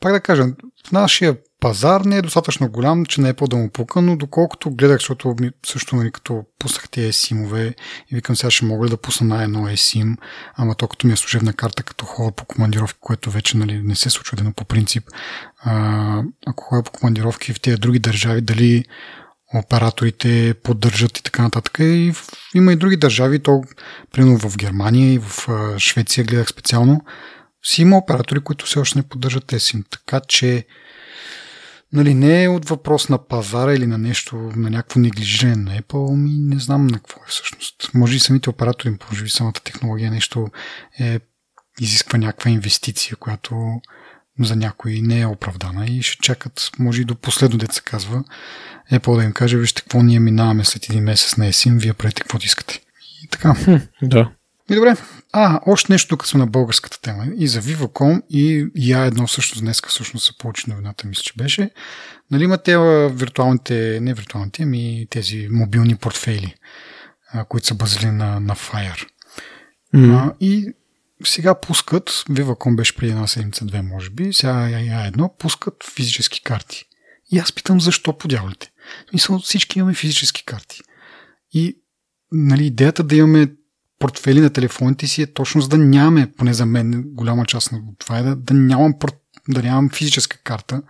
пак 0.00 0.12
да 0.12 0.20
кажа, 0.20 0.44
нашия 0.92 1.36
пазар 1.60 2.00
не 2.00 2.16
е 2.16 2.22
достатъчно 2.22 2.70
голям, 2.70 3.06
че 3.06 3.20
не 3.20 3.28
е 3.28 3.34
по-да 3.34 3.56
му 3.56 3.70
пука, 3.70 4.02
но 4.02 4.16
доколкото 4.16 4.70
гледах, 4.70 4.98
защото 4.98 5.34
също 5.66 5.96
нали, 5.96 6.10
като 6.10 6.44
пуснах 6.58 6.88
тези 6.88 7.12
симове 7.12 7.74
и 8.10 8.14
викам 8.14 8.36
сега 8.36 8.50
ще 8.50 8.64
мога 8.64 8.86
ли 8.86 8.90
да 8.90 8.96
пусна 8.96 9.26
на 9.26 9.42
едно 9.42 9.58
eSIM, 9.58 10.16
ама 10.56 10.74
то 10.74 10.88
като 10.88 11.06
ми 11.06 11.12
е 11.12 11.16
служебна 11.16 11.52
карта, 11.52 11.82
като 11.82 12.04
хора 12.04 12.32
по 12.32 12.44
командировки, 12.44 12.98
което 13.00 13.30
вече 13.30 13.56
нали, 13.56 13.82
не 13.82 13.94
се 13.94 14.10
случва, 14.10 14.38
но 14.44 14.52
по 14.52 14.64
принцип, 14.64 15.04
а, 15.60 16.22
ако 16.46 16.64
ходя 16.64 16.82
по 16.82 16.90
командировки 16.90 17.52
в 17.52 17.60
тези 17.60 17.76
други 17.76 17.98
държави, 17.98 18.40
дали 18.40 18.84
операторите 19.54 20.54
поддържат 20.62 21.18
и 21.18 21.22
така 21.22 21.42
нататък. 21.42 21.76
И 21.80 22.12
в, 22.14 22.26
има 22.54 22.72
и 22.72 22.76
други 22.76 22.96
държави, 22.96 23.38
то 23.38 23.62
примерно 24.12 24.38
в 24.38 24.56
Германия 24.56 25.12
и 25.12 25.18
в 25.18 25.48
Швеция 25.78 26.24
гледах 26.24 26.48
специално, 26.48 27.00
си 27.68 27.82
има 27.82 27.96
оператори, 27.96 28.40
които 28.40 28.66
все 28.66 28.78
още 28.78 28.98
не 28.98 29.08
поддържат 29.08 29.52
eSIM. 29.52 29.84
Така 29.90 30.20
че 30.28 30.66
нали, 31.92 32.14
не 32.14 32.44
е 32.44 32.48
от 32.48 32.68
въпрос 32.68 33.08
на 33.08 33.28
пазара 33.28 33.74
или 33.74 33.86
на 33.86 33.98
нещо, 33.98 34.36
на 34.36 34.70
някакво 34.70 35.00
неглижиране 35.00 35.56
на 35.56 35.82
Apple, 35.82 36.16
ми 36.16 36.54
не 36.54 36.60
знам 36.60 36.86
на 36.86 36.98
какво 36.98 37.20
е 37.20 37.28
всъщност. 37.28 37.90
Може 37.94 38.16
и 38.16 38.20
самите 38.20 38.50
оператори, 38.50 38.96
може 39.10 39.22
би 39.22 39.30
самата 39.30 39.52
технология 39.64 40.10
нещо 40.10 40.48
е, 41.00 41.20
изисква 41.80 42.18
някаква 42.18 42.50
инвестиция, 42.50 43.16
която 43.16 43.80
за 44.40 44.56
някои 44.56 45.02
не 45.02 45.20
е 45.20 45.26
оправдана 45.26 45.86
и 45.86 46.02
ще 46.02 46.22
чакат, 46.22 46.70
може 46.78 47.02
и 47.02 47.04
до 47.04 47.14
последно 47.14 47.60
се 47.72 47.80
казва, 47.80 48.24
Apple 48.92 49.16
да 49.16 49.24
им 49.24 49.32
каже, 49.32 49.56
вижте 49.56 49.82
какво 49.82 50.02
ние 50.02 50.20
минаваме 50.20 50.64
след 50.64 50.84
един 50.84 51.04
месец 51.04 51.36
на 51.36 51.46
есим, 51.46 51.78
вие 51.78 51.92
правите 51.92 52.22
каквото 52.22 52.46
искате. 52.46 52.80
И 53.24 53.28
така. 53.28 53.54
Хм, 53.54 53.76
да. 54.02 54.32
И 54.70 54.74
добре. 54.74 54.96
А, 55.32 55.60
още 55.66 55.92
нещо, 55.92 56.16
като 56.16 56.30
сме 56.30 56.40
на 56.40 56.46
българската 56.46 57.00
тема. 57.00 57.26
И 57.36 57.48
за 57.48 57.62
Viva.com 57.62 58.22
и 58.30 58.66
я 58.74 59.04
едно 59.04 59.26
всъщност 59.26 59.62
днес 59.62 59.82
всъщност 59.88 60.26
се 60.26 60.38
получи 60.38 60.70
новината, 60.70 61.06
мисля, 61.06 61.22
че 61.22 61.32
беше. 61.36 61.70
Нали 62.30 62.44
има 62.44 62.58
те 62.58 62.78
виртуалните, 63.08 63.98
не 64.02 64.14
виртуалните, 64.14 64.62
ами 64.62 65.06
тези 65.10 65.48
мобилни 65.50 65.96
портфейли, 65.96 66.54
които 67.48 67.66
са 67.66 67.74
базили 67.74 68.06
на, 68.06 68.40
на 68.40 68.56
Fire. 68.56 69.06
Mm. 69.94 70.16
А, 70.16 70.34
и 70.40 70.72
сега 71.24 71.60
пускат, 71.60 72.10
Viva.com 72.10 72.76
беше 72.76 72.96
преди 72.96 73.12
една 73.12 73.26
седмица, 73.26 73.64
две 73.64 73.82
може 73.82 74.10
би, 74.10 74.32
сега 74.32 74.68
я 74.68 75.06
едно, 75.06 75.34
пускат 75.38 75.74
физически 75.94 76.42
карти. 76.42 76.84
И 77.32 77.38
аз 77.38 77.52
питам 77.52 77.80
защо 77.80 78.18
подявалите. 78.18 78.70
Мисля, 79.12 79.38
всички 79.38 79.78
имаме 79.78 79.94
физически 79.94 80.44
карти. 80.44 80.80
И 81.52 81.78
нали, 82.32 82.66
идеята 82.66 83.02
да 83.02 83.16
имаме 83.16 83.48
портфели 83.98 84.40
на 84.40 84.50
телефоните 84.50 85.06
си 85.06 85.22
е 85.22 85.32
точно 85.32 85.60
за 85.60 85.68
да 85.68 85.78
нямаме, 85.78 86.32
поне 86.38 86.54
за 86.54 86.66
мен, 86.66 87.04
голяма 87.06 87.46
част 87.46 87.72
на 87.72 87.80
това 87.98 88.18
е 88.18 88.22
да, 88.22 88.36
да 88.36 88.54
нямам, 88.54 88.94
да 89.48 89.62
нямам 89.62 89.90
физическа 89.90 90.38
карта. 90.44 90.82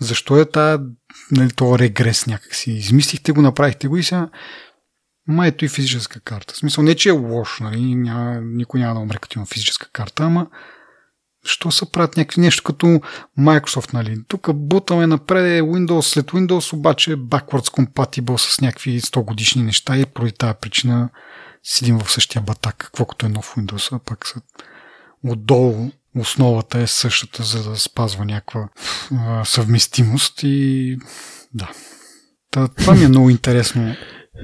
Защо 0.00 0.40
е 0.40 0.50
тази, 0.50 0.82
нали, 1.30 1.50
това 1.50 1.78
регрес 1.78 2.26
някакси? 2.26 2.72
Измислихте 2.72 3.32
го, 3.32 3.42
направихте 3.42 3.88
го 3.88 3.96
и 3.96 4.02
сега 4.02 4.28
Ма 5.28 5.46
ето 5.46 5.64
и 5.64 5.68
физическа 5.68 6.20
карта. 6.20 6.54
В 6.54 6.56
смисъл 6.56 6.84
не, 6.84 6.94
че 6.94 7.08
е 7.08 7.12
лошо, 7.12 7.64
нали? 7.64 7.94
Няма, 7.94 8.40
никой 8.40 8.80
няма 8.80 8.94
да 8.94 9.00
умре 9.00 9.16
като 9.16 9.38
има 9.38 9.46
физическа 9.46 9.88
карта, 9.92 10.24
ама 10.24 10.46
що 11.44 11.70
се 11.70 11.92
правят 11.92 12.16
някакви 12.16 12.40
нещо 12.40 12.62
като 12.62 12.86
Microsoft, 13.38 13.94
нали? 13.94 14.18
Тук 14.28 14.54
бутаме 14.54 15.06
напред 15.06 15.44
е 15.44 15.62
Windows 15.62 16.00
след 16.00 16.26
Windows, 16.26 16.72
обаче 16.72 17.16
backwards 17.16 17.86
compatible 17.86 18.36
с 18.36 18.60
някакви 18.60 19.00
100 19.00 19.24
годишни 19.24 19.62
неща 19.62 19.98
и 19.98 20.06
поради 20.06 20.32
тази 20.32 20.54
причина 20.60 21.10
седим 21.62 21.98
в 21.98 22.12
същия 22.12 22.42
батак, 22.42 22.76
какво 22.76 23.04
като 23.04 23.26
е 23.26 23.28
нов 23.28 23.54
Windows, 23.56 23.96
а 23.96 23.98
пак 23.98 24.26
са 24.26 24.40
отдолу 25.24 25.90
основата 26.16 26.78
е 26.78 26.86
същата, 26.86 27.42
за 27.42 27.70
да 27.70 27.76
спазва 27.76 28.24
някаква 28.24 28.68
съвместимост 29.44 30.40
и 30.42 30.96
да. 31.54 31.70
Та, 32.50 32.68
това 32.68 32.94
ми 32.94 33.04
е 33.04 33.08
много 33.08 33.30
интересно. 33.30 33.96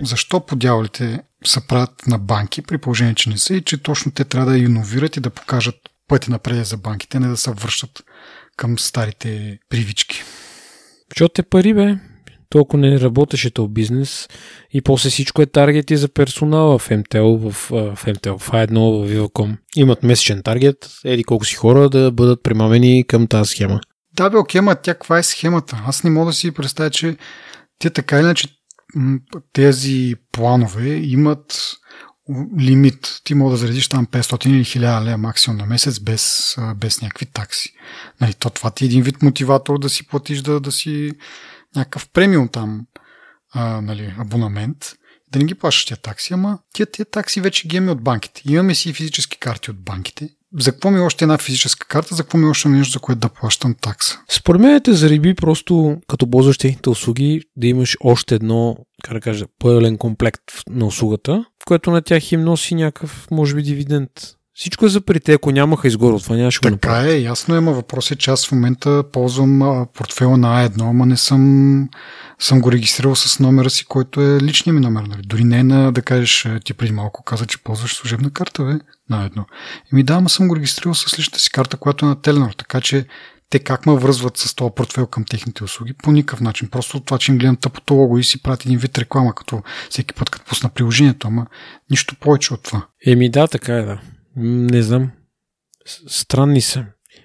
Защо 0.03 0.47
подявалите 0.47 1.23
са 1.45 1.67
правят 1.67 2.07
на 2.07 2.19
банки, 2.19 2.63
при 2.63 2.79
положение, 2.79 3.15
че 3.15 3.31
не 3.31 3.39
са 3.39 3.55
и 3.55 3.65
че 3.65 3.83
точно 3.83 4.13
те 4.13 4.25
трябва 4.25 4.51
да 4.51 4.59
иновират 4.59 5.17
и 5.17 5.21
да 5.21 5.31
покажат 5.31 5.75
пътя 6.09 6.31
напред 6.31 6.67
за 6.67 6.77
банките, 6.77 7.21
не 7.21 7.29
да 7.29 7.37
се 7.37 7.51
връщат 7.51 8.03
към 8.57 8.79
старите 8.79 9.59
привички. 9.69 10.23
Защото 11.11 11.33
те 11.33 11.43
пари, 11.43 11.75
бе 11.75 11.97
толкова 12.51 12.81
не 12.81 13.01
работеше 13.01 13.51
този 13.51 13.69
бизнес 13.69 14.29
и 14.71 14.83
после 14.83 15.11
всичко 15.11 15.43
е 15.43 15.47
таргети 15.47 15.97
за 15.97 16.09
персонала 16.09 16.79
в 16.79 16.89
MTL, 16.89 17.39
в, 17.39 17.53
в 17.97 18.05
MTL, 18.05 18.39
в 18.39 18.51
A1, 18.51 18.71
в 18.71 19.11
Viva.com. 19.11 19.57
Имат 19.77 20.03
месечен 20.03 20.43
таргет, 20.43 20.91
еди 21.05 21.25
колко 21.25 21.45
си 21.45 21.55
хора 21.55 21.89
да 21.89 22.11
бъдат 22.11 22.43
примамени 22.43 23.07
към 23.07 23.27
тази 23.27 23.51
схема. 23.51 23.81
Да, 24.17 24.31
бе, 24.31 24.37
окей, 24.37 24.61
ма 24.61 24.75
тя 24.75 24.95
каква 24.95 25.19
е 25.19 25.23
схемата? 25.23 25.83
Аз 25.87 26.05
не 26.05 26.11
мога 26.11 26.27
да 26.27 26.33
си 26.33 26.51
представя, 26.51 26.91
че 26.91 27.17
те 27.79 27.91
така 27.91 28.21
иначе 28.21 28.49
тези 29.53 30.15
планове 30.33 30.89
имат 30.89 31.79
лимит. 32.61 33.21
Ти 33.25 33.35
мога 33.35 33.51
да 33.51 33.57
заредиш 33.57 33.89
там 33.89 34.07
500 34.07 34.47
или 34.49 34.65
1000 34.65 35.05
лева 35.05 35.19
максимум 35.19 35.57
на 35.57 35.67
месец 35.67 36.01
без, 36.01 36.57
без 36.77 37.03
някакви 37.03 37.27
такси. 37.27 37.73
Нали, 38.21 38.35
то 38.35 38.51
това 38.51 38.71
ти 38.71 38.85
е 38.85 38.87
един 38.87 39.03
вид 39.03 39.23
мотиватор 39.23 39.79
да 39.79 39.89
си 39.89 40.07
платиш 40.07 40.41
да, 40.43 40.61
да 40.61 40.73
си 40.73 41.13
някакъв 41.79 42.09
премиум 42.13 42.49
там 42.49 42.87
а, 43.53 43.81
нали, 43.81 44.15
абонамент, 44.19 44.93
да 45.33 45.39
не 45.39 45.45
ги 45.45 45.55
плащаш 45.55 45.85
тия 45.85 45.97
такси, 45.97 46.35
ама 46.35 46.59
тия, 46.75 46.87
тия 46.87 47.07
такси 47.07 47.41
вече 47.41 47.69
ги 47.69 47.77
имаме 47.77 47.93
от 47.93 48.03
банките. 48.03 48.43
Имаме 48.49 48.75
си 48.75 48.91
и 48.91 48.93
физически 48.93 49.39
карти 49.39 49.71
от 49.71 49.85
банките. 49.85 50.29
За 50.59 50.73
какво 50.73 50.91
ми 50.91 50.99
е 50.99 51.03
още 51.03 51.25
една 51.25 51.39
физическа 51.39 51.87
карта, 51.87 52.15
за 52.15 52.23
какво 52.23 52.39
ми 52.39 52.47
е 52.47 52.51
още 52.51 52.69
нещо, 52.69 52.93
за 52.93 52.99
което 52.99 53.19
да 53.19 53.29
плащам 53.29 53.75
такса? 53.81 54.19
Според 54.31 54.61
мен 54.61 54.81
те 54.85 54.93
зариби 54.93 55.35
просто 55.35 55.97
като 56.09 56.31
ползваш 56.31 56.59
техните 56.59 56.91
услуги 56.91 57.43
да 57.57 57.67
имаш 57.67 57.97
още 58.01 58.35
едно, 58.35 58.77
как 59.05 59.15
да 59.15 59.21
кажа, 59.21 59.47
пълен 59.59 59.99
комплект 59.99 60.43
на 60.71 60.87
услугата, 60.87 61.45
което 61.67 61.91
на 61.91 62.03
тях 62.03 62.33
им 62.33 62.41
носи 62.41 62.75
някакъв, 62.75 63.29
може 63.31 63.55
би, 63.55 63.63
дивиденд. 63.63 64.11
Всичко 64.59 64.87
е 64.87 64.89
за 64.89 65.01
пари. 65.01 65.21
Те, 65.21 65.33
ако 65.33 65.51
нямаха 65.51 65.89
изгоро, 65.89 66.19
това 66.21 66.37
нямаше 66.37 66.61
го 66.61 66.71
Така 66.71 67.03
е, 67.03 67.21
ясно 67.21 67.55
е, 67.55 67.61
ма 67.61 67.73
въпрос 67.73 68.11
е, 68.11 68.17
че 68.17 68.31
аз 68.31 68.49
в 68.49 68.53
момента 68.53 69.05
ползвам 69.13 69.87
портфела 69.95 70.37
на 70.39 70.69
A1, 70.69 70.91
ама 70.91 71.07
не 71.07 71.17
съм, 71.17 71.89
съм 72.39 72.61
го 72.61 72.73
регистрирал 72.73 73.15
с 73.15 73.41
номера 73.41 73.71
си, 73.71 73.85
който 73.85 74.21
е 74.21 74.41
личният 74.41 74.75
ми 74.75 74.81
номер. 74.81 75.03
Нали? 75.03 75.23
Дори 75.23 75.45
не 75.45 75.59
е 75.59 75.65
на, 75.65 75.93
да 75.93 76.03
кажеш, 76.03 76.47
ти 76.65 76.75
преди 76.75 76.93
малко 76.93 77.23
каза, 77.23 77.47
че 77.47 77.59
ползваш 77.59 77.95
служебна 77.95 78.31
карта, 78.31 78.65
бе, 78.65 78.73
на 79.11 79.25
едно. 79.25 79.47
И 79.93 79.97
ми 79.97 80.03
да, 80.03 80.15
ама 80.15 80.29
съм 80.29 80.49
го 80.49 80.57
регистрирал 80.57 80.95
с 80.95 81.19
личната 81.19 81.39
си 81.39 81.51
карта, 81.51 81.77
която 81.77 82.07
е 82.07 82.09
на 82.09 82.21
Теленор, 82.23 82.53
така 82.53 82.81
че 82.81 83.07
те 83.51 83.59
как 83.59 83.87
ме 83.87 83.97
връзват 83.97 84.37
с 84.37 84.55
този 84.55 84.73
портфел 84.77 85.07
към 85.07 85.25
техните 85.25 85.65
услуги? 85.65 85.95
По 86.03 86.13
никакъв 86.13 86.41
начин. 86.41 86.69
Просто 86.69 87.01
това, 87.01 87.19
че 87.19 87.33
им 87.33 87.39
гледам 87.39 87.57
тъпото 87.57 87.95
лого 87.95 88.19
и 88.19 88.25
си 88.25 88.43
правят 88.43 88.65
един 88.65 88.79
вид 88.79 88.99
реклама, 88.99 89.35
като 89.35 89.63
всеки 89.91 90.15
път, 90.15 90.31
като 90.31 90.45
пусна 90.45 90.69
приложението, 90.69 91.29
ама 91.29 91.47
нищо 91.91 92.15
повече 92.21 92.55
от 92.55 92.63
това. 92.63 92.87
Еми 93.07 93.31
да, 93.31 93.49
така 93.49 93.75
е, 93.75 93.83
да. 93.83 93.99
Не 94.39 94.83
знам. 94.83 95.11
Странни 96.07 96.61
са. 96.61 96.85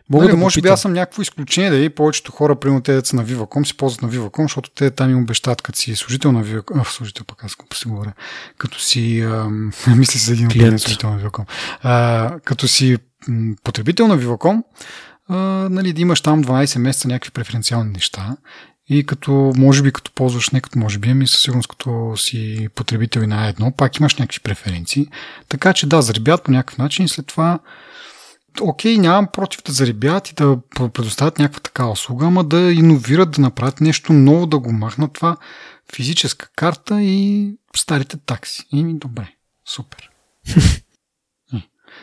Мога 0.10 0.26
нали, 0.26 0.32
да 0.32 0.38
може 0.38 0.62
би 0.62 0.67
аз 0.67 0.82
съм 0.82 0.93
някакво 0.93 1.21
изключение, 1.21 1.69
да 1.69 1.78
и 1.78 1.89
повечето 1.89 2.32
хора, 2.32 2.56
примерно 2.56 2.82
те 2.82 2.93
деца 2.93 3.15
на 3.15 3.26
Viva.com, 3.26 3.63
си 3.63 3.78
ползват 3.78 4.02
на 4.02 4.10
Viva.com, 4.10 4.41
защото 4.41 4.69
те 4.69 4.91
там 4.91 5.10
им 5.10 5.21
обещават, 5.21 5.62
като 5.62 5.80
си 5.80 5.95
служител 5.95 6.32
на 6.32 6.43
Viva.com, 6.45 6.82
а, 6.82 6.86
служител 6.86 7.26
пък 7.26 7.43
аз 7.43 7.56
си 7.73 7.88
говоря, 7.88 8.13
като 8.58 8.80
си, 8.80 9.21
ам, 9.21 9.71
мисля 9.97 10.19
за 10.19 10.34
един 10.34 10.73
от 10.73 10.82
служител 10.82 11.10
на 11.10 11.19
Viva.com, 11.19 11.45
а, 11.82 12.39
като 12.39 12.67
си 12.67 12.97
м, 13.28 13.56
потребител 13.63 14.08
на 14.08 14.19
Viva.com, 14.19 14.63
а, 15.28 15.36
нали, 15.69 15.93
да 15.93 16.02
имаш 16.02 16.21
там 16.21 16.43
12 16.43 16.78
месеца 16.78 17.08
някакви 17.08 17.32
преференциални 17.32 17.91
неща 17.91 18.38
и 18.93 19.06
като, 19.06 19.53
може 19.58 19.84
би, 19.84 19.91
като 19.91 20.12
ползваш, 20.12 20.49
не 20.49 20.62
като 20.62 20.79
може 20.79 20.99
би, 20.99 21.10
ами 21.10 21.27
със 21.27 21.41
сигурност 21.41 21.67
като 21.67 22.13
си 22.17 22.67
потребител 22.75 23.21
и 23.21 23.27
на 23.27 23.47
едно, 23.47 23.71
пак 23.71 23.97
имаш 23.99 24.15
някакви 24.15 24.39
преференции. 24.39 25.08
Така 25.49 25.73
че 25.73 25.88
да, 25.88 26.01
заребят 26.01 26.43
по 26.43 26.51
някакъв 26.51 26.77
начин 26.77 27.06
и 27.06 27.10
след 27.10 27.27
това 27.27 27.60
окей, 28.62 28.97
нямам 28.97 29.27
против 29.34 29.63
да 29.63 29.71
заребят 29.71 30.29
и 30.29 30.34
да 30.34 30.58
предоставят 30.93 31.39
някаква 31.39 31.60
такава 31.60 31.91
услуга, 31.91 32.25
ама 32.25 32.43
да 32.43 32.73
иновират, 32.73 33.32
да 33.32 33.41
направят 33.41 33.82
нещо 33.82 34.13
ново, 34.13 34.45
да 34.45 34.60
го 34.60 34.71
махнат 34.71 35.13
това 35.13 35.38
физическа 35.95 36.49
карта 36.56 37.01
и 37.01 37.51
старите 37.75 38.17
такси. 38.17 38.63
И 38.71 38.93
добре, 38.93 39.27
супер. 39.69 40.10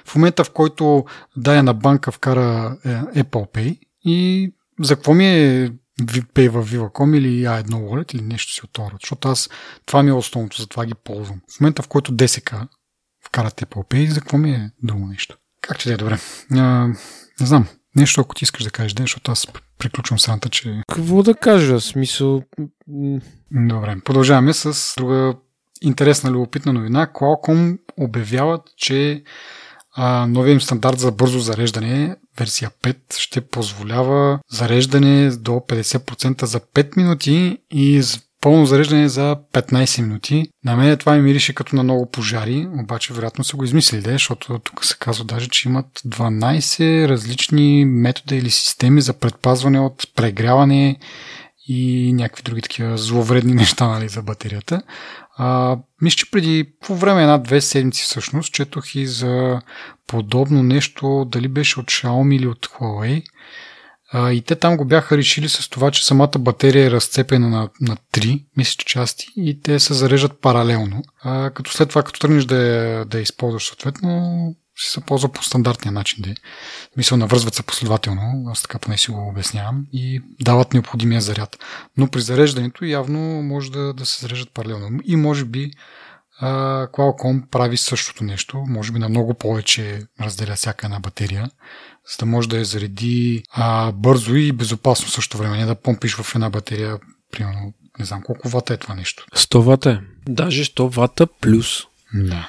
в 0.05 0.15
момента, 0.15 0.45
в 0.45 0.51
който 0.51 1.05
дая 1.37 1.63
на 1.63 1.75
банка 1.75 2.13
вкара 2.13 2.77
е, 2.85 2.89
Apple 3.23 3.53
Pay 3.53 3.79
и 4.05 4.53
за 4.81 4.97
какво 4.97 5.15
ми 5.15 5.27
е 5.27 5.73
Pay 6.07 6.49
в 6.49 6.71
Viva.com 6.71 7.17
или 7.17 7.45
A1 7.45 7.69
Wallet 7.69 8.15
или 8.15 8.23
нещо 8.23 8.53
си 8.53 8.61
от 8.65 8.73
това. 8.73 8.91
Защото 9.01 9.29
аз, 9.29 9.51
това 9.87 10.03
ми 10.03 10.11
е 10.11 10.13
основното, 10.13 10.61
затова 10.61 10.87
ги 10.87 10.95
ползвам. 11.05 11.41
В 11.57 11.61
момента, 11.61 11.83
в 11.83 11.89
който 11.89 12.13
DSK 12.13 12.69
вкарат 13.27 13.61
Apple 13.61 13.89
Pay, 13.89 14.11
за 14.11 14.21
какво 14.21 14.39
ми 14.39 14.51
е 14.51 14.71
друго 14.83 15.07
нещо? 15.07 15.37
Както 15.61 15.89
да 15.89 15.95
е, 15.95 15.97
добре. 15.97 16.19
А, 16.53 16.87
не 17.41 17.47
знам, 17.47 17.69
нещо 17.97 18.21
ако 18.21 18.35
ти 18.35 18.45
искаш 18.45 18.65
да 18.65 18.71
кажеш, 18.71 18.93
да, 18.93 19.03
защото 19.03 19.33
аз 19.33 19.47
приключвам 19.79 20.19
сраната, 20.19 20.49
че... 20.49 20.83
Какво 20.89 21.23
да 21.23 21.35
кажа? 21.35 21.81
Смисъл... 21.81 22.43
Добре, 23.51 23.97
продължаваме 24.05 24.53
с 24.53 24.95
друга 24.97 25.35
интересна, 25.83 26.31
любопитна 26.31 26.73
новина. 26.73 27.07
Qualcomm 27.07 27.79
обявяват, 27.97 28.63
че 28.77 29.25
а, 29.97 30.27
новия 30.27 30.53
им 30.53 30.61
стандарт 30.61 30.99
за 30.99 31.13
бързо 31.13 31.39
зареждане, 31.39 32.17
версия 32.39 32.71
5, 32.83 32.97
ще 33.19 33.41
позволява 33.41 34.39
зареждане 34.51 35.31
до 35.31 35.53
50% 35.53 36.45
за 36.45 36.61
5 36.61 36.97
минути 36.97 37.59
и 37.71 38.03
пълно 38.41 38.67
зареждане 38.67 39.09
за 39.09 39.37
15 39.53 40.03
минути. 40.03 40.47
На 40.65 40.77
мен 40.77 40.97
това 40.97 41.15
ми 41.15 41.23
мирише 41.23 41.55
като 41.55 41.77
на 41.77 41.83
много 41.83 42.11
пожари, 42.11 42.69
обаче 42.83 43.13
вероятно 43.13 43.45
са 43.45 43.57
го 43.57 43.65
измислили, 43.65 44.13
защото 44.13 44.59
тук 44.59 44.85
се 44.85 44.97
казва 44.99 45.25
даже, 45.25 45.49
че 45.49 45.69
имат 45.69 45.87
12 46.07 47.09
различни 47.09 47.85
метода 47.85 48.37
или 48.37 48.51
системи 48.51 49.01
за 49.01 49.13
предпазване 49.13 49.81
от 49.81 50.07
прегряване 50.17 50.99
и 51.69 52.13
някакви 52.13 52.43
други 52.43 52.63
такива 52.63 52.99
зловредни 52.99 53.55
неща 53.55 53.87
нали, 53.87 54.09
за 54.09 54.23
батерията. 54.23 54.83
А, 55.37 55.79
мисля, 56.03 56.17
че 56.17 56.31
преди 56.31 56.73
по 56.81 56.97
време 56.97 57.23
една-две 57.23 57.61
седмици 57.61 58.03
всъщност 58.03 58.53
четох 58.53 58.95
и 58.95 59.07
за 59.07 59.61
подобно 60.07 60.63
нещо, 60.63 61.29
дали 61.29 61.49
беше 61.49 61.81
от 61.81 61.87
Xiaomi 61.87 62.37
или 62.37 62.47
от 62.47 62.67
Huawei. 62.67 63.23
А, 64.13 64.33
и 64.33 64.43
те 64.43 64.57
там 64.57 64.77
го 64.77 64.85
бяха 64.85 65.17
решили 65.17 65.49
с 65.49 65.69
това, 65.69 65.91
че 65.91 66.07
самата 66.07 66.39
батерия 66.39 66.87
е 66.87 66.91
разцепена 66.91 67.49
на, 67.49 67.69
на 67.81 67.97
три, 68.13 68.45
мисля, 68.57 68.85
части 68.87 69.27
и 69.37 69.61
те 69.61 69.81
се 69.81 69.95
зареждат 69.95 70.41
паралелно. 70.41 71.03
А, 71.23 71.51
като 71.51 71.71
след 71.71 71.89
това, 71.89 72.03
като 72.03 72.21
тръгнеш 72.21 72.45
да 72.45 73.05
да 73.05 73.19
я 73.19 73.23
използваш 73.23 73.67
съответно, 73.67 74.55
си 74.81 74.91
се 74.91 75.01
ползва 75.01 75.29
по 75.33 75.45
стандартния 75.45 75.93
начин. 75.93 76.23
Да. 76.23 76.35
Мисъл, 76.97 77.19
навързват 77.19 77.55
се 77.55 77.63
последователно, 77.63 78.51
аз 78.51 78.63
така 78.63 78.79
поне 78.79 78.99
си 78.99 79.11
го 79.11 79.29
обяснявам, 79.29 79.87
и 79.93 80.23
дават 80.41 80.73
необходимия 80.73 81.21
заряд. 81.21 81.59
Но 81.97 82.09
при 82.09 82.21
зареждането 82.21 82.85
явно 82.85 83.19
може 83.43 83.73
да, 83.73 83.93
да 83.93 84.07
се 84.07 84.21
зареждат 84.21 84.55
паралелно. 84.55 85.01
И 85.05 85.17
може 85.17 85.45
би 85.45 85.71
Qualcomm 86.43 87.47
прави 87.51 87.77
същото 87.77 88.25
нещо, 88.25 88.65
може 88.69 88.93
би 88.93 88.99
на 88.99 89.09
много 89.09 89.35
повече 89.35 90.03
разделя 90.21 90.55
всяка 90.55 90.87
една 90.87 91.01
батерия, 91.01 91.51
за 92.11 92.17
да 92.19 92.27
може 92.27 92.49
да 92.49 92.59
я 92.59 92.65
зареди 92.65 93.43
а, 93.53 93.93
бързо 93.93 94.35
и 94.35 94.53
безопасно 94.53 95.09
също 95.09 95.39
време, 95.39 95.59
не 95.59 95.67
да 95.67 95.75
помпиш 95.75 96.15
в 96.15 96.35
една 96.35 96.51
батерия, 96.51 96.99
примерно, 97.33 97.75
не 97.99 98.05
знам 98.05 98.23
колко 98.23 98.49
вата 98.49 98.75
е 98.75 98.77
това 98.77 98.95
нещо. 98.95 99.27
100 99.37 99.59
вата 99.59 99.91
е. 99.91 99.99
Даже 100.33 100.65
100 100.65 100.95
вата 100.95 101.27
плюс. 101.27 101.83
Да. 102.15 102.49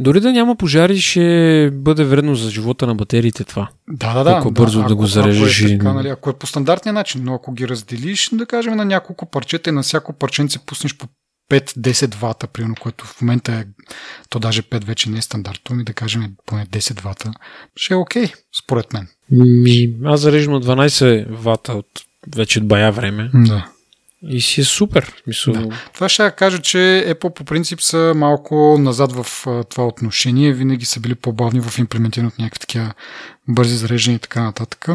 Дори 0.00 0.20
да 0.20 0.32
няма 0.32 0.56
пожари, 0.56 1.00
ще 1.00 1.70
бъде 1.72 2.04
вредно 2.04 2.34
за 2.34 2.50
живота 2.50 2.86
на 2.86 2.94
батериите 2.94 3.44
това. 3.44 3.68
Да, 3.88 4.14
да, 4.14 4.24
да. 4.24 4.32
Колко 4.32 4.50
бързо 4.50 4.82
да, 4.82 4.88
да 4.88 4.96
го 4.96 5.06
зарежеш. 5.06 5.62
Ако 5.62 5.72
е, 5.72 5.78
така, 5.78 5.92
нали, 5.92 6.08
ако 6.08 6.30
е 6.30 6.32
по 6.32 6.46
стандартния 6.46 6.92
начин, 6.92 7.24
но 7.24 7.34
ако 7.34 7.52
ги 7.52 7.68
разделиш, 7.68 8.30
да 8.32 8.46
кажем 8.46 8.76
на 8.76 8.84
няколко 8.84 9.26
парчета 9.26 9.70
и 9.70 9.72
на 9.72 9.82
всяко 9.82 10.12
парченце 10.12 10.58
пуснеш 10.58 10.96
по 10.96 11.06
5-10 11.50 12.14
вата, 12.14 12.46
примерно, 12.46 12.74
което 12.80 13.06
в 13.06 13.20
момента 13.20 13.52
е, 13.52 13.64
то 14.28 14.38
даже 14.38 14.62
5 14.62 14.84
вече 14.84 15.10
не 15.10 15.18
е 15.18 15.22
стандартно, 15.22 15.76
ми 15.76 15.84
да 15.84 15.92
кажем 15.92 16.32
поне 16.46 16.66
10 16.66 17.02
вата, 17.02 17.32
ще 17.76 17.94
е 17.94 17.96
окей, 17.96 18.24
okay, 18.24 18.34
според 18.64 18.92
мен. 18.92 19.08
Ми, 19.30 19.94
аз 20.04 20.20
зареждам 20.20 20.62
12 20.62 21.26
вата 21.30 21.72
от 21.72 21.86
вече 22.36 22.58
от 22.58 22.68
бая 22.68 22.92
време. 22.92 23.30
Да. 23.34 23.71
И 24.28 24.40
си 24.40 24.60
е 24.60 24.64
супер. 24.64 25.22
Мисъл... 25.26 25.54
Да. 25.54 25.68
Това 25.94 26.08
ще 26.08 26.30
кажа, 26.30 26.58
че 26.58 27.04
Apple 27.08 27.34
по 27.34 27.44
принцип 27.44 27.80
са 27.80 28.12
малко 28.16 28.78
назад 28.78 29.12
в 29.12 29.46
това 29.70 29.86
отношение. 29.86 30.52
Винаги 30.52 30.84
са 30.84 31.00
били 31.00 31.14
по-бавни 31.14 31.60
в 31.60 31.78
имплементирането 31.78 32.42
някакви 32.42 32.60
такива 32.60 32.94
бързи 33.48 33.76
зареждания 33.76 34.16
и 34.16 34.20
така 34.20 34.42
нататък. 34.42 34.88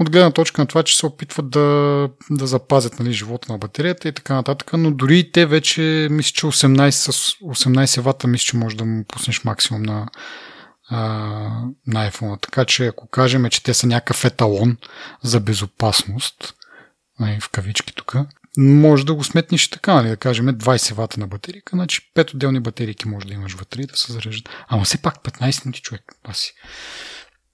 От 0.00 0.10
гледна 0.10 0.30
точка 0.30 0.62
на 0.62 0.66
това, 0.66 0.82
че 0.82 0.96
се 0.96 1.06
опитват 1.06 1.50
да, 1.50 2.08
да 2.30 2.46
запазят 2.46 3.00
нали, 3.00 3.12
живота 3.12 3.52
на 3.52 3.58
батерията 3.58 4.08
и 4.08 4.12
така 4.12 4.34
нататък, 4.34 4.70
но 4.72 4.90
дори 4.90 5.18
и 5.18 5.32
те 5.32 5.46
вече, 5.46 6.08
мисля, 6.10 6.32
че 6.34 6.46
18, 6.46 6.90
с 6.90 7.10
18 7.10 8.00
вата, 8.00 8.28
мисля, 8.28 8.44
че 8.44 8.56
може 8.56 8.76
да 8.76 8.84
му 8.84 9.04
пуснеш 9.04 9.44
максимум 9.44 9.82
на, 9.82 10.08
на 11.86 12.10
iPhone. 12.10 12.42
Така 12.42 12.64
че 12.64 12.86
ако 12.86 13.08
кажем, 13.08 13.50
че 13.50 13.62
те 13.62 13.74
са 13.74 13.86
някакъв 13.86 14.24
еталон 14.24 14.76
за 15.22 15.40
безопасност, 15.40 16.54
нали, 17.20 17.40
в 17.40 17.48
кавички 17.48 17.94
тук, 17.94 18.16
може 18.58 19.06
да 19.06 19.14
го 19.14 19.24
сметнеш 19.24 19.68
така, 19.68 19.94
нали, 19.94 20.08
да 20.08 20.16
кажем 20.16 20.46
20 20.46 20.94
вата 20.94 21.20
на 21.20 21.26
батерика, 21.26 21.76
значи 21.76 22.12
5 22.16 22.34
отделни 22.34 22.60
батерийки 22.60 23.08
може 23.08 23.26
да 23.26 23.34
имаш 23.34 23.54
вътре 23.54 23.82
и 23.82 23.86
да 23.86 23.96
се 23.96 24.12
зареждат. 24.12 24.48
Ама 24.68 24.84
все 24.84 25.02
пак 25.02 25.22
15 25.22 25.64
минути 25.64 25.80
човек, 25.80 26.02
паси. 26.22 26.54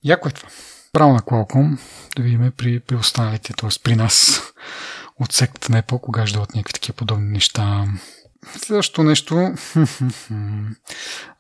Яко 0.04 0.28
е 0.28 0.32
това. 0.32 0.48
Право 0.92 1.12
на 1.12 1.20
Qualcomm, 1.20 1.78
да 2.16 2.22
видим 2.22 2.52
при, 2.56 2.80
при 2.80 2.96
останалите, 2.96 3.52
т.е. 3.52 3.68
при 3.82 3.96
нас 3.96 4.42
от 5.20 5.32
сектата 5.32 5.72
на 5.72 5.82
Apple, 5.82 6.00
кога 6.00 6.26
ще 6.26 6.34
дават 6.34 6.54
някакви 6.54 6.72
такива 6.72 6.96
подобни 6.96 7.30
неща. 7.30 7.84
Следващото 8.56 9.02
нещо, 9.02 9.36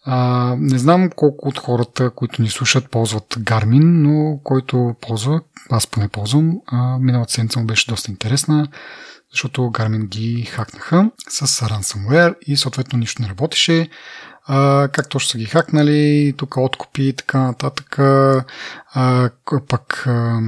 а, 0.04 0.56
не 0.58 0.78
знам 0.78 1.10
колко 1.16 1.48
от 1.48 1.58
хората, 1.58 2.10
които 2.10 2.42
ни 2.42 2.48
слушат, 2.48 2.90
ползват 2.90 3.34
Garmin, 3.34 3.84
но 3.84 4.40
който 4.44 4.94
ползва, 5.00 5.40
аз 5.70 5.86
поне 5.86 6.08
ползвам, 6.08 6.52
а, 6.66 6.98
миналата 6.98 7.32
седмица 7.32 7.60
му 7.60 7.66
беше 7.66 7.90
доста 7.90 8.10
интересна 8.10 8.68
защото 9.34 9.60
Garmin 9.60 10.06
ги 10.06 10.44
хакнаха 10.44 11.10
с 11.28 11.46
ransomware 11.46 12.34
и 12.46 12.56
съответно 12.56 12.98
нищо 12.98 13.22
не 13.22 13.28
работеше. 13.28 13.88
А, 14.46 14.88
как 14.92 15.08
точно 15.08 15.28
са 15.28 15.38
ги 15.38 15.44
хакнали, 15.44 16.34
тук 16.36 16.56
откупи 16.56 17.02
и 17.08 17.12
така 17.12 17.38
нататък. 17.38 17.98
А, 17.98 19.30
пък 19.68 20.06
а, 20.06 20.40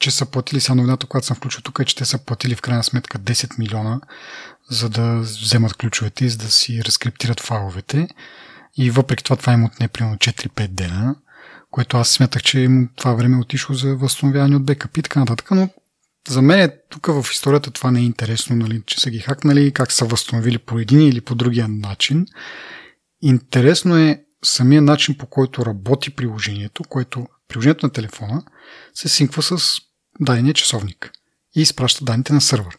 че 0.00 0.10
са 0.10 0.26
платили, 0.26 0.60
сега 0.60 0.74
новината, 0.74 1.06
която 1.06 1.26
съм 1.26 1.36
включил 1.36 1.62
тук 1.62 1.78
е, 1.78 1.84
че 1.84 1.96
те 1.96 2.04
са 2.04 2.18
платили 2.18 2.54
в 2.54 2.62
крайна 2.62 2.84
сметка 2.84 3.18
10 3.18 3.58
милиона, 3.58 4.00
за 4.70 4.88
да 4.88 5.18
вземат 5.18 5.74
ключовете 5.74 6.24
и 6.24 6.28
за 6.28 6.38
да 6.38 6.50
си 6.50 6.84
разкриптират 6.84 7.40
файловете. 7.40 8.08
И 8.76 8.90
въпреки 8.90 9.24
това, 9.24 9.36
това 9.36 9.52
им 9.52 9.64
отне 9.64 9.88
примерно 9.88 10.16
4-5 10.16 10.68
дена, 10.68 11.16
което 11.70 11.96
аз 11.96 12.08
смятах, 12.08 12.42
че 12.42 12.60
им 12.60 12.88
това 12.96 13.14
време 13.14 13.36
е 13.36 13.40
отишло 13.40 13.74
за 13.74 13.96
възстановяване 13.96 14.56
от 14.56 14.64
бекап 14.64 14.96
и 14.96 15.02
така 15.02 15.20
нататък, 15.20 15.50
но 15.50 15.68
за 16.28 16.42
мен 16.42 16.60
е, 16.60 16.76
тук 16.90 17.06
в 17.06 17.26
историята 17.32 17.70
това 17.70 17.90
не 17.90 18.00
е 18.00 18.04
интересно, 18.04 18.56
нали, 18.56 18.82
че 18.86 19.00
са 19.00 19.10
ги 19.10 19.18
хакнали, 19.18 19.72
как 19.72 19.92
са 19.92 20.04
възстановили 20.04 20.58
по 20.58 20.78
един 20.78 21.08
или 21.08 21.20
по 21.20 21.34
другия 21.34 21.68
начин. 21.68 22.26
Интересно 23.22 23.96
е 23.96 24.24
самия 24.44 24.82
начин 24.82 25.18
по 25.18 25.26
който 25.26 25.66
работи 25.66 26.10
приложението, 26.10 26.84
което 26.84 27.26
приложението 27.48 27.86
на 27.86 27.92
телефона 27.92 28.42
се 28.94 29.08
синква 29.08 29.42
с 29.42 29.80
дадения 30.20 30.54
часовник 30.54 31.10
и 31.56 31.60
изпраща 31.60 32.04
данните 32.04 32.32
на 32.32 32.40
сървър. 32.40 32.78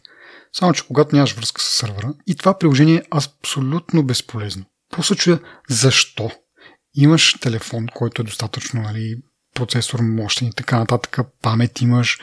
Само, 0.52 0.72
че 0.72 0.86
когато 0.86 1.16
нямаш 1.16 1.32
връзка 1.32 1.60
с 1.60 1.64
сървъра 1.64 2.14
и 2.26 2.36
това 2.36 2.58
приложение 2.58 2.96
е 2.96 3.02
абсолютно 3.10 4.02
безполезно. 4.02 4.64
Просто 4.90 5.14
чуя 5.14 5.40
защо. 5.68 6.30
Имаш 6.94 7.36
телефон, 7.40 7.86
който 7.94 8.22
е 8.22 8.24
достатъчно 8.24 8.82
нали, 8.82 9.16
процесор 9.54 10.00
мощен 10.00 10.48
и 10.48 10.52
така 10.52 10.78
нататък, 10.78 11.18
памет 11.42 11.80
имаш, 11.80 12.18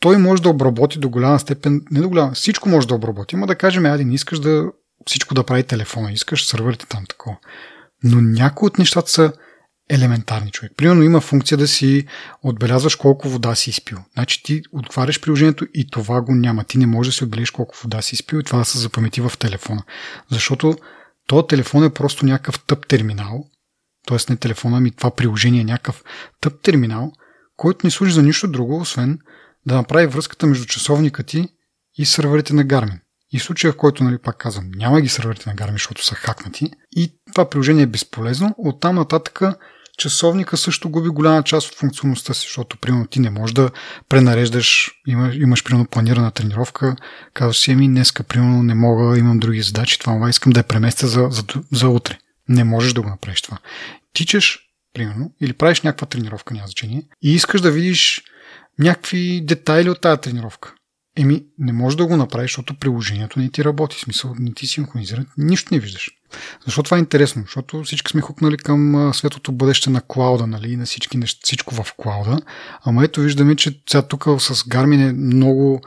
той 0.00 0.16
може 0.16 0.42
да 0.42 0.48
обработи 0.48 0.98
до 0.98 1.08
голяма 1.08 1.38
степен, 1.38 1.82
не 1.90 2.00
до 2.00 2.08
голяма, 2.08 2.32
всичко 2.32 2.68
може 2.68 2.88
да 2.88 2.94
обработи, 2.94 3.36
но 3.36 3.46
да 3.46 3.54
кажем, 3.54 3.86
ади, 3.86 4.04
не 4.04 4.14
искаш 4.14 4.38
да 4.38 4.72
всичко 5.06 5.34
да 5.34 5.44
прави 5.44 5.62
телефона, 5.62 6.12
искаш 6.12 6.46
сървърите 6.46 6.86
там 6.86 7.06
такова. 7.08 7.36
Но 8.04 8.20
някои 8.20 8.66
от 8.66 8.78
нещата 8.78 9.10
са 9.10 9.32
елементарни 9.90 10.50
човек. 10.50 10.72
Примерно 10.76 11.02
има 11.02 11.20
функция 11.20 11.58
да 11.58 11.68
си 11.68 12.06
отбелязваш 12.42 12.96
колко 12.96 13.28
вода 13.28 13.54
си 13.54 13.70
изпил. 13.70 13.98
Значи 14.14 14.42
ти 14.42 14.62
отваряш 14.72 15.20
приложението 15.20 15.66
и 15.74 15.90
това 15.90 16.20
го 16.20 16.34
няма. 16.34 16.64
Ти 16.64 16.78
не 16.78 16.86
можеш 16.86 17.14
да 17.14 17.16
си 17.16 17.24
отбележиш 17.24 17.50
колко 17.50 17.76
вода 17.82 18.02
си 18.02 18.14
изпил 18.14 18.38
и 18.38 18.44
това 18.44 18.58
да 18.58 18.64
се 18.64 18.78
запамети 18.78 19.20
в 19.20 19.32
телефона. 19.38 19.82
Защото 20.30 20.76
този 21.26 21.46
телефон 21.46 21.84
е 21.84 21.90
просто 21.90 22.26
някакъв 22.26 22.60
тъп 22.64 22.86
терминал, 22.86 23.44
т.е. 24.06 24.18
не 24.30 24.36
телефона, 24.36 24.76
ами 24.76 24.90
това 24.90 25.10
приложение 25.10 25.60
е 25.60 25.64
някакъв 25.64 26.04
тъп 26.40 26.60
терминал, 26.62 27.12
който 27.56 27.86
не 27.86 27.90
служи 27.90 28.12
за 28.12 28.22
нищо 28.22 28.48
друго, 28.48 28.80
освен 28.80 29.18
да 29.68 29.76
направи 29.76 30.06
връзката 30.06 30.46
между 30.46 30.64
часовника 30.64 31.22
ти 31.22 31.48
и 31.98 32.06
сървърите 32.06 32.54
на 32.54 32.64
Garmin. 32.64 33.00
И 33.32 33.38
в 33.38 33.42
случая, 33.42 33.72
в 33.72 33.76
който, 33.76 34.04
нали, 34.04 34.18
пак 34.18 34.36
казвам, 34.36 34.70
няма 34.74 35.00
ги 35.00 35.08
сървърите 35.08 35.50
на 35.50 35.56
Garmin, 35.56 35.72
защото 35.72 36.04
са 36.04 36.14
хакнати, 36.14 36.70
и 36.96 37.12
това 37.32 37.50
приложение 37.50 37.82
е 37.82 37.86
безполезно, 37.86 38.54
оттам 38.58 38.94
нататък 38.94 39.42
часовника 39.98 40.56
също 40.56 40.90
губи 40.90 41.08
голяма 41.08 41.42
част 41.42 41.68
от 41.68 41.78
функционалността 41.78 42.34
си, 42.34 42.40
защото, 42.40 42.76
примерно, 42.76 43.06
ти 43.06 43.20
не 43.20 43.30
можеш 43.30 43.54
да 43.54 43.70
пренареждаш, 44.08 44.90
имаш, 45.06 45.36
имаш 45.36 45.64
примерно, 45.64 45.86
планирана 45.86 46.30
тренировка, 46.30 46.96
казваш 47.34 47.58
си, 47.58 47.72
ами, 47.72 47.88
днеска, 47.88 48.22
примерно, 48.22 48.62
не 48.62 48.74
мога, 48.74 49.18
имам 49.18 49.38
други 49.38 49.62
задачи, 49.62 49.98
това 49.98 50.28
искам 50.28 50.52
да 50.52 50.60
я 50.60 50.64
преместя 50.64 51.06
за, 51.06 51.28
за, 51.30 51.44
за 51.72 51.88
утре. 51.88 52.18
Не 52.48 52.64
можеш 52.64 52.92
да 52.92 53.02
го 53.02 53.08
направиш 53.08 53.42
това. 53.42 53.58
Тичаш, 54.12 54.58
примерно, 54.94 55.32
или 55.40 55.52
правиш 55.52 55.80
някаква 55.80 56.06
тренировка, 56.06 56.54
няма 56.54 56.66
значение, 56.66 57.02
и 57.22 57.34
искаш 57.34 57.60
да 57.60 57.70
видиш 57.70 58.22
някакви 58.78 59.40
детайли 59.44 59.90
от 59.90 60.00
тази 60.00 60.20
тренировка. 60.20 60.74
Еми, 61.16 61.44
не 61.58 61.72
можеш 61.72 61.96
да 61.96 62.06
го 62.06 62.16
направиш, 62.16 62.50
защото 62.50 62.78
приложението 62.78 63.38
не 63.38 63.50
ти 63.50 63.64
работи. 63.64 64.00
Смисъл, 64.00 64.34
не 64.38 64.54
ти 64.54 64.66
синхронизира, 64.66 65.24
нищо 65.38 65.74
не 65.74 65.80
виждаш. 65.80 66.10
Защо 66.64 66.82
това 66.82 66.96
е 66.96 67.00
интересно? 67.00 67.42
Защото 67.42 67.82
всички 67.82 68.10
сме 68.10 68.20
хукнали 68.20 68.56
към 68.56 69.10
светлото 69.14 69.52
бъдеще 69.52 69.90
на 69.90 70.00
клауда, 70.00 70.46
нали, 70.46 70.76
на 70.76 70.86
всички 70.86 71.16
неща, 71.16 71.40
всичко 71.44 71.74
в 71.74 71.94
клауда. 71.96 72.40
Ама 72.84 73.04
ето 73.04 73.20
виждаме, 73.20 73.56
че 73.56 73.82
сега 73.90 74.02
тук 74.02 74.24
с 74.24 74.54
Garmin 74.54 75.08
е 75.08 75.12
много 75.12 75.80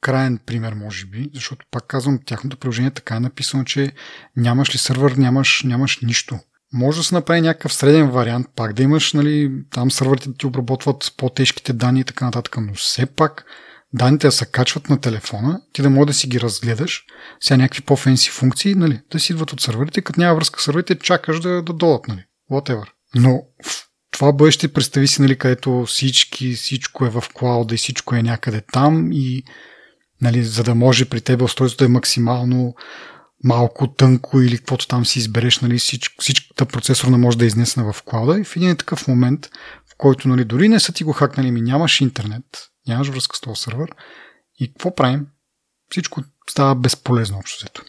краен 0.00 0.38
пример, 0.46 0.72
може 0.72 1.06
би, 1.06 1.30
защото 1.34 1.66
пак 1.70 1.86
казвам, 1.86 2.18
тяхното 2.26 2.56
приложение 2.56 2.90
така 2.90 3.16
е 3.16 3.20
написано, 3.20 3.64
че 3.64 3.92
нямаш 4.36 4.74
ли 4.74 4.78
сървър, 4.78 5.12
нямаш, 5.12 5.62
нямаш 5.64 5.98
нищо. 6.02 6.38
Може 6.72 6.98
да 6.98 7.04
се 7.04 7.14
направи 7.14 7.40
някакъв 7.40 7.74
среден 7.74 8.10
вариант, 8.10 8.46
пак 8.56 8.72
да 8.72 8.82
имаш, 8.82 9.12
нали, 9.12 9.52
там 9.70 9.90
сървърите 9.90 10.28
ти 10.38 10.46
обработват 10.46 11.14
по-тежките 11.16 11.72
данни 11.72 12.00
и 12.00 12.04
така 12.04 12.24
нататък, 12.24 12.56
но 12.60 12.74
все 12.74 13.06
пак 13.06 13.44
данните 13.92 14.26
да 14.26 14.32
се 14.32 14.46
качват 14.46 14.88
на 14.88 15.00
телефона, 15.00 15.60
ти 15.72 15.82
да 15.82 15.90
можеш 15.90 16.06
да 16.06 16.14
си 16.14 16.26
ги 16.26 16.40
разгледаш, 16.40 17.04
сега 17.40 17.56
някакви 17.56 17.82
по-фенси 17.82 18.30
функции, 18.30 18.74
нали, 18.74 19.00
да 19.10 19.20
си 19.20 19.32
идват 19.32 19.52
от 19.52 19.60
сървърите, 19.60 20.02
като 20.02 20.20
няма 20.20 20.34
връзка 20.34 20.60
с 20.60 20.64
сървърите, 20.64 20.98
чакаш 20.98 21.40
да, 21.40 21.62
да 21.62 21.72
долат, 21.72 22.08
нали, 22.08 22.24
whatever. 22.52 22.84
Но 23.14 23.42
в 23.64 23.86
това 24.10 24.32
бъдеще 24.32 24.72
представи 24.72 25.08
си, 25.08 25.22
нали, 25.22 25.38
където 25.38 25.84
всички, 25.86 26.52
всичко 26.52 27.06
е 27.06 27.10
в 27.10 27.24
клауда 27.34 27.74
и 27.74 27.78
всичко 27.78 28.14
е 28.14 28.22
някъде 28.22 28.62
там 28.72 29.08
и 29.12 29.42
нали, 30.22 30.44
за 30.44 30.64
да 30.64 30.74
може 30.74 31.04
при 31.04 31.20
теб 31.20 31.42
устройството 31.42 31.84
да 31.84 31.90
е 31.90 31.92
максимално 31.92 32.74
малко 33.44 33.86
тънко 33.86 34.40
или 34.40 34.58
каквото 34.58 34.86
там 34.86 35.06
си 35.06 35.18
избереш, 35.18 35.58
нали, 35.58 35.78
всичко, 35.78 36.14
всичката 36.22 36.66
процесорна 36.66 37.18
може 37.18 37.38
да 37.38 37.44
е 37.44 37.46
изнесена 37.46 37.92
в 37.92 38.02
клауда 38.02 38.40
и 38.40 38.44
в 38.44 38.56
един 38.56 38.76
такъв 38.76 39.08
момент, 39.08 39.46
в 39.92 39.94
който 39.98 40.28
нали, 40.28 40.44
дори 40.44 40.68
не 40.68 40.80
са 40.80 40.92
ти 40.92 41.04
го 41.04 41.12
хакнали, 41.12 41.50
ми 41.50 41.60
нямаш 41.60 42.00
интернет, 42.00 42.44
нямаш 42.88 43.08
връзка 43.08 43.36
с 43.36 43.40
този 43.40 43.60
сървър 43.60 43.90
и 44.60 44.72
какво 44.72 44.94
правим? 44.94 45.26
Всичко 45.90 46.22
става 46.50 46.74
безполезно 46.74 47.38
общо 47.38 47.64
взето. 47.64 47.82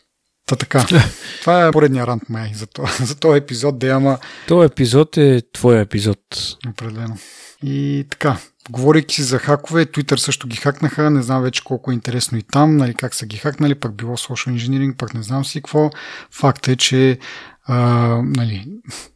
Та 0.48 0.56
така. 0.56 0.86
Това 1.42 1.68
е 1.68 1.72
поредния 1.72 2.08
рант 2.08 2.30
май 2.30 2.52
за, 2.54 2.68
това, 2.68 2.92
за 3.00 3.16
този 3.16 3.38
епизод, 3.38 3.80
да 3.80 3.88
ама... 3.88 4.20
Този 4.48 4.66
епизод 4.66 5.18
е 5.18 5.42
твой 5.54 5.82
епизод. 5.82 6.20
Определено. 6.68 7.18
И 7.64 8.06
така, 8.10 8.38
говорейки 8.70 9.16
си 9.16 9.24
за 9.24 9.40
хакове, 9.40 9.86
Twitter 9.86 10.16
също 10.16 10.48
ги 10.48 10.58
хакнаха, 10.58 11.10
не 11.10 11.22
знам 11.22 11.44
вече 11.44 11.64
колко 11.64 11.92
е 11.92 11.94
интересно 11.94 12.38
и 12.38 12.44
там, 12.44 12.78
нали, 12.78 12.94
как 12.94 13.16
са 13.16 13.26
ги 13.26 13.38
хакнали, 13.38 13.76
пък 13.76 13.94
било 13.94 14.18
social 14.18 14.56
engineering, 14.56 14.98
пък 14.98 15.14
не 15.14 15.24
знам 15.24 15.46
си 15.46 15.62
какво. 15.62 15.90
Факт 16.32 16.68
е, 16.68 16.76
че 16.76 17.20
а, 17.66 17.78
нали, 18.24 18.68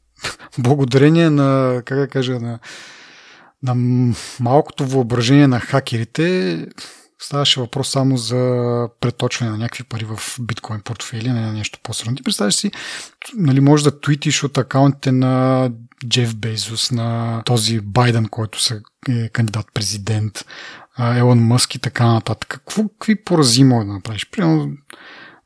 благодарение 0.57 1.29
на, 1.29 1.81
как 1.85 1.99
да 1.99 2.07
кажа, 2.07 2.39
на, 2.39 2.59
на 3.63 3.75
малкото 4.39 4.85
въображение 4.85 5.47
на 5.47 5.59
хакерите, 5.59 6.67
ставаше 7.19 7.59
въпрос 7.59 7.89
само 7.89 8.17
за 8.17 8.89
преточване 9.01 9.51
на 9.51 9.57
някакви 9.57 9.83
пари 9.83 10.05
в 10.05 10.19
биткоин 10.41 10.81
портфели, 10.81 11.29
на 11.29 11.53
нещо 11.53 11.79
по-сравни. 11.83 12.21
Представяш 12.23 12.55
си, 12.55 12.71
нали, 13.35 13.59
може 13.59 13.83
да 13.83 14.01
твитиш 14.01 14.43
от 14.43 14.57
акаунтите 14.57 15.11
на 15.11 15.69
Джеф 16.07 16.35
Безос, 16.35 16.91
на 16.91 17.41
този 17.45 17.79
Байден, 17.79 18.27
който 18.27 18.59
е 19.09 19.29
кандидат-президент, 19.29 20.45
Елон 20.99 21.39
Мъск 21.39 21.75
и 21.75 21.79
така 21.79 22.13
нататък. 22.13 22.49
Какво, 22.49 22.83
какви 22.87 23.23
порази 23.23 23.63
може 23.63 23.87
да 23.87 23.93
направиш? 23.93 24.29
Примерно, 24.31 24.71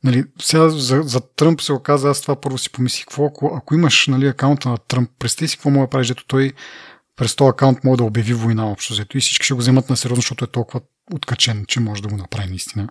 нали, 0.04 0.24
сега 0.42 0.70
за, 0.70 1.02
за 1.02 1.22
Тръмп 1.36 1.62
се 1.62 1.74
оказа, 1.74 2.10
аз 2.10 2.22
това 2.22 2.42
първо 2.42 2.58
си 2.58 2.72
помислих, 2.72 3.06
какво, 3.06 3.26
ако, 3.26 3.54
ако 3.58 3.76
имаш 3.76 4.08
нали, 4.08 4.28
акаунта 4.28 4.70
на 4.70 4.78
Тръмп, 4.78 5.10
представи 5.20 5.48
си 5.48 5.58
какво 5.58 5.70
може 5.70 5.82
да 5.82 5.90
правиш, 5.90 6.08
дето 6.08 6.26
той 6.28 6.54
през 7.16 7.36
този 7.36 7.50
акаунт 7.50 7.84
може 7.84 7.98
да 7.98 8.04
обяви 8.04 8.34
война 8.34 8.72
общо 8.72 8.94
взето 8.94 9.18
и 9.18 9.22
всички 9.22 9.46
ще 9.46 9.54
го 9.54 9.60
вземат 9.60 9.90
на 9.90 9.98
сериозно, 9.98 10.22
защото 10.22 10.46
е 10.46 10.48
толкова 10.48 10.82
откачен, 11.14 11.66
че 11.68 11.80
може 11.80 12.02
да 12.02 12.08
го 12.08 12.18
направи 12.18 12.50
наистина 12.50 12.90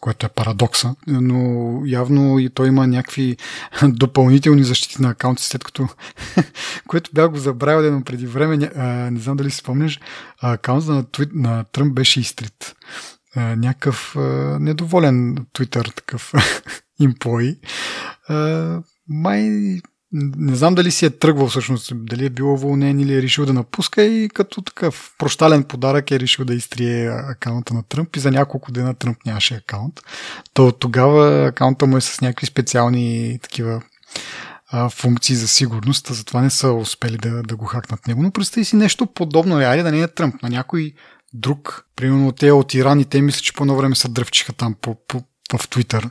което 0.00 0.26
е 0.26 0.28
парадокса, 0.28 0.94
но 1.06 1.80
явно 1.86 2.38
и 2.38 2.50
той 2.50 2.68
има 2.68 2.86
някакви 2.86 3.36
допълнителни 3.82 4.64
защити 4.64 5.02
на 5.02 5.10
акаунти, 5.10 5.44
след 5.44 5.64
като, 5.64 5.88
което 6.88 7.10
бях 7.14 7.30
го 7.30 7.36
забравил 7.36 7.92
но 7.92 8.04
преди 8.04 8.26
време, 8.26 8.56
не, 8.56 9.20
знам 9.20 9.36
дали 9.36 9.50
си 9.50 9.56
спомняш, 9.56 10.00
акаунт 10.42 10.86
на, 10.86 11.04
на 11.32 11.64
Тръмп 11.64 11.94
беше 11.94 12.20
изтрит. 12.20 12.76
Някакъв 13.36 14.14
недоволен 14.60 15.36
Twitter 15.54 15.94
такъв 15.94 16.32
имплой. 17.00 17.56
Май 19.08 19.50
не 20.12 20.56
знам 20.56 20.74
дали 20.74 20.90
си 20.90 21.06
е 21.06 21.10
тръгвал 21.10 21.48
всъщност, 21.48 21.92
дали 21.94 22.26
е 22.26 22.30
бил 22.30 22.52
уволнен 22.52 23.00
или 23.00 23.14
е 23.14 23.22
решил 23.22 23.46
да 23.46 23.52
напуска 23.52 24.02
и 24.02 24.28
като 24.28 24.62
такъв 24.62 25.14
прощален 25.18 25.64
подарък 25.64 26.10
е 26.10 26.20
решил 26.20 26.44
да 26.44 26.54
изтрие 26.54 27.08
акаунта 27.08 27.74
на 27.74 27.82
Тръмп 27.82 28.16
и 28.16 28.20
за 28.20 28.30
няколко 28.30 28.72
дена 28.72 28.94
Тръмп 28.94 29.18
нямаше 29.26 29.54
акаунт. 29.54 30.00
То 30.54 30.66
от 30.66 30.78
тогава 30.78 31.46
акаунта 31.46 31.86
му 31.86 31.96
е 31.96 32.00
с 32.00 32.20
някакви 32.20 32.46
специални 32.46 33.38
такива 33.42 33.82
а, 34.68 34.88
функции 34.88 35.36
за 35.36 35.48
сигурност, 35.48 36.06
затова 36.14 36.42
не 36.42 36.50
са 36.50 36.72
успели 36.72 37.16
да, 37.16 37.42
да 37.42 37.56
го 37.56 37.64
хакнат 37.64 38.06
него. 38.06 38.22
Но 38.22 38.30
представи 38.30 38.64
си 38.64 38.76
нещо 38.76 39.06
подобно, 39.06 39.56
айде 39.56 39.82
да 39.82 39.92
не 39.92 40.00
е 40.00 40.08
Тръмп, 40.08 40.42
на 40.42 40.48
някой 40.48 40.92
друг, 41.34 41.86
примерно 41.96 42.32
те 42.32 42.52
от 42.52 42.74
Иран 42.74 43.00
и 43.00 43.04
те 43.04 43.22
мисля, 43.22 43.40
че 43.40 43.52
по-ново 43.52 43.78
време 43.78 43.94
са 43.94 44.08
дръвчиха 44.08 44.52
там 44.52 44.74
по, 44.80 44.96
по, 45.08 45.22
в 45.58 45.68
Твитър. 45.68 46.10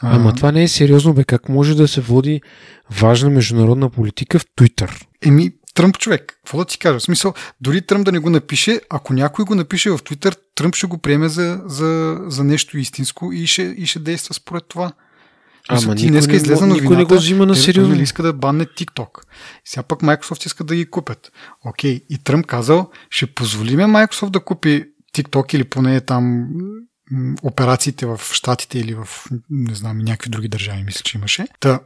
Ама 0.00 0.30
а, 0.30 0.34
това 0.34 0.52
не 0.52 0.62
е 0.62 0.68
сериозно, 0.68 1.14
бе. 1.14 1.24
Как 1.24 1.48
може 1.48 1.74
да 1.74 1.88
се 1.88 2.00
води 2.00 2.40
важна 2.90 3.30
международна 3.30 3.90
политика 3.90 4.38
в 4.38 4.46
Твитър? 4.56 5.06
Еми, 5.22 5.52
Тръмп 5.74 5.98
човек, 5.98 6.26
какво 6.26 6.58
да 6.58 6.64
ти 6.64 6.78
кажа? 6.78 6.98
В 6.98 7.02
смисъл, 7.02 7.34
дори 7.60 7.82
Тръмп 7.82 8.04
да 8.04 8.12
не 8.12 8.18
го 8.18 8.30
напише, 8.30 8.80
ако 8.90 9.12
някой 9.12 9.44
го 9.44 9.54
напише 9.54 9.90
в 9.90 9.98
Твитър, 10.04 10.36
Тръмп 10.54 10.74
ще 10.74 10.86
го 10.86 10.98
приеме 10.98 11.28
за, 11.28 11.60
за, 11.64 12.20
за 12.26 12.44
нещо 12.44 12.78
истинско 12.78 13.32
и 13.32 13.46
ще, 13.46 13.62
и 13.62 13.86
ще 13.86 13.98
действа 13.98 14.34
според 14.34 14.64
това. 14.68 14.92
Ама 15.68 15.94
ти 15.94 16.08
днеска 16.08 16.36
излезе 16.36 16.66
новината, 16.66 16.82
никой 16.82 16.96
не 16.96 17.04
го 17.04 17.14
взима 17.14 17.46
на 17.46 17.56
сериозно. 17.56 17.92
Нали 17.94 18.02
иска 18.02 18.22
да 18.22 18.32
банне 18.32 18.64
TikTok. 18.64 19.08
Сега 19.64 19.82
пък 19.82 20.00
Microsoft 20.00 20.46
иска 20.46 20.64
да 20.64 20.76
ги 20.76 20.90
купят. 20.90 21.32
Окей, 21.64 22.00
и 22.10 22.18
Тръмп 22.18 22.46
казал, 22.46 22.90
ще 23.10 23.26
позволиме 23.26 23.84
Microsoft 23.84 24.30
да 24.30 24.40
купи 24.40 24.84
TikTok 25.14 25.54
или 25.54 25.64
поне 25.64 26.00
там 26.00 26.48
операциите 27.42 28.06
в 28.06 28.20
Штатите 28.32 28.78
или 28.78 28.94
в, 28.94 29.08
не 29.50 29.74
знам, 29.74 29.98
някакви 29.98 30.30
други 30.30 30.48
държави, 30.48 30.82
мисля, 30.82 31.02
че 31.04 31.18
имаше. 31.18 31.46
Та, 31.60 31.80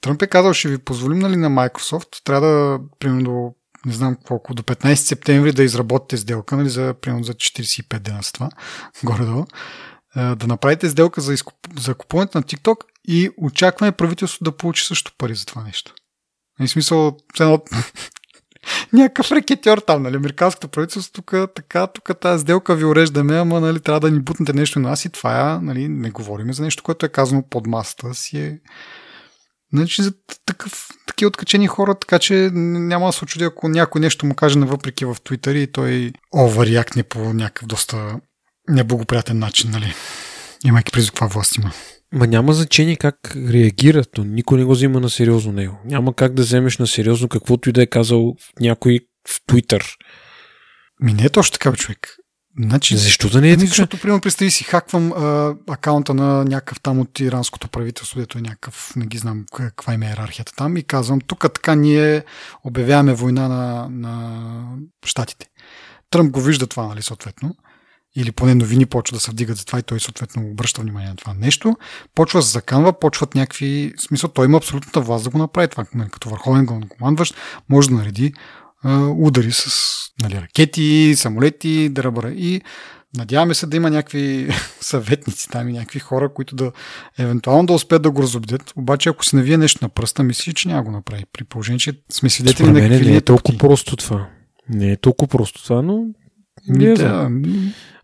Тръмп 0.00 0.22
е 0.22 0.26
казал, 0.26 0.52
ще 0.52 0.68
ви 0.68 0.78
позволим 0.78 1.18
нали, 1.18 1.36
на 1.36 1.50
Microsoft, 1.50 2.24
трябва 2.24 2.48
да, 2.48 2.80
примерно, 2.98 3.24
до, 3.24 3.54
не 3.86 3.92
знам 3.92 4.16
колко, 4.24 4.54
до 4.54 4.62
15 4.62 4.94
септември 4.94 5.52
да 5.52 5.62
изработите 5.62 6.16
сделка, 6.16 6.56
нали, 6.56 6.68
за, 6.68 6.94
примерно, 7.00 7.24
за 7.24 7.34
45 7.34 7.98
дена 7.98 8.22
с 8.22 8.32
това, 8.32 8.50
горе-долу, 9.04 9.46
да 10.16 10.46
направите 10.46 10.88
сделка 10.88 11.20
за, 11.20 11.34
изкуп... 11.34 11.54
за 11.78 11.94
купуването 11.94 12.38
на 12.38 12.44
TikTok 12.44 12.76
и 13.08 13.30
очакваме 13.36 13.92
правителството 13.92 14.44
да 14.44 14.56
получи 14.56 14.84
също 14.84 15.12
пари 15.18 15.34
за 15.34 15.46
това 15.46 15.62
нещо. 15.62 15.94
В 16.60 16.68
смисъл, 16.68 17.16
някакъв 18.92 19.32
рекетьор 19.32 19.78
там, 19.78 20.02
нали, 20.02 20.16
американското 20.16 20.68
правителство, 20.68 21.12
тук, 21.12 21.34
така, 21.54 21.86
тук 21.86 22.10
тази 22.20 22.40
сделка 22.42 22.74
ви 22.76 22.84
уреждаме, 22.84 23.36
ама, 23.36 23.60
нали, 23.60 23.80
трябва 23.80 24.00
да 24.00 24.10
ни 24.10 24.20
бутнете 24.20 24.52
нещо 24.52 24.78
на 24.80 24.88
нас 24.88 25.04
и 25.04 25.10
това, 25.10 25.52
е, 25.52 25.64
нали, 25.64 25.88
не 25.88 26.10
говорим 26.10 26.52
за 26.52 26.62
нещо, 26.62 26.82
което 26.82 27.06
е 27.06 27.08
казано 27.08 27.44
под 27.50 27.66
масата 27.66 28.14
си 28.14 28.38
е 28.38 28.58
Значи 29.72 30.02
за 30.02 30.12
такъв, 30.46 30.88
такива 31.06 31.28
откачени 31.28 31.66
хора, 31.66 31.94
така 31.94 32.18
че 32.18 32.50
няма 32.52 33.06
да 33.06 33.12
се 33.12 33.24
очуди, 33.24 33.44
ако 33.44 33.68
някой 33.68 34.00
нещо 34.00 34.26
му 34.26 34.34
каже 34.34 34.58
навъпреки 34.58 35.04
в 35.04 35.16
Твитър 35.24 35.54
и 35.54 35.72
той 35.72 36.12
овърякне 36.36 37.02
по 37.02 37.32
някакъв 37.32 37.66
доста 37.66 38.20
неблагоприятен 38.68 39.38
начин, 39.38 39.70
нали? 39.70 39.94
Имайки 40.64 40.92
през 40.92 41.10
каква 41.10 41.26
власт 41.26 41.56
има. 41.56 41.72
Ма 42.12 42.26
няма 42.26 42.52
значение 42.52 42.96
как 42.96 43.36
реагира, 43.36 44.04
но 44.18 44.24
никой 44.24 44.58
не 44.58 44.64
го 44.64 44.72
взима 44.72 45.00
на 45.00 45.10
сериозно 45.10 45.52
него. 45.52 45.78
Няма 45.84 46.14
как 46.14 46.34
да 46.34 46.42
вземеш 46.42 46.78
на 46.78 46.86
сериозно 46.86 47.28
каквото 47.28 47.68
и 47.68 47.72
да 47.72 47.82
е 47.82 47.86
казал 47.86 48.34
някой 48.60 49.00
в 49.28 49.40
Твитър. 49.46 49.96
Ми 51.00 51.12
не 51.12 51.24
е 51.24 51.28
точно 51.28 51.52
така, 51.52 51.72
човек. 51.72 52.16
Значи, 52.58 52.96
Защо 52.96 53.28
да 53.28 53.40
не 53.40 53.48
е 53.48 53.52
ами, 53.52 53.58
така? 53.58 53.68
Защото, 53.68 53.98
примерно, 53.98 54.20
представи 54.20 54.50
си, 54.50 54.64
хаквам 54.64 55.12
а, 55.12 55.54
акаунта 55.68 56.14
на 56.14 56.44
някакъв 56.44 56.80
там 56.80 56.98
от 56.98 57.20
иранското 57.20 57.68
правителство, 57.68 58.20
дето 58.20 58.38
е 58.38 58.40
някакъв, 58.40 58.92
не 58.96 59.06
ги 59.06 59.18
знам 59.18 59.44
каква 59.52 59.94
им 59.94 60.02
е 60.02 60.06
иерархията 60.06 60.52
там 60.56 60.76
и 60.76 60.82
казвам, 60.82 61.20
тук 61.20 61.40
така 61.54 61.74
ние 61.74 62.24
обявяваме 62.64 63.14
война 63.14 63.48
на, 63.48 63.88
на 63.90 64.42
щатите. 65.06 65.46
Тръмп 66.10 66.30
го 66.30 66.40
вижда 66.40 66.66
това, 66.66 66.86
нали, 66.86 67.02
съответно 67.02 67.56
или 68.16 68.32
поне 68.32 68.54
новини 68.54 68.86
почва 68.86 69.16
да 69.16 69.20
се 69.20 69.30
вдигат 69.30 69.56
за 69.56 69.64
това 69.64 69.78
и 69.78 69.82
той 69.82 70.00
съответно 70.00 70.42
обръща 70.42 70.82
внимание 70.82 71.08
на 71.08 71.16
това 71.16 71.34
нещо, 71.34 71.76
почва 72.14 72.38
да 72.38 72.42
се 72.42 72.52
заканва, 72.52 72.98
почват 72.98 73.34
някакви... 73.34 73.92
смисъл, 73.98 74.30
той 74.30 74.46
има 74.46 74.56
абсолютната 74.56 75.00
власт 75.00 75.24
да 75.24 75.30
го 75.30 75.38
направи 75.38 75.68
това. 75.68 75.84
Нали, 75.94 76.10
като 76.10 76.28
върховен 76.28 76.66
главнокомандващ 76.66 77.34
може 77.68 77.88
да 77.88 77.94
нареди 77.94 78.32
а, 78.82 79.06
удари 79.06 79.52
с 79.52 79.96
нали, 80.22 80.34
ракети, 80.34 81.14
самолети, 81.16 81.88
дръбра. 81.88 82.30
И 82.30 82.60
надяваме 83.16 83.54
се 83.54 83.66
да 83.66 83.76
има 83.76 83.90
някакви 83.90 84.48
съветници 84.80 85.48
там 85.48 85.68
и 85.68 85.72
някакви 85.72 85.98
хора, 85.98 86.34
които 86.34 86.56
да 86.56 86.72
евентуално 87.18 87.66
да 87.66 87.72
успеят 87.72 88.02
да 88.02 88.10
го 88.10 88.22
разобедят. 88.22 88.72
Обаче 88.76 89.08
ако 89.08 89.24
се 89.24 89.36
навие 89.36 89.56
нещо 89.56 89.78
на 89.82 89.88
пръста, 89.88 90.22
мисли, 90.22 90.54
че 90.54 90.68
няма 90.68 90.82
го 90.82 90.90
направи. 90.90 91.24
При 91.32 91.44
положение, 91.44 91.78
че 91.78 91.92
сме 92.12 92.30
свидетели 92.30 92.70
на 92.72 92.80
какви 92.80 93.10
не 93.10 93.16
е 93.16 93.20
толкова 93.20 93.58
просто 93.58 93.96
това. 93.96 94.28
Не 94.68 94.92
е 94.92 94.96
толкова 94.96 95.28
просто 95.28 95.62
това, 95.62 95.82
но 95.82 96.04
не 96.68 96.94
да. 96.94 97.30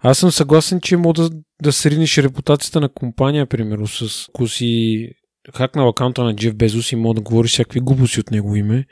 Аз 0.09 0.19
съм 0.19 0.33
съгласен, 0.33 0.81
че 0.81 0.97
мога 0.97 1.23
да, 1.23 1.31
да 1.62 1.73
сриниш 1.73 2.19
репутацията 2.19 2.81
на 2.81 2.88
компания, 2.88 3.47
примерно, 3.47 3.87
с 3.87 4.29
ако 4.29 4.49
си 4.49 5.09
хакнал 5.57 5.88
акаунта 5.88 6.25
на 6.25 6.37
Джеф 6.37 6.55
Безос 6.55 6.92
и 6.92 6.97
мога 6.97 7.14
да 7.14 7.21
говориш 7.21 7.53
всякакви 7.53 7.81
глупости 7.81 8.21
от 8.21 8.31
него 8.31 8.57
име. 8.57 8.85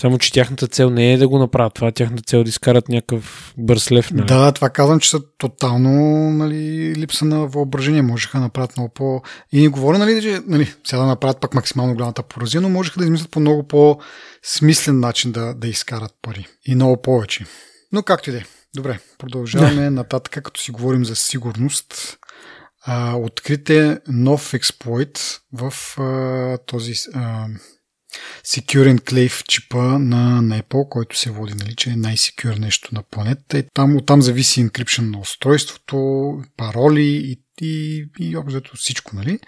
Само, 0.00 0.18
че 0.18 0.32
тяхната 0.32 0.68
цел 0.68 0.90
не 0.90 1.12
е 1.12 1.18
да 1.18 1.28
го 1.28 1.38
направят 1.38 1.74
това, 1.74 1.92
тяхната 1.92 2.22
цел 2.22 2.38
е 2.38 2.44
да 2.44 2.48
изкарат 2.48 2.88
някакъв 2.88 3.54
бърз 3.58 3.92
лев. 3.92 4.10
Нали? 4.10 4.26
Да, 4.26 4.52
това 4.52 4.70
казвам, 4.70 5.00
че 5.00 5.10
са 5.10 5.20
тотално 5.38 5.90
нали, 6.30 6.94
липса 6.96 7.24
на 7.24 7.46
въображение. 7.46 8.02
Можеха 8.02 8.38
да 8.38 8.44
направят 8.44 8.76
много 8.76 8.92
по... 8.94 9.22
И 9.52 9.60
не 9.60 9.68
говоря, 9.68 9.98
нали, 9.98 10.22
че 10.22 10.40
нали, 10.46 10.74
сега 10.84 11.00
да 11.00 11.06
направят 11.06 11.40
пак 11.40 11.54
максимално 11.54 11.94
голямата 11.94 12.22
поразия, 12.22 12.60
но 12.60 12.68
можеха 12.68 12.98
да 12.98 13.04
измислят 13.04 13.30
по 13.30 13.40
много 13.40 13.66
по-смислен 13.66 15.00
начин 15.00 15.32
да, 15.32 15.54
да 15.54 15.68
изкарат 15.68 16.12
пари. 16.22 16.46
И 16.66 16.74
много 16.74 17.02
повече. 17.02 17.44
Но 17.92 18.02
както 18.02 18.30
и 18.30 18.32
да 18.32 18.38
е. 18.38 18.44
Добре, 18.74 18.98
продължаваме 19.18 19.82
да. 19.82 19.90
нататък, 19.90 20.44
като 20.44 20.60
си 20.60 20.70
говорим 20.70 21.04
за 21.04 21.16
сигурност. 21.16 22.18
А, 22.88 23.16
открит 23.16 23.70
е 23.70 24.00
нов 24.08 24.54
експлойт 24.54 25.40
в 25.52 26.00
а, 26.00 26.58
този 26.66 26.92
а, 27.14 27.46
Secure 28.44 28.98
Enclave 28.98 29.46
чипа 29.46 29.98
на, 29.98 30.42
на 30.42 30.62
Apple, 30.62 30.88
който 30.88 31.18
се 31.18 31.30
води, 31.30 31.54
нали, 31.54 31.74
че 31.74 31.90
е 31.90 31.96
най-секюр 31.96 32.54
нещо 32.54 32.94
на 32.94 33.02
планетата. 33.02 33.58
И 33.58 33.64
там, 33.74 33.96
оттам 33.96 34.22
зависи 34.22 34.68
encryption 34.68 35.10
на 35.10 35.18
устройството, 35.18 36.42
пароли 36.56 37.04
и, 37.04 37.40
и, 37.60 38.06
и 38.18 38.36
обзето 38.36 38.76
всичко, 38.76 39.16
нали. 39.16 39.38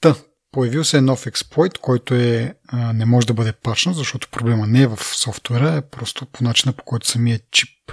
Та, 0.00 0.14
появил 0.56 0.84
се 0.84 1.00
нов 1.00 1.26
експлойт, 1.26 1.78
който 1.78 2.14
е, 2.14 2.54
а, 2.68 2.92
не 2.92 3.04
може 3.04 3.26
да 3.26 3.34
бъде 3.34 3.52
пачнат, 3.52 3.96
защото 3.96 4.28
проблема 4.28 4.66
не 4.66 4.82
е 4.82 4.86
в 4.86 4.98
софтуера, 5.04 5.74
е 5.74 5.90
просто 5.90 6.26
по 6.26 6.44
начина 6.44 6.72
по 6.72 6.84
който 6.84 7.08
самия 7.08 7.40
чип 7.50 7.92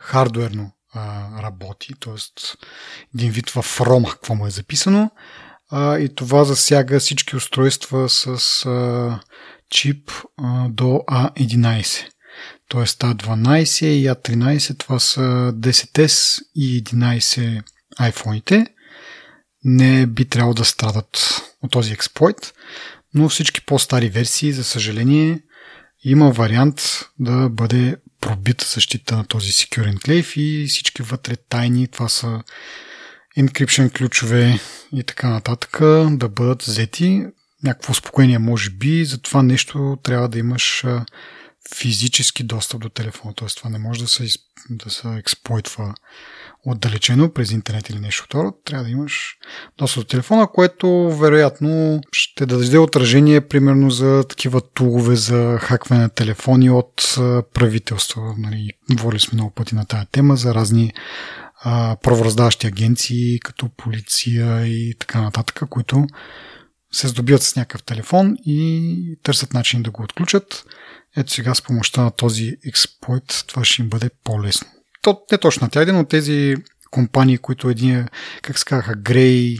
хардуерно 0.00 0.72
а, 0.92 1.28
работи, 1.42 1.94
т.е. 2.00 2.14
един 3.14 3.30
вид 3.30 3.50
в 3.50 3.80
рома, 3.80 4.10
какво 4.10 4.34
му 4.34 4.46
е 4.46 4.50
записано. 4.50 5.10
А, 5.70 5.98
и 5.98 6.14
това 6.14 6.44
засяга 6.44 7.00
всички 7.00 7.36
устройства 7.36 8.08
с 8.08 8.26
а, 8.66 9.20
чип 9.70 10.10
а, 10.42 10.68
до 10.68 10.84
A11. 11.10 12.06
Тоест 12.68 13.00
A12 13.00 13.86
и 13.86 14.08
A13, 14.08 14.78
това 14.78 14.98
са 14.98 15.20
10S 15.54 16.42
и 16.54 16.84
11 16.84 17.62
iPhone-ите. 18.00 18.73
Не 19.64 20.06
би 20.06 20.24
трябвало 20.24 20.54
да 20.54 20.64
страдат 20.64 21.42
от 21.62 21.70
този 21.70 21.92
експлойт, 21.92 22.54
но 23.14 23.28
всички 23.28 23.60
по-стари 23.60 24.08
версии, 24.08 24.52
за 24.52 24.64
съжаление, 24.64 25.40
има 26.04 26.30
вариант 26.30 26.80
да 27.18 27.48
бъде 27.48 27.96
пробита 28.20 28.66
защита 28.74 29.16
на 29.16 29.24
този 29.24 29.52
Secure 29.52 29.94
Enclave 29.94 30.38
и 30.38 30.66
всички 30.66 31.02
вътре 31.02 31.36
тайни, 31.36 31.88
това 31.88 32.08
са 32.08 32.42
encryption 33.38 33.96
ключове 33.96 34.60
и 34.92 35.02
така 35.02 35.28
нататък, 35.28 35.78
да 36.10 36.28
бъдат 36.28 36.62
взети 36.62 37.22
някакво 37.62 37.90
успокоение, 37.90 38.38
може 38.38 38.70
би, 38.70 39.04
за 39.04 39.18
това 39.18 39.42
нещо 39.42 39.98
трябва 40.02 40.28
да 40.28 40.38
имаш 40.38 40.84
физически 41.74 42.44
достъп 42.44 42.80
до 42.80 42.88
телефона. 42.88 43.34
Т.е. 43.34 43.48
това 43.48 43.70
не 43.70 43.78
може 43.78 44.00
да 44.00 44.08
се, 44.08 44.28
да 44.70 44.90
се 44.90 45.08
експлойтва 45.08 45.94
отдалечено 46.66 47.32
през 47.32 47.50
интернет 47.50 47.90
или 47.90 48.00
нещо 48.00 48.24
второ. 48.24 48.54
Трябва 48.64 48.84
да 48.84 48.90
имаш 48.90 49.36
достъп 49.78 50.02
до 50.02 50.06
телефона, 50.06 50.46
което 50.46 51.10
вероятно 51.10 52.00
ще 52.12 52.46
даде 52.46 52.78
отражение 52.78 53.48
примерно 53.48 53.90
за 53.90 54.24
такива 54.28 54.60
тулове 54.60 55.16
за 55.16 55.58
хакване 55.60 56.02
на 56.02 56.08
телефони 56.08 56.70
от 56.70 57.14
правителства. 57.54 58.34
Нали, 58.38 58.70
говорили 58.92 59.20
сме 59.20 59.36
много 59.36 59.50
пъти 59.50 59.74
на 59.74 59.84
тази 59.84 60.06
тема 60.12 60.36
за 60.36 60.54
разни 60.54 60.92
правораздаващи 62.02 62.66
агенции, 62.66 63.40
като 63.40 63.68
полиция 63.76 64.66
и 64.66 64.94
така 64.98 65.20
нататък, 65.20 65.62
които 65.70 66.06
се 66.92 67.08
здобиват 67.08 67.42
с 67.42 67.56
някакъв 67.56 67.82
телефон 67.82 68.36
и 68.46 69.18
търсят 69.22 69.54
начин 69.54 69.82
да 69.82 69.90
го 69.90 70.02
отключат. 70.02 70.64
Ето 71.16 71.32
сега 71.32 71.54
с 71.54 71.62
помощта 71.62 72.02
на 72.02 72.10
този 72.10 72.56
експлойт 72.66 73.44
това 73.46 73.64
ще 73.64 73.82
им 73.82 73.88
бъде 73.88 74.10
по-лесно. 74.24 74.68
То 75.04 75.20
не 75.32 75.38
точно 75.38 75.64
на 75.64 75.70
тях, 75.70 75.92
но 75.92 76.04
тези 76.04 76.56
компании, 76.90 77.38
които 77.38 77.70
един, 77.70 78.06
как 78.42 78.58
се 78.58 78.64
казаха, 78.64 78.94
Грей, 78.94 79.56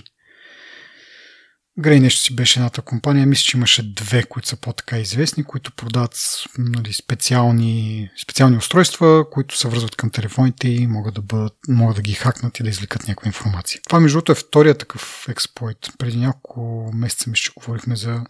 Грей 1.79 2.01
нещо 2.01 2.21
си 2.21 2.37
беше 2.37 2.59
едната 2.59 2.83
компания. 2.83 3.27
Мисля, 3.27 3.43
че 3.43 3.57
имаше 3.57 3.95
две, 3.95 4.23
които 4.23 4.49
са 4.49 4.57
по-така 4.57 4.99
известни, 4.99 5.45
които 5.45 5.73
продават 5.73 6.17
нали, 6.59 6.93
специални, 6.93 8.11
специални 8.23 8.57
устройства, 8.57 9.31
които 9.31 9.59
се 9.59 9.69
връзват 9.69 9.97
към 9.97 10.11
телефоните 10.11 10.69
и 10.69 10.87
могат 10.87 11.15
да, 11.15 11.23
бъдат, 11.23 11.57
могат 11.69 11.97
да 11.97 12.03
ги 12.03 12.13
хакнат 12.13 12.61
и 12.61 12.63
да 12.63 12.69
извлекат 12.69 13.09
някаква 13.09 13.29
информация. 13.29 13.81
Това, 13.89 14.01
между 14.01 14.17
другото, 14.17 14.33
е 14.33 14.35
втория 14.35 14.79
такъв 14.79 15.27
експлойт. 15.29 15.79
Преди 15.99 16.17
няколко 16.17 16.91
месеца 16.95 17.31
ми 17.31 17.37
ще 17.37 17.51
говорихме 17.57 17.97
за, 17.97 18.21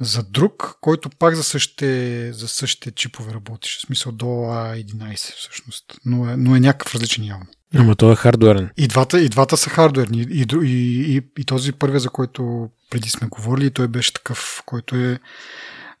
за 0.00 0.22
друг, 0.22 0.78
който 0.80 1.10
пак 1.10 1.34
за 1.34 1.42
същите, 1.42 2.32
за 2.32 2.48
същите 2.48 2.90
чипове 2.90 3.34
работеше. 3.34 3.78
В 3.78 3.80
смисъл 3.80 4.12
до 4.12 4.26
A11 4.26 5.16
всъщност. 5.36 5.84
Но 6.04 6.30
е, 6.30 6.36
но 6.36 6.56
е 6.56 6.60
някакъв 6.60 6.94
различен 6.94 7.24
явно. 7.24 7.46
Ама 7.74 7.96
той 7.96 8.12
е 8.12 8.16
хардуерен. 8.16 8.70
И 8.76 8.88
двата, 8.88 9.20
и 9.20 9.28
двата 9.28 9.56
са 9.56 9.70
хардуерни. 9.70 10.26
И, 10.30 10.46
и, 10.62 11.16
и, 11.16 11.22
и 11.38 11.44
този 11.44 11.72
първия, 11.72 12.00
за 12.00 12.10
който 12.10 12.68
преди 12.90 13.10
сме 13.10 13.28
говорили, 13.28 13.70
той 13.70 13.88
беше 13.88 14.12
такъв, 14.12 14.62
който 14.66 14.96
е 14.96 15.18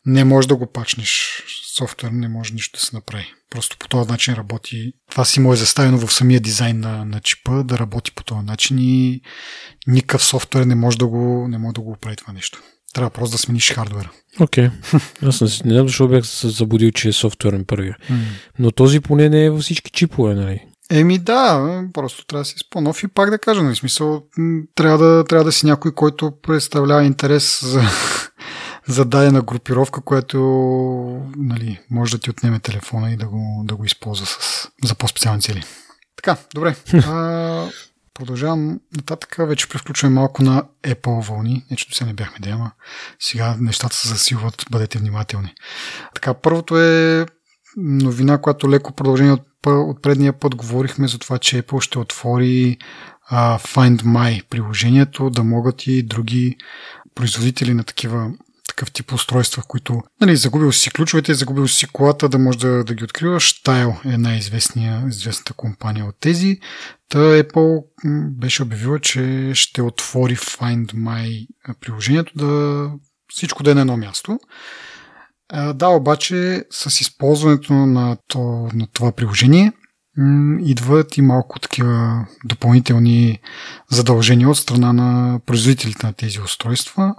не 0.06 0.24
може 0.24 0.48
да 0.48 0.56
го 0.56 0.72
пачнеш. 0.72 1.42
Софтуер 1.76 2.10
не 2.10 2.28
може 2.28 2.54
нищо 2.54 2.78
да 2.78 2.86
се 2.86 2.96
направи. 2.96 3.34
Просто 3.50 3.76
по 3.78 3.88
този 3.88 4.10
начин 4.10 4.34
работи. 4.34 4.92
Това 5.10 5.24
си 5.24 5.40
му 5.40 5.52
е 5.52 5.56
заставено 5.56 6.06
в 6.06 6.12
самия 6.12 6.40
дизайн 6.40 6.80
на, 6.80 7.04
на 7.04 7.20
чипа 7.20 7.62
да 7.62 7.78
работи 7.78 8.12
по 8.14 8.24
този 8.24 8.46
начин 8.46 8.78
и 8.78 9.20
никакъв 9.86 10.24
софтуер 10.24 10.64
не 10.64 10.74
може 10.74 10.98
да 10.98 11.06
го, 11.06 11.48
не 11.48 11.58
може 11.58 11.74
да 11.74 11.80
го 11.80 11.90
оправи 11.90 12.16
това 12.16 12.32
нещо. 12.32 12.62
Трябва 12.94 13.10
просто 13.10 13.34
да 13.34 13.38
смениш 13.38 13.72
хардуера. 13.72 14.10
Окей. 14.40 14.68
Okay. 14.68 15.02
Аз 15.28 15.40
не 15.40 15.46
знам 15.46 15.86
защо 15.86 16.08
бях 16.08 16.26
се 16.26 16.48
забудил, 16.48 16.90
че 16.90 17.08
е 17.08 17.12
софтуерен 17.12 17.64
първия. 17.64 17.96
Mm. 18.10 18.16
Но 18.58 18.70
този 18.70 19.00
поне 19.00 19.28
не 19.28 19.44
е 19.44 19.50
във 19.50 19.60
всички 19.60 19.90
чипове, 19.90 20.34
нали? 20.34 20.64
Еми 20.90 21.18
да, 21.18 21.82
просто 21.92 22.26
трябва 22.26 22.40
да 22.40 22.44
си 22.44 22.54
по-нов 22.70 23.02
и 23.02 23.08
пак 23.08 23.30
да 23.30 23.38
кажа, 23.38 23.62
нали, 23.62 23.76
смисъл, 23.76 24.22
трябва 24.74 24.98
да, 24.98 25.24
трябва 25.24 25.44
да 25.44 25.52
си 25.52 25.66
някой, 25.66 25.94
който 25.94 26.32
представлява 26.42 27.04
интерес 27.04 27.64
за, 27.64 27.82
за 28.88 29.04
дадена 29.04 29.42
групировка, 29.42 30.00
която 30.00 30.38
нали, 31.36 31.80
може 31.90 32.12
да 32.12 32.18
ти 32.18 32.30
отнеме 32.30 32.60
телефона 32.60 33.12
и 33.12 33.16
да 33.16 33.26
го, 33.26 33.62
да 33.64 33.76
го 33.76 33.84
използва 33.84 34.26
с, 34.26 34.68
за 34.84 34.94
по-специални 34.94 35.42
цели. 35.42 35.62
Така, 36.16 36.36
добре. 36.54 36.76
А, 37.06 37.68
продължавам 38.20 38.80
нататък. 38.96 39.36
Вече 39.38 39.68
превключваме 39.68 40.14
малко 40.14 40.42
на 40.42 40.64
Apple 40.82 41.28
вълни. 41.28 41.64
Не, 41.70 41.76
че 41.76 41.96
се 41.96 42.04
не 42.04 42.12
бяхме 42.12 42.38
да. 42.38 42.70
Сега 43.20 43.56
нещата 43.60 43.96
се 43.96 44.08
засилват. 44.08 44.66
Бъдете 44.70 44.98
внимателни. 44.98 45.54
Така, 46.14 46.34
първото 46.34 46.78
е 46.78 47.26
новина, 47.76 48.38
която 48.38 48.70
леко 48.70 48.92
продължение 48.92 49.32
от, 49.32 49.42
от 49.66 50.02
предния 50.02 50.32
път 50.32 50.54
говорихме 50.54 51.08
за 51.08 51.18
това, 51.18 51.38
че 51.38 51.62
Apple 51.62 51.80
ще 51.80 51.98
отвори 51.98 52.78
а, 53.28 53.58
Find 53.58 54.02
My 54.02 54.48
приложението, 54.48 55.30
да 55.30 55.44
могат 55.44 55.86
и 55.86 56.02
други 56.02 56.56
производители 57.14 57.74
на 57.74 57.84
такива 57.84 58.30
такъв 58.70 58.92
тип 58.92 59.12
устройства, 59.12 59.62
които 59.68 60.02
нали, 60.20 60.36
загубил 60.36 60.72
си 60.72 60.90
ключовете, 60.90 61.34
загубил 61.34 61.68
си 61.68 61.86
колата, 61.86 62.28
да 62.28 62.38
може 62.38 62.58
да, 62.58 62.84
да 62.84 62.94
ги 62.94 63.04
откриваш. 63.04 63.62
Tile 63.62 64.14
е 64.14 64.18
най-известната 64.18 65.52
компания 65.52 66.04
от 66.04 66.16
тези. 66.20 66.58
Та 67.08 67.18
Apple 67.18 67.84
беше 68.38 68.62
обявила, 68.62 69.00
че 69.00 69.50
ще 69.54 69.82
отвори 69.82 70.36
Find 70.36 70.94
My 70.94 71.46
приложението, 71.80 72.32
да 72.36 72.90
всичко 73.32 73.62
да 73.62 73.70
е 73.70 73.74
на 73.74 73.80
едно 73.80 73.96
място. 73.96 74.38
Да, 75.74 75.88
обаче 75.88 76.64
с 76.70 77.00
използването 77.00 77.72
на, 77.72 78.16
то, 78.28 78.68
на 78.74 78.86
това 78.92 79.12
приложение 79.12 79.72
идват 80.60 81.16
и 81.16 81.22
малко 81.22 81.58
такива 81.58 82.26
допълнителни 82.44 83.38
задължения 83.90 84.48
от 84.48 84.58
страна 84.58 84.92
на 84.92 85.40
производителите 85.46 86.06
на 86.06 86.12
тези 86.12 86.40
устройства. 86.40 87.14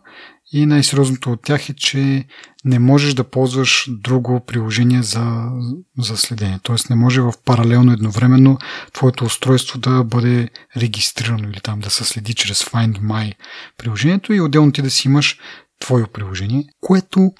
И 0.53 0.65
най-сериозното 0.65 1.31
от 1.31 1.41
тях 1.41 1.69
е, 1.69 1.73
че 1.73 2.25
не 2.65 2.79
можеш 2.79 3.13
да 3.13 3.29
ползваш 3.29 3.89
друго 3.89 4.45
приложение 4.45 5.03
за, 5.03 5.49
за 5.97 6.17
следение. 6.17 6.59
Тоест 6.63 6.89
не 6.89 6.95
може 6.95 7.21
в 7.21 7.33
паралелно 7.45 7.93
едновременно 7.93 8.57
твоето 8.93 9.25
устройство 9.25 9.79
да 9.79 10.03
бъде 10.03 10.49
регистрирано 10.77 11.49
или 11.49 11.59
там 11.63 11.79
да 11.79 11.89
се 11.89 12.03
следи 12.03 12.33
чрез 12.33 12.63
Find 12.63 12.99
My 12.99 13.33
приложението 13.77 14.33
и 14.33 14.41
отделно 14.41 14.71
ти 14.71 14.81
да 14.81 14.89
си 14.89 15.07
имаш 15.07 15.39
твое 15.79 16.07
приложение, 16.07 16.65
което 16.81 17.31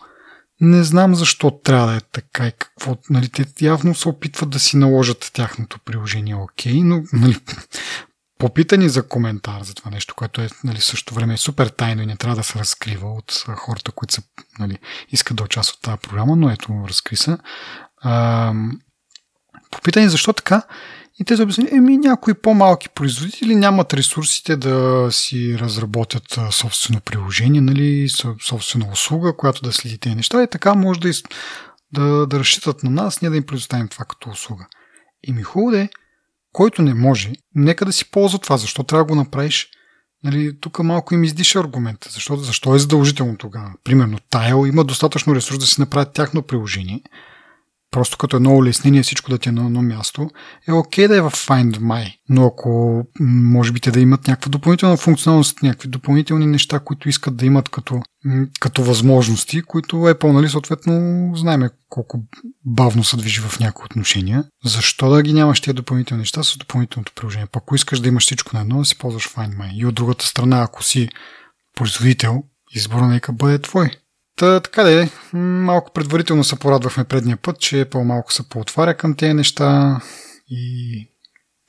не 0.61 0.83
знам 0.83 1.15
защо 1.15 1.51
трябва 1.51 1.87
да 1.87 1.95
е 1.95 2.01
така 2.11 2.47
и 2.47 2.51
какво. 2.51 2.97
Нали, 3.09 3.29
те 3.29 3.45
явно 3.61 3.95
се 3.95 4.09
опитват 4.09 4.49
да 4.49 4.59
си 4.59 4.77
наложат 4.77 5.31
тяхното 5.33 5.79
приложение 5.85 6.35
окей, 6.35 6.81
но 6.83 7.03
нали, 7.13 7.37
попитани 8.41 8.89
за 8.89 9.07
коментар 9.07 9.63
за 9.63 9.73
това 9.73 9.91
нещо, 9.91 10.15
което 10.15 10.41
е 10.41 10.49
нали, 10.63 10.81
също 10.81 11.13
време 11.13 11.33
е 11.33 11.37
супер 11.37 11.67
тайно 11.67 12.01
и 12.01 12.05
не 12.05 12.15
трябва 12.15 12.35
да 12.35 12.43
се 12.43 12.59
разкрива 12.59 13.09
от 13.09 13.45
хората, 13.55 13.91
които 13.91 14.13
са, 14.13 14.21
нали, 14.59 14.77
искат 15.09 15.37
да 15.37 15.43
участват 15.43 15.79
в 15.79 15.81
тази 15.81 15.97
програма, 15.97 16.35
но 16.35 16.49
ето, 16.49 16.85
разкри 16.87 17.15
се. 17.15 17.37
Попитани 19.71 20.09
защо 20.09 20.33
така 20.33 20.61
И 21.19 21.25
те 21.25 21.37
са 21.37 21.43
обяснили, 21.43 21.75
еми 21.75 21.97
някои 21.97 22.33
по-малки 22.33 22.89
производители 22.89 23.55
нямат 23.55 23.93
ресурсите 23.93 24.55
да 24.55 25.07
си 25.11 25.57
разработят 25.59 26.39
собствено 26.51 27.01
приложение, 27.01 27.61
нали, 27.61 28.07
собствена 28.47 28.87
услуга, 28.91 29.37
която 29.37 29.61
да 29.61 29.71
следи 29.71 29.97
тези 29.97 30.15
неща 30.15 30.43
и 30.43 30.47
така 30.47 30.73
може 30.73 30.99
да, 30.99 31.09
из... 31.09 31.23
да, 31.93 32.27
да 32.27 32.39
разчитат 32.39 32.83
на 32.83 32.89
нас, 32.89 33.21
ние 33.21 33.31
да 33.31 33.37
им 33.37 33.45
предоставим 33.45 33.87
това 33.87 34.05
като 34.05 34.29
услуга. 34.29 34.67
И 35.23 35.33
ми 35.33 35.43
хубаво 35.43 35.75
е, 35.75 35.89
който 36.53 36.81
не 36.81 36.93
може, 36.93 37.31
нека 37.55 37.85
да 37.85 37.93
си 37.93 38.11
ползва 38.11 38.39
това. 38.39 38.57
Защо 38.57 38.83
трябва 38.83 39.05
да 39.05 39.13
го 39.13 39.15
направиш? 39.15 39.69
Нали, 40.23 40.59
тук 40.61 40.79
малко 40.79 41.13
им 41.13 41.23
издиша 41.23 41.59
аргумента. 41.59 42.09
Защо, 42.11 42.35
защо 42.35 42.75
е 42.75 42.79
задължително 42.79 43.37
тогава? 43.37 43.71
Примерно, 43.83 44.19
Тайл 44.29 44.65
има 44.67 44.83
достатъчно 44.83 45.35
ресурс 45.35 45.59
да 45.59 45.65
си 45.65 45.81
направят 45.81 46.13
тяхно 46.13 46.41
приложение– 46.41 47.01
просто 47.91 48.17
като 48.17 48.35
едно 48.35 48.55
улеснение 48.55 49.03
всичко 49.03 49.31
да 49.31 49.37
ти 49.37 49.49
е 49.49 49.51
на 49.51 49.65
едно 49.65 49.81
място, 49.81 50.29
е 50.67 50.71
окей 50.71 51.07
да 51.07 51.17
е 51.17 51.21
в 51.21 51.31
Find 51.31 51.77
My. 51.77 52.13
Но 52.29 52.45
ако 52.45 53.03
може 53.19 53.71
би 53.71 53.79
те 53.79 53.91
да 53.91 53.99
имат 53.99 54.27
някаква 54.27 54.49
допълнителна 54.49 54.97
функционалност, 54.97 55.63
някакви 55.63 55.89
допълнителни 55.89 56.45
неща, 56.45 56.79
които 56.79 57.09
искат 57.09 57.35
да 57.35 57.45
имат 57.45 57.69
като, 57.69 58.01
като 58.59 58.83
възможности, 58.83 59.61
които 59.61 59.95
Apple, 59.95 60.31
нали, 60.31 60.49
съответно, 60.49 61.31
знаеме 61.35 61.69
колко 61.89 62.19
бавно 62.65 63.03
се 63.03 63.17
движи 63.17 63.41
в 63.41 63.59
някои 63.59 63.85
отношения. 63.85 64.43
Защо 64.65 65.09
да 65.09 65.23
ги 65.23 65.33
нямаш 65.33 65.61
тия 65.61 65.73
допълнителни 65.73 66.21
неща 66.21 66.43
с 66.43 66.57
допълнителното 66.57 67.11
приложение? 67.15 67.47
Пак 67.51 67.63
ако 67.63 67.75
искаш 67.75 67.99
да 67.99 68.07
имаш 68.07 68.23
всичко 68.23 68.51
на 68.53 68.61
едно, 68.61 68.77
да 68.77 68.85
си 68.85 68.97
ползваш 68.97 69.29
Find 69.29 69.57
My. 69.57 69.73
И 69.73 69.85
от 69.85 69.95
другата 69.95 70.25
страна, 70.25 70.61
ако 70.61 70.83
си 70.83 71.09
производител, 71.75 72.43
избора 72.75 73.07
нека 73.07 73.33
бъде 73.33 73.59
твой. 73.59 73.91
Та, 74.41 74.59
така 74.59 74.83
да 74.83 75.03
е, 75.03 75.09
малко 75.33 75.93
предварително 75.93 76.43
се 76.43 76.59
порадвахме 76.59 77.03
предния 77.03 77.37
път, 77.37 77.59
че 77.59 77.85
по-малко 77.85 78.33
се 78.33 78.49
поотваря 78.49 78.97
към 78.97 79.15
тези 79.15 79.33
неща 79.33 80.01
и 80.49 81.07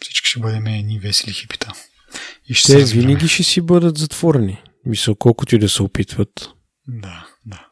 всички 0.01 0.29
ще 0.29 0.41
бъдем 0.41 0.67
едни 0.67 0.99
весели 0.99 1.33
хипита. 1.33 1.73
И 2.49 2.55
ще 2.55 2.73
Те 2.73 2.85
винаги 2.85 3.29
ще 3.29 3.43
си 3.43 3.61
бъдат 3.61 3.99
затворени. 3.99 4.63
Мисля, 4.87 5.15
колкото 5.19 5.55
и 5.55 5.59
да 5.59 5.69
се 5.69 5.83
опитват. 5.83 6.49
Да, 6.89 7.27
да. 7.47 7.67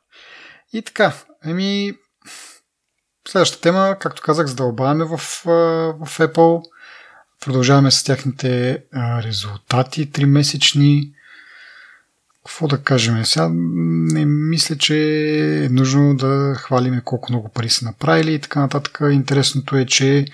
И 0.73 0.83
така, 0.83 1.13
еми, 1.45 1.93
следващата 3.29 3.63
тема, 3.63 3.97
както 4.01 4.23
казах, 4.23 4.47
задълбаваме 4.47 5.05
в, 5.05 5.17
в 5.17 6.19
Apple. 6.19 6.63
Продължаваме 7.41 7.91
с 7.91 8.05
тяхните 8.05 8.83
резултати, 9.25 10.11
тримесечни. 10.11 11.13
Какво 12.51 12.69
да 12.69 12.83
кажем? 12.83 13.25
Сега 13.25 13.49
не 13.53 14.27
мисля, 14.27 14.77
че 14.77 14.97
е 15.65 15.69
нужно 15.69 16.17
да 16.17 16.55
хвалиме 16.59 17.03
колко 17.05 17.33
много 17.33 17.49
пари 17.49 17.71
са 17.71 17.85
направили 17.85 18.35
и 18.35 18.41
така 18.41 18.61
нататък. 18.61 18.99
Интересното 19.11 19.77
е, 19.77 19.87
че 19.87 20.27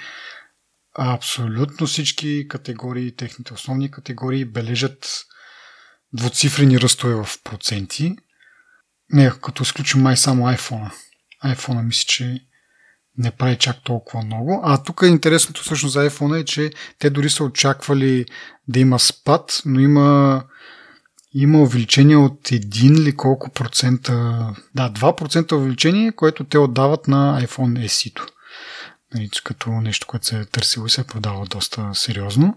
абсолютно 0.99 1.87
всички 1.87 2.49
категории, 2.49 3.17
техните 3.17 3.55
основни 3.55 3.91
категории 3.91 4.45
бележат 4.45 5.25
двуцифрени 6.13 6.81
ръстове 6.81 7.15
в 7.15 7.29
проценти. 7.45 8.17
Не, 9.11 9.33
като 9.43 9.63
изключим 9.63 10.03
май 10.03 10.17
само 10.17 10.45
iPhone. 10.47 10.93
iPhone 11.45 11.83
мисля, 11.83 12.05
че 12.07 12.41
не 13.19 13.31
прави 13.31 13.57
чак 13.57 13.77
толкова 13.85 14.25
много. 14.25 14.61
А 14.65 14.83
тук 14.83 15.01
е 15.03 15.07
интересното 15.07 15.63
всъщност 15.63 15.93
за 15.93 16.11
iPhone 16.11 16.41
е, 16.41 16.45
че 16.45 16.71
те 16.99 17.11
дори 17.11 17.31
са 17.31 17.45
очаквали 17.45 18.27
да 18.69 18.81
има 18.81 18.99
спад, 18.99 19.63
но 19.65 19.81
има 19.81 20.45
има 21.39 21.63
увеличение 21.63 22.17
от 22.17 22.49
1 22.49 23.01
или 23.01 23.17
колко 23.17 23.51
процента, 23.51 24.13
да, 24.75 24.91
2% 24.91 25.53
увеличение, 25.53 26.13
което 26.13 26.45
те 26.45 26.59
отдават 26.59 27.09
на 27.09 27.43
iPhone 27.43 27.87
SE-то. 27.87 28.27
Нали, 29.15 29.31
като 29.45 29.71
нещо, 29.71 30.07
което 30.07 30.27
се 30.27 30.39
е 30.39 30.45
търсило 30.45 30.87
и 30.87 30.91
се 30.91 31.01
е 31.01 31.05
продава 31.05 31.47
доста 31.47 31.91
сериозно. 31.95 32.57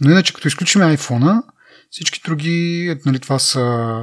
Но 0.00 0.10
иначе, 0.10 0.32
като 0.32 0.48
изключим 0.48 0.80
iPhone, 0.80 1.42
всички 1.90 2.20
други, 2.24 2.98
нали, 3.06 3.18
това 3.18 3.38
са 3.38 3.60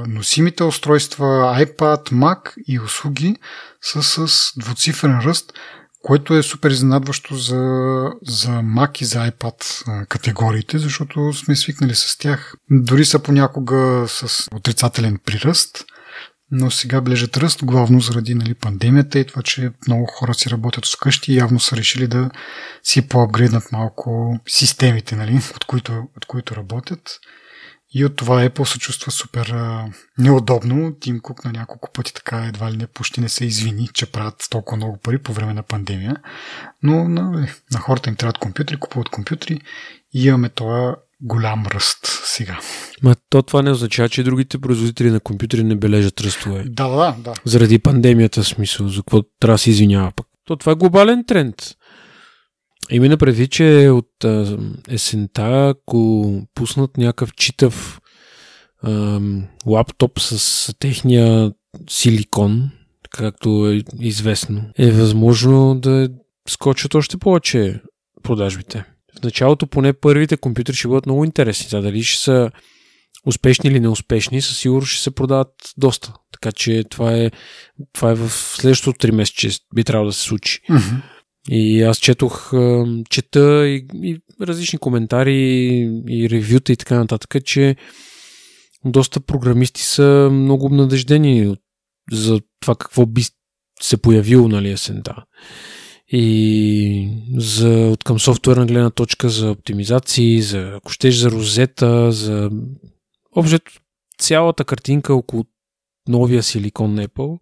носимите 0.08 0.64
устройства, 0.64 1.26
iPad, 1.58 2.12
Mac 2.12 2.54
и 2.66 2.80
услуги 2.80 3.36
са 3.80 4.02
с 4.02 4.52
двуцифрен 4.56 5.18
ръст, 5.18 5.52
което 6.02 6.34
е 6.34 6.42
супер 6.42 6.70
изненадващо 6.70 7.34
за, 7.34 7.56
за 8.22 8.50
Mac 8.50 9.02
и 9.02 9.04
за 9.04 9.30
iPad 9.30 9.84
категориите, 10.06 10.78
защото 10.78 11.32
сме 11.32 11.56
свикнали 11.56 11.94
с 11.94 12.18
тях. 12.18 12.54
Дори 12.70 13.04
са 13.04 13.18
понякога 13.18 14.04
с 14.08 14.48
отрицателен 14.52 15.18
приръст, 15.24 15.84
но 16.50 16.70
сега 16.70 17.00
блежат 17.00 17.36
ръст, 17.36 17.64
главно 17.64 18.00
заради 18.00 18.34
нали, 18.34 18.54
пандемията 18.54 19.18
и 19.18 19.26
това, 19.26 19.42
че 19.42 19.72
много 19.88 20.06
хора 20.06 20.34
си 20.34 20.50
работят 20.50 20.86
вкъщи 20.86 21.32
и 21.32 21.36
явно 21.36 21.60
са 21.60 21.76
решили 21.76 22.06
да 22.06 22.30
си 22.82 23.08
поапгрейднат 23.08 23.72
малко 23.72 24.40
системите, 24.48 25.16
нали, 25.16 25.40
от, 25.56 25.64
които, 25.64 25.92
от 26.16 26.26
които 26.26 26.56
работят. 26.56 27.18
И 27.94 28.04
от 28.04 28.16
това 28.16 28.48
Apple 28.48 28.64
се 28.64 28.78
чувства 28.78 29.12
супер 29.12 29.46
а, 29.46 29.86
неудобно. 30.18 30.94
Тим 31.00 31.20
Кук 31.20 31.44
на 31.44 31.52
няколко 31.52 31.92
пъти 31.92 32.14
така 32.14 32.44
едва 32.46 32.72
ли 32.72 32.76
не 32.76 32.86
почти 32.86 33.20
не 33.20 33.28
се 33.28 33.44
извини, 33.44 33.88
че 33.94 34.06
правят 34.06 34.46
толкова 34.50 34.76
много 34.76 34.96
пари 34.96 35.18
по 35.18 35.32
време 35.32 35.54
на 35.54 35.62
пандемия. 35.62 36.16
Но 36.82 37.08
на, 37.08 37.48
на 37.72 37.78
хората 37.78 38.10
им 38.10 38.16
трябват 38.16 38.38
компютри, 38.38 38.76
купуват 38.76 39.08
компютри 39.08 39.60
и 40.14 40.26
имаме 40.26 40.48
това 40.48 40.96
голям 41.20 41.66
ръст 41.66 42.22
сега. 42.24 42.58
Ма 43.02 43.14
то 43.30 43.42
това 43.42 43.62
не 43.62 43.70
означава, 43.70 44.08
че 44.08 44.22
другите 44.22 44.58
производители 44.58 45.10
на 45.10 45.20
компютри 45.20 45.64
не 45.64 45.76
бележат 45.76 46.20
ръстове. 46.20 46.64
Да, 46.66 46.88
да, 46.88 47.16
да. 47.18 47.34
Заради 47.44 47.78
пандемията 47.78 48.44
смисъл, 48.44 48.88
за 48.88 48.96
какво 48.96 49.22
трябва 49.40 49.54
да 49.54 49.58
се 49.58 49.70
извинява 49.70 50.12
пък. 50.16 50.26
То 50.44 50.56
това 50.56 50.72
е 50.72 50.74
глобален 50.74 51.24
тренд. 51.26 51.56
Именно 52.90 53.18
преди, 53.18 53.48
че 53.48 53.90
от 53.90 54.24
есента, 54.88 55.68
ако 55.68 56.42
пуснат 56.54 56.96
някакъв 56.96 57.34
читав 57.34 58.00
а, 58.82 59.20
лаптоп 59.66 60.18
с 60.20 60.74
техния 60.78 61.52
силикон, 61.90 62.70
както 63.10 63.70
е 63.70 63.82
известно, 64.00 64.64
е 64.78 64.90
възможно 64.90 65.74
да 65.80 66.08
скочат 66.48 66.94
още 66.94 67.16
повече 67.16 67.80
продажбите. 68.22 68.84
В 69.20 69.22
началото 69.22 69.66
поне 69.66 69.92
първите 69.92 70.36
компютри 70.36 70.74
ще 70.74 70.88
бъдат 70.88 71.06
много 71.06 71.24
интересни. 71.24 71.68
За 71.68 71.82
дали 71.82 72.02
ще 72.02 72.22
са 72.22 72.50
успешни 73.26 73.70
или 73.70 73.80
неуспешни, 73.80 74.42
със 74.42 74.58
сигурност 74.58 74.92
ще 74.92 75.02
се 75.02 75.10
продават 75.10 75.72
доста. 75.76 76.12
Така 76.32 76.52
че 76.52 76.84
това 76.90 77.12
е, 77.12 77.30
това 77.92 78.10
е 78.10 78.14
в 78.14 78.30
следващото 78.30 79.06
3 79.06 79.10
месеца, 79.10 79.60
би 79.74 79.84
трябвало 79.84 80.06
да 80.08 80.12
се 80.12 80.22
случи. 80.22 80.60
Mm-hmm. 80.70 81.02
И 81.48 81.82
аз 81.82 81.98
четох, 81.98 82.52
чета 83.10 83.68
и, 83.68 83.86
и 84.02 84.20
различни 84.40 84.78
коментари 84.78 85.36
и 86.08 86.30
ревюта 86.30 86.72
и 86.72 86.76
така 86.76 86.98
нататък, 86.98 87.44
че 87.44 87.76
доста 88.84 89.20
програмисти 89.20 89.82
са 89.82 90.28
много 90.32 90.66
обнадеждени 90.66 91.56
за 92.12 92.40
това 92.60 92.74
какво 92.74 93.06
би 93.06 93.22
се 93.80 93.96
появило, 93.96 94.48
нали, 94.48 94.70
есента. 94.70 95.14
И 96.08 97.08
за, 97.36 97.68
от 97.68 98.04
към 98.04 98.20
софтуерна 98.20 98.66
гледна 98.66 98.90
точка 98.90 99.28
за 99.28 99.50
оптимизации, 99.50 100.42
за, 100.42 100.72
ако 100.76 100.92
щеш, 100.92 101.14
за 101.14 101.30
розета, 101.30 102.12
за 102.12 102.50
общо 103.36 103.58
цялата 104.18 104.64
картинка 104.64 105.14
около 105.14 105.44
новия 106.08 106.42
силикон 106.42 106.94
на 106.94 107.08
Apple. 107.08 107.38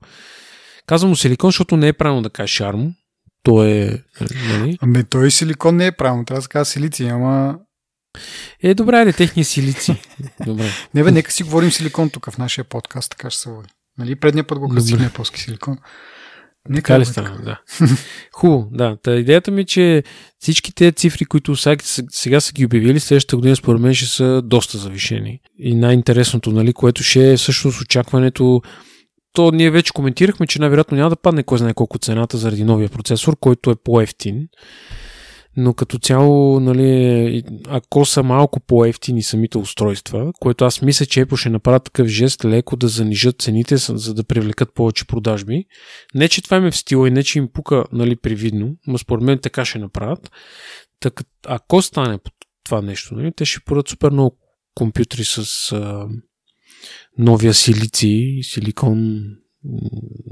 Казвам 0.86 1.16
силикон, 1.16 1.48
защото 1.48 1.76
не 1.76 1.88
е 1.88 1.92
правилно 1.92 2.22
да 2.22 2.30
кажа 2.30 2.48
шарм, 2.48 2.94
то 3.42 3.64
е... 3.64 4.04
Нали? 4.48 4.78
Ами 4.80 5.04
той 5.04 5.30
силикон 5.30 5.76
не 5.76 5.86
е 5.86 5.92
правилно, 5.92 6.24
трябва 6.24 6.38
да 6.38 6.42
се 6.42 6.48
казва 6.48 6.64
силици, 6.64 7.04
ама... 7.04 7.58
Е, 8.62 8.74
добре, 8.74 9.00
е, 9.00 9.12
техни 9.12 9.44
силици. 9.44 10.02
Добре. 10.46 10.64
не 10.94 11.04
бе, 11.04 11.10
нека 11.10 11.32
си 11.32 11.42
говорим 11.42 11.70
силикон 11.70 12.10
тук 12.10 12.30
в 12.30 12.38
нашия 12.38 12.64
подкаст, 12.64 13.10
така 13.10 13.30
ще 13.30 13.40
се 13.40 13.50
води. 13.50 13.68
Нали, 13.98 14.16
предния 14.16 14.46
път 14.46 14.58
го 14.58 14.68
кръстихме 14.68 15.10
полски 15.14 15.40
силикон. 15.40 15.78
Нека 16.68 16.82
така 16.82 17.00
ли 17.00 17.04
стана, 17.04 17.38
да. 17.44 17.60
Хубаво, 18.32 18.68
да. 18.72 18.96
Та 19.02 19.14
идеята 19.14 19.50
ми 19.50 19.60
е, 19.60 19.64
че 19.64 20.02
всички 20.38 20.74
тези 20.74 20.92
цифри, 20.92 21.24
които 21.24 21.56
сега 22.10 22.40
са 22.40 22.52
ги 22.52 22.66
обявили, 22.66 23.00
следващата 23.00 23.36
година 23.36 23.56
според 23.56 23.80
мен 23.80 23.94
ще 23.94 24.06
са 24.06 24.42
доста 24.44 24.78
завишени. 24.78 25.40
И 25.58 25.74
най-интересното, 25.74 26.52
нали, 26.52 26.72
което 26.72 27.02
ще 27.02 27.32
е 27.32 27.36
всъщност 27.36 27.80
очакването 27.80 28.62
то 29.32 29.50
ние 29.50 29.70
вече 29.70 29.92
коментирахме, 29.92 30.46
че 30.46 30.58
най-вероятно 30.58 30.96
няма 30.96 31.10
да 31.10 31.16
падне 31.16 31.42
кой 31.42 31.58
знае 31.58 31.74
колко 31.74 31.98
цената 31.98 32.36
заради 32.36 32.64
новия 32.64 32.88
процесор, 32.88 33.36
който 33.40 33.70
е 33.70 33.76
по-ефтин. 33.84 34.48
Но 35.56 35.74
като 35.74 35.98
цяло, 35.98 36.60
нали, 36.60 37.42
ако 37.68 38.04
са 38.04 38.22
малко 38.22 38.60
по-ефтини 38.60 39.22
самите 39.22 39.58
устройства, 39.58 40.32
което 40.40 40.64
аз 40.64 40.82
мисля, 40.82 41.06
че 41.06 41.26
Apple 41.26 41.36
ще 41.36 41.50
направят 41.50 41.84
такъв 41.84 42.06
жест 42.06 42.44
леко 42.44 42.76
да 42.76 42.88
занижат 42.88 43.42
цените, 43.42 43.76
за 43.76 44.14
да 44.14 44.24
привлекат 44.24 44.74
повече 44.74 45.06
продажби. 45.06 45.64
Не, 46.14 46.28
че 46.28 46.42
това 46.42 46.56
им 46.56 46.66
е 46.66 46.70
в 46.70 46.76
стила 46.76 47.08
и 47.08 47.10
не, 47.10 47.22
че 47.22 47.38
им 47.38 47.48
пука 47.52 47.84
нали, 47.92 48.16
привидно, 48.16 48.76
но 48.86 48.98
според 48.98 49.24
мен 49.24 49.38
така 49.38 49.64
ще 49.64 49.78
направят. 49.78 50.30
Так, 51.00 51.22
ако 51.46 51.82
стане 51.82 52.18
това 52.64 52.82
нещо, 52.82 53.14
нали, 53.14 53.32
те 53.36 53.44
ще 53.44 53.60
порат 53.64 53.88
супер 53.88 54.10
много 54.10 54.36
компютри 54.74 55.24
с 55.24 55.74
новия 57.18 57.54
силици, 57.54 58.40
силикон, 58.42 59.22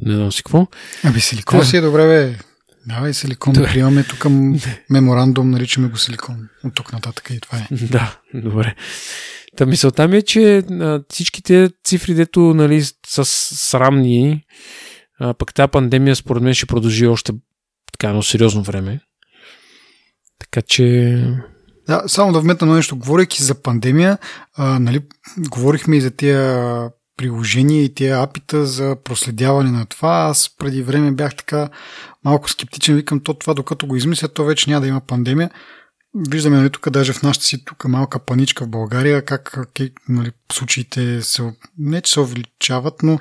не 0.03 0.15
знам 0.15 0.33
си 0.33 0.43
какво. 0.43 0.67
Аби 1.05 1.21
силикон 1.21 1.65
си 1.65 1.77
е 1.77 1.81
добре, 1.81 2.07
бе. 2.07 2.39
Давай 2.87 3.15
силикон 3.15 3.53
да 3.53 3.65
приемаме 3.65 4.05
тук 4.05 4.27
меморандум, 4.91 5.51
наричаме 5.51 5.89
го 5.89 5.97
силикон. 5.97 6.49
От 6.65 6.75
тук 6.75 6.93
нататък 6.93 7.31
и 7.31 7.41
това 7.41 7.59
е. 7.59 7.69
Да, 7.71 8.21
добре. 8.35 8.75
Та 9.57 9.67
мисълта 9.67 10.09
ми 10.09 10.17
е, 10.17 10.23
че 10.23 10.63
всичките 11.11 11.71
цифри, 11.85 12.15
дето 12.15 12.41
нали, 12.41 12.85
са 13.07 13.25
срамни, 13.25 14.45
а, 15.21 15.35
пък 15.35 15.55
тази 15.55 15.71
пандемия 15.71 16.17
според 16.17 16.43
мен 16.43 16.55
ще 16.55 16.67
продължи 16.67 17.07
още 17.07 17.33
така 17.93 18.09
едно 18.09 18.23
сериозно 18.23 18.63
време. 18.63 19.01
Така 20.39 20.63
че... 20.63 21.17
Да, 21.89 22.03
само 22.07 22.33
да 22.33 22.41
вметна 22.41 22.75
нещо. 22.75 22.97
Говорейки 22.97 23.43
за 23.43 23.55
пандемия, 23.55 24.19
а, 24.57 24.79
нали, 24.79 25.01
говорихме 25.39 25.97
и 25.97 26.01
за 26.01 26.11
тия 26.11 26.91
приложения 27.17 27.85
и 27.85 27.95
тия 27.95 28.23
апита 28.23 28.67
за 28.67 28.97
проследяване 29.05 29.71
на 29.71 29.87
това. 29.87 30.27
Аз 30.31 30.51
преди 30.59 30.83
време 30.83 31.13
бях 31.13 31.37
така 31.37 31.69
малко 32.25 32.51
скептичен. 32.51 32.97
Викам, 32.97 33.21
то 33.21 33.35
това 33.35 33.55
докато 33.55 33.87
го 33.87 33.97
измисля, 33.97 34.29
то 34.29 34.45
вече 34.45 34.71
няма 34.71 34.81
да 34.81 34.87
има 34.87 35.01
пандемия. 35.01 35.51
Виждаме 36.31 36.57
нали, 36.57 36.71
тук, 36.71 36.91
даже 36.91 37.13
в 37.13 37.23
нашата 37.23 37.47
си 37.47 37.65
тук 37.65 37.85
малка 37.85 38.19
паничка 38.19 38.65
в 38.65 38.69
България, 38.69 39.25
как 39.25 39.59
нали, 40.09 40.31
случаите 40.53 41.23
се, 41.23 41.53
не 41.79 42.01
че 42.01 42.13
се 42.13 42.21
увеличават, 42.21 42.95
но 43.03 43.19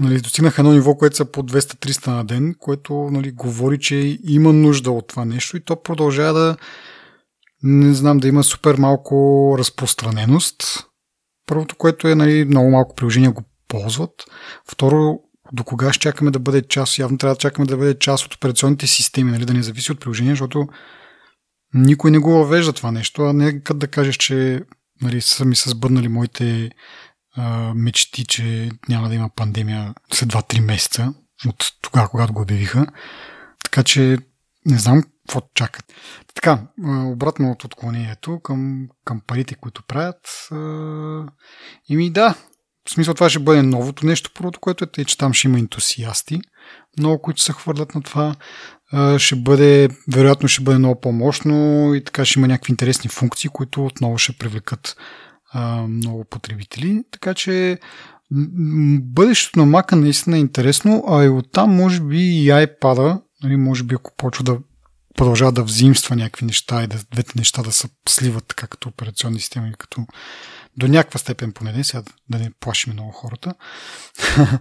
нали, 0.00 0.20
достигнаха 0.20 0.62
едно 0.62 0.72
ниво, 0.72 0.94
което 0.94 1.16
са 1.16 1.24
по 1.24 1.42
200-300 1.42 2.06
на 2.06 2.24
ден, 2.24 2.54
което 2.58 2.94
нали, 2.94 3.32
говори, 3.32 3.78
че 3.78 4.18
има 4.24 4.52
нужда 4.52 4.90
от 4.90 5.06
това 5.06 5.24
нещо 5.24 5.56
и 5.56 5.60
то 5.60 5.82
продължава 5.82 6.38
да 6.38 6.56
не 7.62 7.94
знам, 7.94 8.18
да 8.18 8.28
има 8.28 8.44
супер 8.44 8.74
малко 8.74 9.54
разпространеност. 9.58 10.86
Първото, 11.46 11.76
което 11.76 12.08
е 12.08 12.14
нали, 12.14 12.44
много 12.44 12.70
малко 12.70 12.94
приложения 12.94 13.32
го 13.32 13.42
ползват. 13.68 14.24
Второ, 14.68 15.18
до 15.52 15.64
кога 15.64 15.92
ще 15.92 16.02
чакаме 16.02 16.30
да 16.30 16.38
бъде 16.38 16.62
част, 16.62 16.98
явно 16.98 17.18
трябва 17.18 17.34
да 17.34 17.38
чакаме 17.38 17.66
да 17.66 17.76
бъде 17.76 17.98
част 17.98 18.26
от 18.26 18.34
операционните 18.34 18.86
системи, 18.86 19.30
нали, 19.30 19.44
да 19.44 19.54
не 19.54 19.62
зависи 19.62 19.92
от 19.92 20.00
приложения, 20.00 20.32
защото 20.32 20.66
никой 21.74 22.10
не 22.10 22.18
го 22.18 22.30
въвежда 22.30 22.72
това 22.72 22.90
нещо, 22.90 23.22
а 23.22 23.32
не 23.32 23.60
като 23.60 23.78
да 23.78 23.88
кажеш, 23.88 24.16
че 24.16 24.62
нали, 25.02 25.20
са 25.20 25.44
ми 25.44 25.56
се 25.56 25.70
сбъднали 25.70 26.08
моите 26.08 26.70
а, 27.36 27.72
мечти, 27.74 28.24
че 28.24 28.70
няма 28.88 29.08
да 29.08 29.14
има 29.14 29.30
пандемия 29.36 29.94
след 30.12 30.28
2-3 30.28 30.60
месеца 30.60 31.14
от 31.48 31.72
тогава, 31.82 32.08
когато 32.08 32.32
го 32.32 32.42
обявиха. 32.42 32.86
Така 33.64 33.82
че 33.82 34.18
не 34.66 34.78
знам 34.78 35.02
какво 35.02 35.48
чакат. 35.54 35.84
Така, 36.34 36.58
обратно 37.12 37.50
от 37.50 37.64
отклонението 37.64 38.40
към, 38.40 38.88
към 39.04 39.20
парите, 39.26 39.54
които 39.54 39.82
правят. 39.82 40.48
И 41.88 41.96
ми 41.96 42.10
да, 42.10 42.34
в 42.88 42.90
смисъл 42.90 43.14
това 43.14 43.30
ще 43.30 43.38
бъде 43.38 43.62
новото 43.62 44.06
нещо, 44.06 44.30
първото, 44.34 44.60
което 44.60 44.84
е 44.84 44.86
тъй, 44.86 45.04
че 45.04 45.18
там 45.18 45.32
ще 45.32 45.48
има 45.48 45.58
ентусиасти, 45.58 46.40
много, 46.98 47.22
които 47.22 47.42
се 47.42 47.52
хвърлят 47.52 47.94
на 47.94 48.02
това. 48.02 48.34
Ще 49.18 49.36
бъде, 49.36 49.88
вероятно 50.12 50.48
ще 50.48 50.62
бъде 50.62 50.78
много 50.78 51.00
по-мощно 51.00 51.90
и 51.94 52.04
така 52.04 52.24
ще 52.24 52.38
има 52.38 52.48
някакви 52.48 52.72
интересни 52.72 53.10
функции, 53.10 53.50
които 53.52 53.86
отново 53.86 54.18
ще 54.18 54.38
привлекат 54.38 54.96
много 55.88 56.24
потребители. 56.24 57.02
Така 57.10 57.34
че 57.34 57.78
бъдещето 59.00 59.58
на 59.58 59.66
Mac 59.66 59.92
наистина 59.92 60.36
е 60.36 60.40
интересно, 60.40 61.04
а 61.08 61.24
и 61.24 61.28
оттам 61.28 61.76
може 61.76 62.00
би 62.00 62.18
и 62.18 62.48
iPad, 62.48 63.22
нали, 63.42 63.56
може 63.56 63.82
би 63.82 63.94
ако 63.94 64.12
почва 64.16 64.44
да 64.44 64.58
продължава 65.16 65.52
да 65.52 65.64
взимства 65.64 66.16
някакви 66.16 66.46
неща 66.46 66.82
и 66.82 66.86
да, 66.86 66.98
двете 67.10 67.32
неща 67.36 67.62
да 67.62 67.72
се 67.72 67.88
сливат 68.08 68.46
така 68.46 68.66
като 68.66 68.88
операционни 68.88 69.40
системи, 69.40 69.72
като 69.78 70.06
до 70.76 70.88
някаква 70.88 71.18
степен 71.18 71.52
поне, 71.52 71.84
сега 71.84 72.02
да 72.30 72.38
не 72.38 72.50
плашим 72.60 72.92
много 72.92 73.10
хората. 73.10 73.54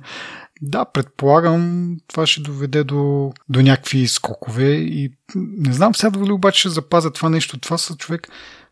да, 0.62 0.86
предполагам, 0.86 1.96
това 2.08 2.28
ще 2.28 2.42
доведе 2.42 2.84
до, 2.84 3.34
до 3.50 3.62
някакви 3.62 4.08
скокове 4.08 4.72
и 4.74 5.14
не 5.36 5.74
знам 5.74 5.96
сега 5.96 6.10
дали 6.10 6.32
обаче 6.32 6.60
ще 6.60 6.70
запазя 6.70 7.12
това 7.12 7.30
нещо. 7.30 7.60
Това 7.60 7.78
са 7.78 7.98
човек, 7.98 8.28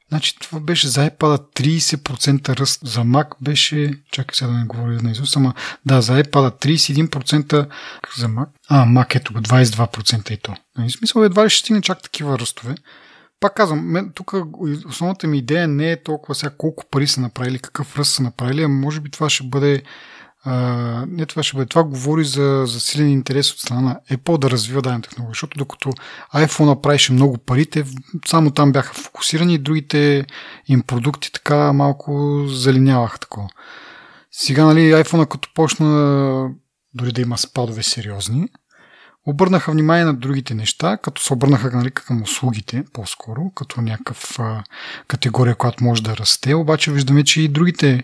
Значи 0.10 0.40
това 0.40 0.60
беше 0.60 0.88
за 0.88 1.10
iPad 1.10 1.56
30% 1.56 2.60
ръст, 2.60 2.82
за 2.84 3.02
Mac 3.02 3.28
беше, 3.42 3.94
чакай 4.12 4.36
сега 4.36 4.52
да 4.52 4.58
не 4.58 4.66
говоря 4.66 5.02
на 5.02 5.12
Изус, 5.12 5.36
ама 5.36 5.54
да, 5.86 6.02
за 6.02 6.24
iPad 6.24 6.66
31% 6.66 7.68
за 8.18 8.28
Mac, 8.28 8.48
а 8.70 8.86
Mac 8.86 9.16
ето 9.16 9.34
го 9.34 9.40
22% 9.40 10.32
и 10.32 10.38
то. 10.38 10.52
В 10.52 10.58
нали, 10.78 10.90
смисъл 10.90 11.22
едва 11.22 11.46
ли 11.46 11.50
ще 11.50 11.60
стигне 11.60 11.82
чак 11.82 12.02
такива 12.02 12.40
ръстове. 12.40 12.76
Пак 13.40 13.56
казвам, 13.56 14.12
тук 14.16 14.34
основната 14.86 15.28
ми 15.28 15.38
идея 15.38 15.68
не 15.68 15.92
е 15.92 16.04
толкова 16.04 16.36
сега 16.36 16.54
колко 16.58 16.86
пари 16.92 17.08
са 17.08 17.22
направили, 17.22 17.60
какъв 17.60 17.98
ръст 17.98 18.14
са 18.14 18.24
направили, 18.24 18.64
а 18.64 18.68
може 18.68 19.00
би 19.00 19.12
това 19.12 19.30
ще 19.30 19.44
бъде 19.44 19.84
а, 20.44 21.06
не 21.08 21.26
това 21.26 21.44
ще 21.44 21.58
бъде. 21.58 21.70
Това 21.70 21.84
говори 21.84 22.26
за 22.26 22.64
засилен 22.68 23.10
интерес 23.10 23.52
от 23.52 23.60
страна 23.60 23.82
на 23.82 24.00
Apple 24.18 24.38
да 24.38 24.50
развива 24.50 24.82
дадена 24.82 25.02
технология, 25.02 25.32
защото 25.32 25.58
докато 25.58 25.92
iPhone 26.36 26.66
направише 26.66 27.14
много 27.14 27.38
пари, 27.38 27.66
те 27.66 27.84
само 28.28 28.52
там 28.52 28.72
бяха 28.72 28.94
фокусирани 28.94 29.54
и 29.54 29.58
другите 29.58 30.26
им 30.68 30.82
продукти 30.82 31.32
така 31.32 31.74
малко 31.74 32.44
залиняваха 32.48 33.20
такова. 33.20 33.50
Сега, 34.32 34.66
нали, 34.66 34.80
iPhone 34.80 35.28
като 35.28 35.50
почна 35.56 36.50
дори 36.94 37.12
да 37.12 37.22
има 37.22 37.38
спадове 37.38 37.84
сериозни, 37.84 38.50
обърнаха 39.30 39.72
внимание 39.72 40.06
на 40.06 40.14
другите 40.14 40.54
неща, 40.54 40.98
като 40.98 41.22
се 41.22 41.34
обърнаха 41.34 41.78
нали, 41.78 41.92
към 41.92 42.22
услугите 42.22 42.84
по-скоро, 42.94 43.52
като 43.56 43.82
някакъв 43.82 44.40
а, 44.40 44.64
категория, 45.08 45.56
която 45.56 45.84
може 45.84 46.04
да 46.04 46.18
расте, 46.18 46.56
обаче 46.56 46.92
виждаме, 46.92 47.24
че 47.24 47.42
и 47.42 47.48
другите 47.48 48.04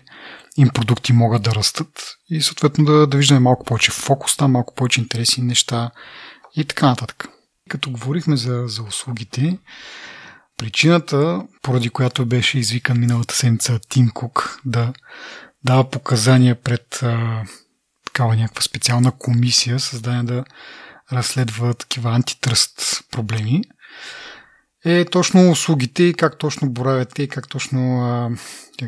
им 0.56 0.68
продукти 0.68 1.12
могат 1.12 1.42
да 1.42 1.54
растат 1.54 2.16
и 2.30 2.42
съответно 2.42 2.84
да, 2.84 3.06
да 3.06 3.16
виждаме 3.16 3.40
малко 3.40 3.64
повече 3.64 3.90
фокус 3.90 4.36
там, 4.36 4.52
малко 4.52 4.74
повече 4.74 5.00
интересни 5.00 5.44
неща 5.44 5.90
и 6.56 6.64
така 6.64 6.86
нататък. 6.86 7.28
Като 7.68 7.90
говорихме 7.90 8.36
за, 8.36 8.64
за 8.66 8.82
услугите, 8.82 9.58
причината, 10.56 11.42
поради 11.62 11.90
която 11.90 12.26
беше 12.26 12.58
извикан 12.58 13.00
миналата 13.00 13.34
седмица 13.34 13.80
Тим 13.88 14.10
Кук 14.14 14.60
да 14.64 14.92
дава 15.64 15.90
показания 15.90 16.54
пред 16.62 17.02
а, 17.02 17.42
такава 18.06 18.36
някаква 18.36 18.62
специална 18.62 19.12
комисия, 19.12 19.80
създадена 19.80 20.24
да 20.24 20.44
разследва 21.12 21.74
такива 21.74 22.10
антитръст 22.10 23.04
проблеми, 23.10 23.62
е 24.84 25.04
точно 25.04 25.50
услугите 25.50 26.02
и 26.02 26.14
как 26.14 26.38
точно 26.38 26.70
боравят 26.70 27.18
и 27.18 27.28
как 27.28 27.48
точно 27.48 28.00
а, 28.00 28.30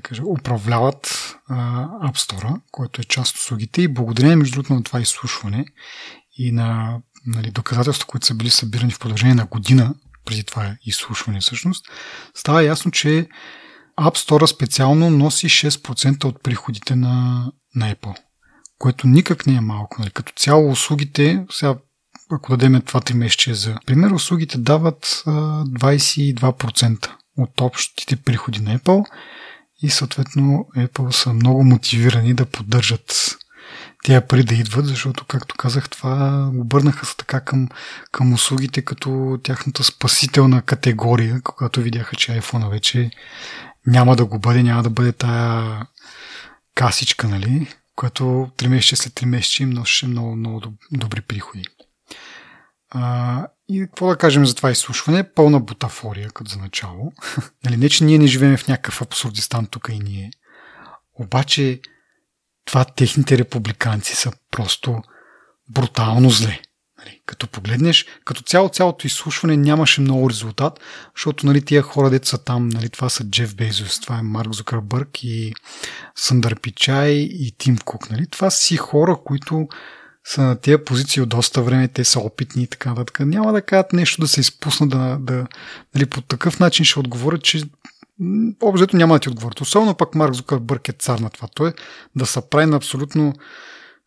кажа, 0.03 0.23
управляват 0.27 1.35
а, 1.49 1.55
App 1.89 2.17
Store, 2.17 2.61
който 2.71 3.01
е 3.01 3.05
част 3.05 3.35
от 3.35 3.41
услугите 3.41 3.83
и 3.83 3.89
благодарение 3.89 4.37
между 4.37 4.55
другото 4.55 4.75
на 4.75 4.83
това 4.83 5.01
изслушване 5.01 5.67
и 6.39 6.53
на 6.53 6.99
нали, 7.27 7.51
доказателства, 7.51 8.07
които 8.07 8.27
са 8.27 8.35
били 8.35 8.51
събирани 8.51 8.93
в 8.93 8.99
продължение 8.99 9.35
на 9.35 9.47
година 9.47 9.95
преди 10.25 10.45
това 10.45 10.77
изслушване 10.85 11.41
всъщност, 11.41 11.87
става 12.35 12.63
ясно, 12.65 12.91
че 12.91 13.29
App 14.01 14.29
Store 14.29 14.47
специално 14.47 15.11
носи 15.11 15.49
6% 15.49 16.25
от 16.25 16.43
приходите 16.43 16.97
на, 16.97 17.47
на 17.75 17.95
Apple, 17.95 18.17
което 18.79 19.07
никак 19.07 19.47
не 19.47 19.55
е 19.55 19.61
малко. 19.61 19.97
Нали. 20.01 20.11
Като 20.11 20.33
цяло 20.37 20.71
услугите, 20.71 21.47
сега 21.51 21.77
ако 22.31 22.57
дадем 22.57 22.83
това 22.83 23.01
3 23.01 23.15
месече 23.15 23.55
за 23.55 23.77
пример, 23.87 24.11
услугите 24.11 24.59
дават 24.59 25.23
22% 25.27 27.11
от 27.37 27.61
общите 27.61 28.17
приходи 28.17 28.61
на 28.61 28.79
Apple 28.79 29.05
и 29.83 29.91
съответно 29.91 30.67
Apple 30.77 31.11
са 31.11 31.33
много 31.33 31.65
мотивирани 31.65 32.35
да 32.35 32.47
поддържат 32.47 33.37
тези 34.05 34.21
пари 34.29 34.45
да 34.45 34.55
идват, 34.55 34.87
защото, 34.87 35.25
както 35.25 35.55
казах, 35.59 35.89
това 35.89 36.51
обърнаха 36.55 37.07
се 37.07 37.17
така 37.17 37.41
към, 37.41 37.69
към 38.13 38.33
услугите 38.33 38.83
като 38.83 39.39
тяхната 39.43 39.85
спасителна 39.85 40.63
категория, 40.63 41.41
когато 41.43 41.81
видяха, 41.81 42.17
че 42.17 42.41
iPhone 42.41 42.71
вече 42.71 43.11
няма 43.87 44.17
да 44.17 44.25
го 44.25 44.39
бъде, 44.39 44.63
няма 44.63 44.83
да 44.83 44.91
бъде 44.91 45.13
тая 45.13 45.83
касичка, 46.75 47.29
нали, 47.29 47.75
която 47.97 48.25
3 48.57 48.69
месеца 48.69 48.97
след 48.97 49.13
3 49.13 49.25
месеца 49.25 49.63
им 49.63 49.71
носеше 49.71 50.07
много, 50.07 50.37
много 50.37 50.63
добри 50.93 51.21
приходи. 51.21 51.65
А, 52.91 53.47
и 53.69 53.81
какво 53.81 54.09
да 54.09 54.17
кажем 54.17 54.47
за 54.47 54.55
това 54.55 54.71
изслушване? 54.71 55.33
Пълна 55.33 55.61
бутафория, 55.61 56.31
като 56.31 56.51
за 56.51 56.59
начало. 56.59 57.13
нали, 57.65 57.77
не, 57.77 57.89
че 57.89 58.05
ние 58.05 58.19
не 58.19 58.27
живеем 58.27 58.57
в 58.57 58.69
някакъв 58.69 59.03
абсурдистан 59.03 59.67
тук 59.67 59.89
и 59.93 59.99
ние. 59.99 60.31
Обаче 61.15 61.81
това 62.65 62.85
техните 62.85 63.39
републиканци 63.39 64.17
са 64.17 64.33
просто 64.51 65.03
брутално 65.71 66.31
зле. 66.31 66.61
Нали, 66.99 67.21
като 67.27 67.47
погледнеш, 67.47 68.07
като 68.25 68.43
цяло 68.43 68.69
цялото 68.69 69.07
изслушване 69.07 69.57
нямаше 69.57 70.01
много 70.01 70.31
резултат, 70.31 70.81
защото 71.17 71.47
нали, 71.47 71.65
тия 71.65 71.83
хора, 71.83 72.11
деца 72.11 72.39
там, 72.39 72.69
нали, 72.69 72.89
това 72.89 73.09
са 73.09 73.25
Джеф 73.25 73.57
Бейзос, 73.57 74.01
това 74.01 74.19
е 74.19 74.23
Марк 74.23 74.53
Зукърбърг 74.53 75.25
и 75.25 75.55
Съндър 76.17 76.61
Пичай 76.61 77.11
и 77.13 77.55
Тим 77.59 77.79
Кук. 77.85 78.11
Нали. 78.11 78.27
Това 78.27 78.51
си 78.51 78.77
хора, 78.77 79.17
които 79.25 79.69
са 80.29 80.43
на 80.43 80.57
тия 80.57 80.85
позиции 80.85 81.23
от 81.23 81.29
доста 81.29 81.63
време, 81.63 81.89
те 81.89 82.05
са 82.05 82.21
опитни 82.21 82.63
и 82.63 82.67
така 82.67 82.89
нататък. 82.89 83.21
Няма 83.21 83.53
да 83.53 83.63
кажат 83.63 83.93
нещо 83.93 84.21
да 84.21 84.29
се 84.29 84.41
изпуснат, 84.41 84.91
да, 84.91 85.19
да, 85.21 85.47
нали, 85.95 86.07
по 86.07 86.21
такъв 86.21 86.61
начин 86.61 86.85
ще 86.85 86.99
отговорят, 86.99 87.43
че 87.43 87.63
общо 88.63 88.97
няма 88.97 89.15
да 89.15 89.19
ти 89.19 89.29
отговорят. 89.29 89.61
Особено 89.61 89.95
пък 89.95 90.15
Марк 90.15 90.35
Зукърбърг 90.35 90.89
е 90.89 90.93
цар 90.93 91.19
на 91.19 91.31
това. 91.31 91.49
Той 91.55 91.69
е 91.69 91.73
да 92.17 92.27
се 92.27 92.51
прави 92.51 92.67
на 92.67 92.77
абсолютно 92.77 93.33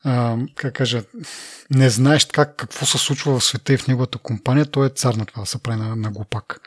а, 0.03 0.37
как 0.55 0.75
кажа, 0.75 1.03
не 1.71 1.89
знаеш 1.89 2.25
как, 2.25 2.55
какво 2.55 2.85
се 2.85 2.97
случва 2.97 3.39
в 3.39 3.43
света 3.43 3.73
и 3.73 3.77
в 3.77 3.87
неговата 3.87 4.17
компания, 4.17 4.65
той 4.65 4.87
е 4.87 4.89
цар 4.89 5.13
на 5.13 5.25
това 5.25 5.41
да 5.41 5.45
се 5.45 5.63
прави 5.63 5.79
на, 5.79 5.95
на 5.95 6.11
глупак. 6.11 6.59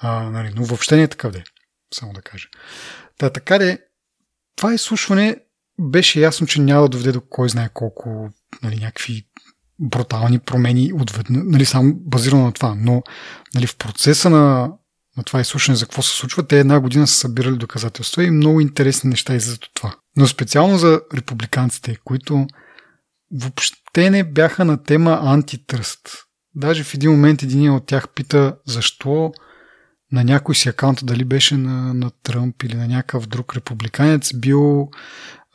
А, 0.00 0.22
нали, 0.22 0.52
но 0.56 0.64
въобще 0.64 0.96
не 0.96 1.02
е 1.02 1.08
такъв 1.08 1.32
де, 1.32 1.44
само 1.94 2.12
да 2.12 2.22
кажа. 2.22 2.48
Та, 3.18 3.30
така 3.30 3.58
де, 3.58 3.78
това 4.56 4.74
изслушване 4.74 5.36
беше 5.82 6.20
ясно, 6.20 6.46
че 6.46 6.60
няма 6.60 6.82
да 6.82 6.88
доведе 6.88 7.12
до 7.12 7.20
кой 7.20 7.48
знае 7.48 7.68
колко 7.74 8.30
нали, 8.62 8.76
някакви 8.76 9.26
брутални 9.78 10.38
промени 10.38 10.92
отведнъж, 10.92 11.42
нали, 11.46 11.64
само 11.64 11.94
базирано 11.94 12.44
на 12.44 12.52
това. 12.52 12.74
Но 12.78 13.02
нали, 13.54 13.66
в 13.66 13.76
процеса 13.76 14.30
на, 14.30 14.72
на 15.16 15.22
това 15.24 15.40
изслушане 15.40 15.76
за 15.76 15.86
какво 15.86 16.02
се 16.02 16.16
случва, 16.16 16.46
те 16.46 16.60
една 16.60 16.80
година 16.80 17.06
са 17.06 17.14
събирали 17.14 17.56
доказателства 17.56 18.24
и 18.24 18.30
много 18.30 18.60
интересни 18.60 19.10
неща 19.10 19.34
излизат 19.34 19.64
от 19.64 19.70
това. 19.74 19.94
Но 20.16 20.26
специално 20.26 20.78
за 20.78 21.00
републиканците, 21.14 21.96
които 22.04 22.46
въобще 23.32 24.10
не 24.10 24.24
бяха 24.24 24.64
на 24.64 24.82
тема 24.82 25.20
антитръст. 25.22 26.08
Даже 26.54 26.84
в 26.84 26.94
един 26.94 27.10
момент 27.10 27.42
един 27.42 27.70
от 27.70 27.86
тях 27.86 28.08
пита 28.08 28.56
защо 28.66 29.32
на 30.12 30.24
някой 30.24 30.54
си 30.54 30.68
акаунт, 30.68 31.00
дали 31.02 31.24
беше 31.24 31.56
на, 31.56 31.94
на 31.94 32.10
Тръмп 32.22 32.62
или 32.62 32.74
на 32.74 32.88
някакъв 32.88 33.26
друг 33.26 33.56
републиканец, 33.56 34.34
бил 34.34 34.88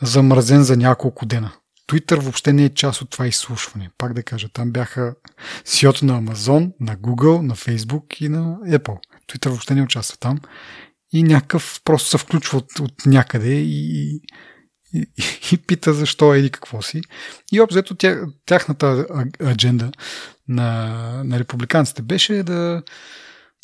замразен 0.02 0.64
за 0.64 0.78
няколко 0.78 1.26
дена. 1.26 1.52
Twitter 1.88 2.20
въобще 2.20 2.54
не 2.54 2.64
е 2.66 2.74
част 2.74 3.02
от 3.02 3.10
това 3.10 3.28
изслушване. 3.28 3.90
Пак 3.98 4.14
да 4.14 4.24
кажа, 4.24 4.50
там 4.54 4.72
бяха 4.72 5.16
CEO 5.64 6.04
на 6.04 6.22
Amazon, 6.22 6.72
на 6.80 6.98
Google, 6.98 7.42
на 7.42 7.56
Facebook 7.56 8.22
и 8.22 8.30
на 8.30 8.58
Apple. 8.66 8.98
Twitter 9.30 9.50
въобще 9.50 9.76
не 9.76 9.84
участва 9.84 10.18
там. 10.18 10.40
И 11.14 11.24
някакъв 11.24 11.82
просто 11.86 12.10
се 12.10 12.18
включва 12.18 12.58
от, 12.58 12.80
от 12.80 13.06
някъде 13.06 13.54
и, 13.54 14.22
и, 14.94 15.08
и 15.52 15.58
пита 15.58 15.94
защо 15.94 16.34
еди 16.34 16.50
какво 16.50 16.82
си. 16.82 17.02
И 17.52 17.62
обзето 17.62 17.96
тя, 17.96 18.22
тяхната 18.46 19.06
адженда 19.46 19.92
на, 20.48 21.22
на 21.24 21.40
републиканците 21.40 22.02
беше 22.02 22.44
да 22.44 22.84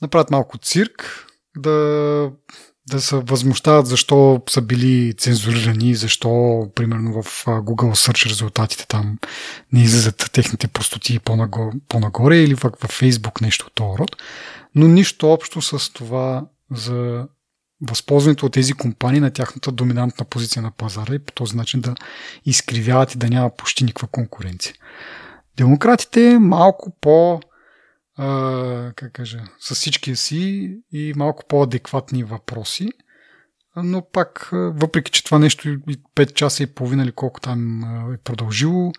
направят 0.02 0.32
малко 0.32 0.58
цирк, 0.58 1.28
да 1.58 2.32
да 2.90 3.02
се 3.02 3.16
възмущават 3.16 3.88
защо 3.88 4.42
са 4.50 4.62
били 4.62 5.14
цензурирани, 5.18 5.96
защо, 5.96 6.68
примерно, 6.76 7.24
в 7.24 7.46
Google 7.46 8.12
Search 8.12 8.30
резултатите 8.30 8.88
там 8.88 9.18
не 9.74 9.84
излизат 9.84 10.30
техните 10.34 10.68
простоти 10.68 11.20
по-нагоре, 11.20 12.38
или 12.38 12.56
в, 12.56 12.60
в 12.60 13.02
Facebook 13.02 13.42
нещо 13.42 13.66
от 13.68 13.74
този 13.74 13.98
род. 14.00 14.16
Но 14.76 14.88
нищо 14.88 15.32
общо 15.32 15.62
с 15.62 15.94
това 15.94 16.46
за 16.72 17.28
възползването 17.82 18.46
от 18.46 18.54
тези 18.54 18.74
компании 18.74 19.20
на 19.20 19.32
тяхната 19.32 19.72
доминантна 19.72 20.26
позиция 20.26 20.62
на 20.62 20.72
пазара 20.72 21.16
и 21.16 21.20
по 21.20 21.34
този 21.34 21.58
начин 21.58 21.82
да 21.82 21.96
изкривяват 22.46 23.16
и 23.16 23.18
да 23.18 23.30
няма 23.30 23.50
почти 23.58 23.84
никаква 23.84 24.08
конкуренция. 24.08 24.74
Демократите 25.58 26.38
малко 26.40 26.98
по- 27.02 27.40
а, 28.18 28.91
как 28.95 29.11
кажа, 29.11 29.43
с 29.59 29.76
всичкия 29.76 30.16
си 30.16 30.70
и 30.91 31.14
малко 31.16 31.43
по-адекватни 31.47 32.24
въпроси. 32.24 32.89
Но 33.76 34.09
пак, 34.11 34.49
въпреки 34.51 35.11
че 35.11 35.24
това 35.24 35.39
нещо 35.39 35.70
и 35.70 35.78
5 36.16 36.34
часа 36.34 36.64
и 36.64 36.74
половина 36.74 37.03
или 37.03 37.11
колко 37.11 37.39
там 37.39 37.84
е 38.14 38.18
продължило, 38.18 38.91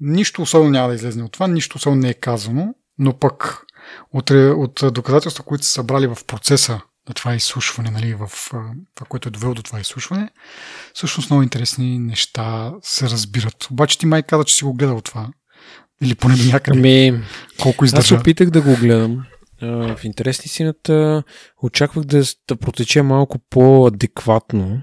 нищо 0.00 0.42
особено 0.42 0.70
няма 0.70 0.88
да 0.88 0.94
излезе 0.94 1.22
от 1.22 1.32
това, 1.32 1.46
нищо 1.46 1.76
особено 1.76 2.02
не 2.02 2.08
е 2.08 2.14
казано, 2.14 2.74
но 2.98 3.18
пък 3.18 3.64
от, 4.12 4.30
от 4.30 4.82
доказателства, 4.92 5.44
които 5.44 5.64
са 5.64 5.70
събрали 5.70 6.06
в 6.06 6.18
процеса 6.26 6.80
на 7.08 7.14
това 7.14 7.34
изслушване, 7.34 7.90
нали, 7.90 8.14
в 8.14 8.30
това, 8.94 9.06
което 9.08 9.28
е 9.28 9.32
довело 9.32 9.54
до 9.54 9.62
това 9.62 9.80
изслушване, 9.80 10.30
всъщност 10.94 11.30
много 11.30 11.42
интересни 11.42 11.98
неща 11.98 12.72
се 12.82 13.10
разбират. 13.10 13.70
Обаче 13.70 13.98
ти 13.98 14.06
май 14.06 14.22
каза, 14.22 14.44
че 14.44 14.54
си 14.54 14.64
го 14.64 14.74
гледал 14.74 15.00
това. 15.00 15.28
Или 16.02 16.14
поне 16.14 16.36
до 16.36 16.44
някъде. 16.52 16.78
Ами, 16.78 17.20
Колко 17.62 17.84
издържа? 17.84 18.14
Аз 18.14 18.20
опитах 18.20 18.50
да 18.50 18.60
го 18.62 18.76
гледам. 18.76 19.22
В 19.62 20.00
интересни 20.04 20.48
сината 20.48 21.22
очаквах 21.62 22.04
да, 22.04 22.22
да 22.48 22.56
протече 22.56 23.02
малко 23.02 23.38
по-адекватно, 23.50 24.82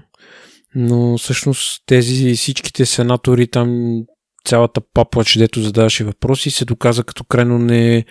но 0.74 1.18
всъщност 1.18 1.82
тези 1.86 2.34
всичките 2.34 2.86
сенатори 2.86 3.46
там 3.46 4.00
цялата 4.44 4.80
паплач, 4.94 5.38
дето 5.38 5.60
задаваше 5.60 6.04
въпроси, 6.04 6.50
се 6.50 6.64
доказа 6.64 7.04
като 7.04 7.24
крайно 7.24 7.58
не, 7.58 8.04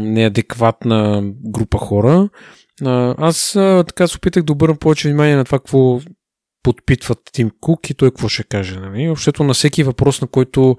неадекватна 0.00 1.22
група 1.44 1.78
хора. 1.78 2.28
Аз 3.18 3.52
така 3.86 4.08
се 4.08 4.16
опитах 4.16 4.42
да 4.42 4.52
обърна 4.52 4.76
повече 4.76 5.08
внимание 5.08 5.36
на 5.36 5.44
това, 5.44 5.58
какво 5.58 6.00
подпитват 6.62 7.18
Тим 7.32 7.50
Кук 7.60 7.90
и 7.90 7.94
той 7.94 8.10
какво 8.10 8.28
ще 8.28 8.44
каже. 8.44 8.80
Нали? 8.80 9.08
Общото 9.08 9.44
на 9.44 9.54
всеки 9.54 9.82
въпрос, 9.82 10.20
на 10.20 10.26
който 10.26 10.76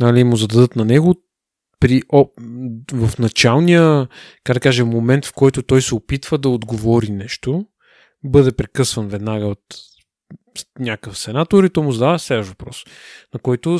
нали, 0.00 0.24
му 0.24 0.36
зададат 0.36 0.76
на 0.76 0.84
него, 0.84 1.14
при, 1.80 2.02
о, 2.12 2.28
в 2.92 3.18
началния, 3.18 4.08
как 4.44 4.54
да 4.54 4.60
кажем, 4.60 4.88
момент, 4.88 5.26
в 5.26 5.32
който 5.32 5.62
той 5.62 5.82
се 5.82 5.94
опитва 5.94 6.38
да 6.38 6.48
отговори 6.48 7.10
нещо, 7.10 7.66
бъде 8.24 8.52
прекъсван 8.52 9.08
веднага 9.08 9.46
от 9.46 9.60
някакъв 10.78 11.18
сенатор 11.18 11.64
и 11.64 11.70
то 11.70 11.82
му 11.82 11.92
задава 11.92 12.18
следващ 12.18 12.50
въпрос, 12.50 12.84
на 13.34 13.40
който 13.40 13.78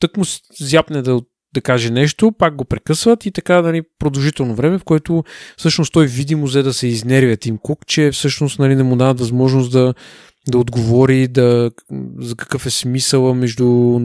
тък 0.00 0.16
му 0.16 0.24
зяпне 0.60 1.02
да, 1.02 1.20
да 1.54 1.60
каже 1.60 1.90
нещо, 1.90 2.32
пак 2.32 2.56
го 2.56 2.64
прекъсват 2.64 3.26
и 3.26 3.30
така 3.30 3.62
нали, 3.62 3.82
продължително 3.98 4.54
време, 4.54 4.78
в 4.78 4.84
което 4.84 5.24
всъщност 5.56 5.92
той 5.92 6.06
видимо 6.06 6.46
взе 6.46 6.62
да 6.62 6.72
се 6.72 6.86
изнервя 6.86 7.36
Тим 7.36 7.58
Кук, 7.58 7.86
че 7.86 8.10
всъщност 8.10 8.58
нали, 8.58 8.74
не 8.74 8.82
му 8.82 8.96
дават 8.96 9.20
възможност 9.20 9.72
да, 9.72 9.94
да 10.48 10.58
отговори 10.58 11.28
да, 11.28 11.70
за 12.18 12.36
какъв 12.36 12.66
е 12.66 12.70
смисъла 12.70 13.34
между 13.34 14.00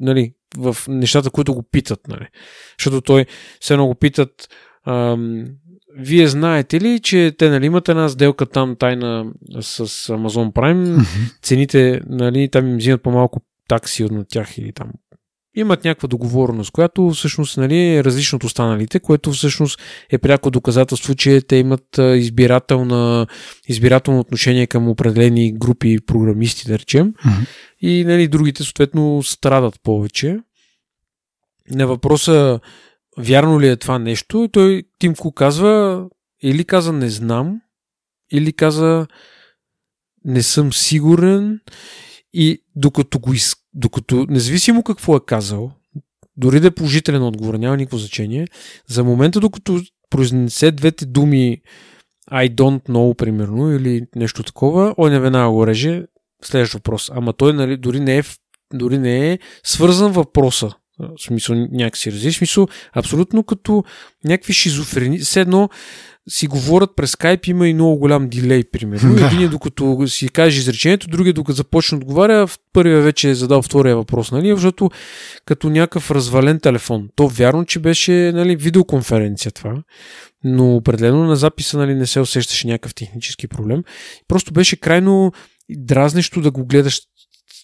нали, 0.00 0.32
в 0.56 0.76
нещата, 0.88 1.30
които 1.30 1.54
го 1.54 1.62
питат. 1.62 2.00
Нали. 2.08 2.26
Защото 2.78 3.00
той 3.00 3.26
се 3.60 3.74
много 3.76 3.94
питат 3.94 4.30
ам, 4.86 5.44
вие 5.98 6.28
знаете 6.28 6.80
ли, 6.80 7.00
че 7.00 7.34
те 7.38 7.50
нали, 7.50 7.66
имат 7.66 7.88
една 7.88 8.08
сделка 8.08 8.46
там 8.46 8.76
тайна 8.78 9.26
с 9.60 9.86
Amazon 9.86 10.52
Prime, 10.52 10.96
mm-hmm. 10.96 11.42
цените, 11.42 12.00
нали, 12.06 12.48
там 12.50 12.68
им 12.68 12.76
взимат 12.76 13.02
по-малко 13.02 13.40
такси 13.68 14.04
от 14.04 14.28
тях 14.28 14.58
или 14.58 14.72
там 14.72 14.90
имат 15.56 15.84
някаква 15.84 16.06
договорност, 16.06 16.70
която 16.70 17.10
всъщност 17.10 17.56
нали, 17.56 17.94
е 17.94 18.04
различно 18.04 18.36
от 18.36 18.44
останалите, 18.44 19.00
което 19.00 19.32
всъщност 19.32 19.80
е 20.10 20.18
пряко 20.18 20.50
доказателство, 20.50 21.14
че 21.14 21.40
те 21.40 21.56
имат 21.56 21.98
избирателна, 21.98 23.26
избирателно 23.68 24.20
отношение 24.20 24.66
към 24.66 24.88
определени 24.88 25.52
групи 25.58 25.98
програмисти, 26.06 26.68
да 26.68 26.78
речем, 26.78 27.12
mm-hmm. 27.12 27.46
и 27.80 28.04
нали, 28.04 28.28
другите 28.28 28.62
съответно 28.62 29.22
страдат 29.22 29.80
повече. 29.82 30.38
На 31.70 31.86
въпроса 31.86 32.60
вярно 33.18 33.60
ли 33.60 33.68
е 33.68 33.76
това 33.76 33.98
нещо, 33.98 34.44
и 34.44 34.48
той 34.48 34.82
Тимко 34.98 35.32
казва 35.32 36.06
или 36.42 36.64
каза 36.64 36.92
не 36.92 37.10
знам, 37.10 37.60
или 38.32 38.52
каза 38.52 39.06
не 40.24 40.42
съм 40.42 40.72
сигурен 40.72 41.60
и 42.32 42.62
докато 42.76 43.18
го 43.18 43.32
из... 43.32 43.54
докато, 43.74 44.26
независимо 44.28 44.82
какво 44.82 45.16
е 45.16 45.24
казал, 45.26 45.72
дори 46.36 46.60
да 46.60 46.66
е 46.66 46.70
положителен 46.70 47.22
отговор, 47.22 47.54
няма 47.54 47.76
никакво 47.76 47.98
значение, 47.98 48.46
за 48.86 49.04
момента 49.04 49.40
докато 49.40 49.80
произнесе 50.10 50.70
двете 50.70 51.06
думи 51.06 51.62
I 52.32 52.54
don't 52.54 52.88
know, 52.88 53.16
примерно, 53.16 53.72
или 53.72 54.06
нещо 54.16 54.42
такова, 54.42 54.94
он 54.98 55.10
не 55.10 55.20
веднага 55.20 55.50
го 55.50 55.66
реже. 55.66 56.04
Следващ 56.42 56.74
въпрос. 56.74 57.10
Ама 57.14 57.32
той 57.32 57.52
нали, 57.52 57.76
дори, 57.76 58.00
не 58.00 58.18
е, 58.18 58.22
дори 58.74 58.98
не 58.98 59.32
е 59.32 59.38
свързан 59.64 60.12
въпроса. 60.12 60.74
В 60.98 61.22
смисъл 61.22 61.56
някакси 61.72 62.12
различен. 62.12 62.32
смисъл 62.32 62.68
абсолютно 62.92 63.44
като 63.44 63.84
някакви 64.24 64.52
шизофрени. 64.52 65.18
Все 65.18 65.40
едно 65.40 65.68
си 66.28 66.46
говорят 66.46 66.90
през 66.96 67.10
скайп, 67.10 67.46
има 67.46 67.68
и 67.68 67.74
много 67.74 67.98
голям 67.98 68.28
дилей, 68.28 68.64
примерно. 68.64 69.14
Да. 69.14 69.26
Един 69.26 69.42
е 69.42 69.48
докато 69.48 70.08
си 70.08 70.28
каже 70.28 70.58
изречението, 70.58 71.08
другия 71.08 71.32
докато 71.32 71.56
започне 71.56 71.98
отговаря, 71.98 72.48
първия 72.72 73.00
вече 73.00 73.30
е 73.30 73.34
задал 73.34 73.62
втория 73.62 73.96
въпрос, 73.96 74.32
нали? 74.32 74.50
Защото 74.50 74.90
като 75.44 75.70
някакъв 75.70 76.10
развален 76.10 76.60
телефон. 76.60 77.08
То 77.16 77.28
вярно, 77.28 77.64
че 77.64 77.78
беше 77.78 78.32
нали, 78.34 78.56
видеоконференция 78.56 79.52
това, 79.52 79.82
но 80.44 80.76
определено 80.76 81.24
на 81.24 81.36
записа 81.36 81.78
нали, 81.78 81.94
не 81.94 82.06
се 82.06 82.20
усещаше 82.20 82.66
някакъв 82.66 82.94
технически 82.94 83.48
проблем. 83.48 83.82
Просто 84.28 84.52
беше 84.52 84.76
крайно 84.76 85.32
дразнещо 85.70 86.40
да 86.40 86.50
го 86.50 86.66
гледаш 86.66 87.00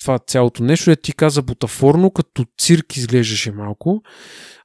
това 0.03 0.19
цялото 0.19 0.63
нещо, 0.63 0.91
да 0.91 0.97
ти 0.97 1.13
каза 1.13 1.43
бутафорно, 1.43 2.11
като 2.11 2.45
цирк 2.59 2.97
изглеждаше 2.97 3.53
малко. 3.53 4.03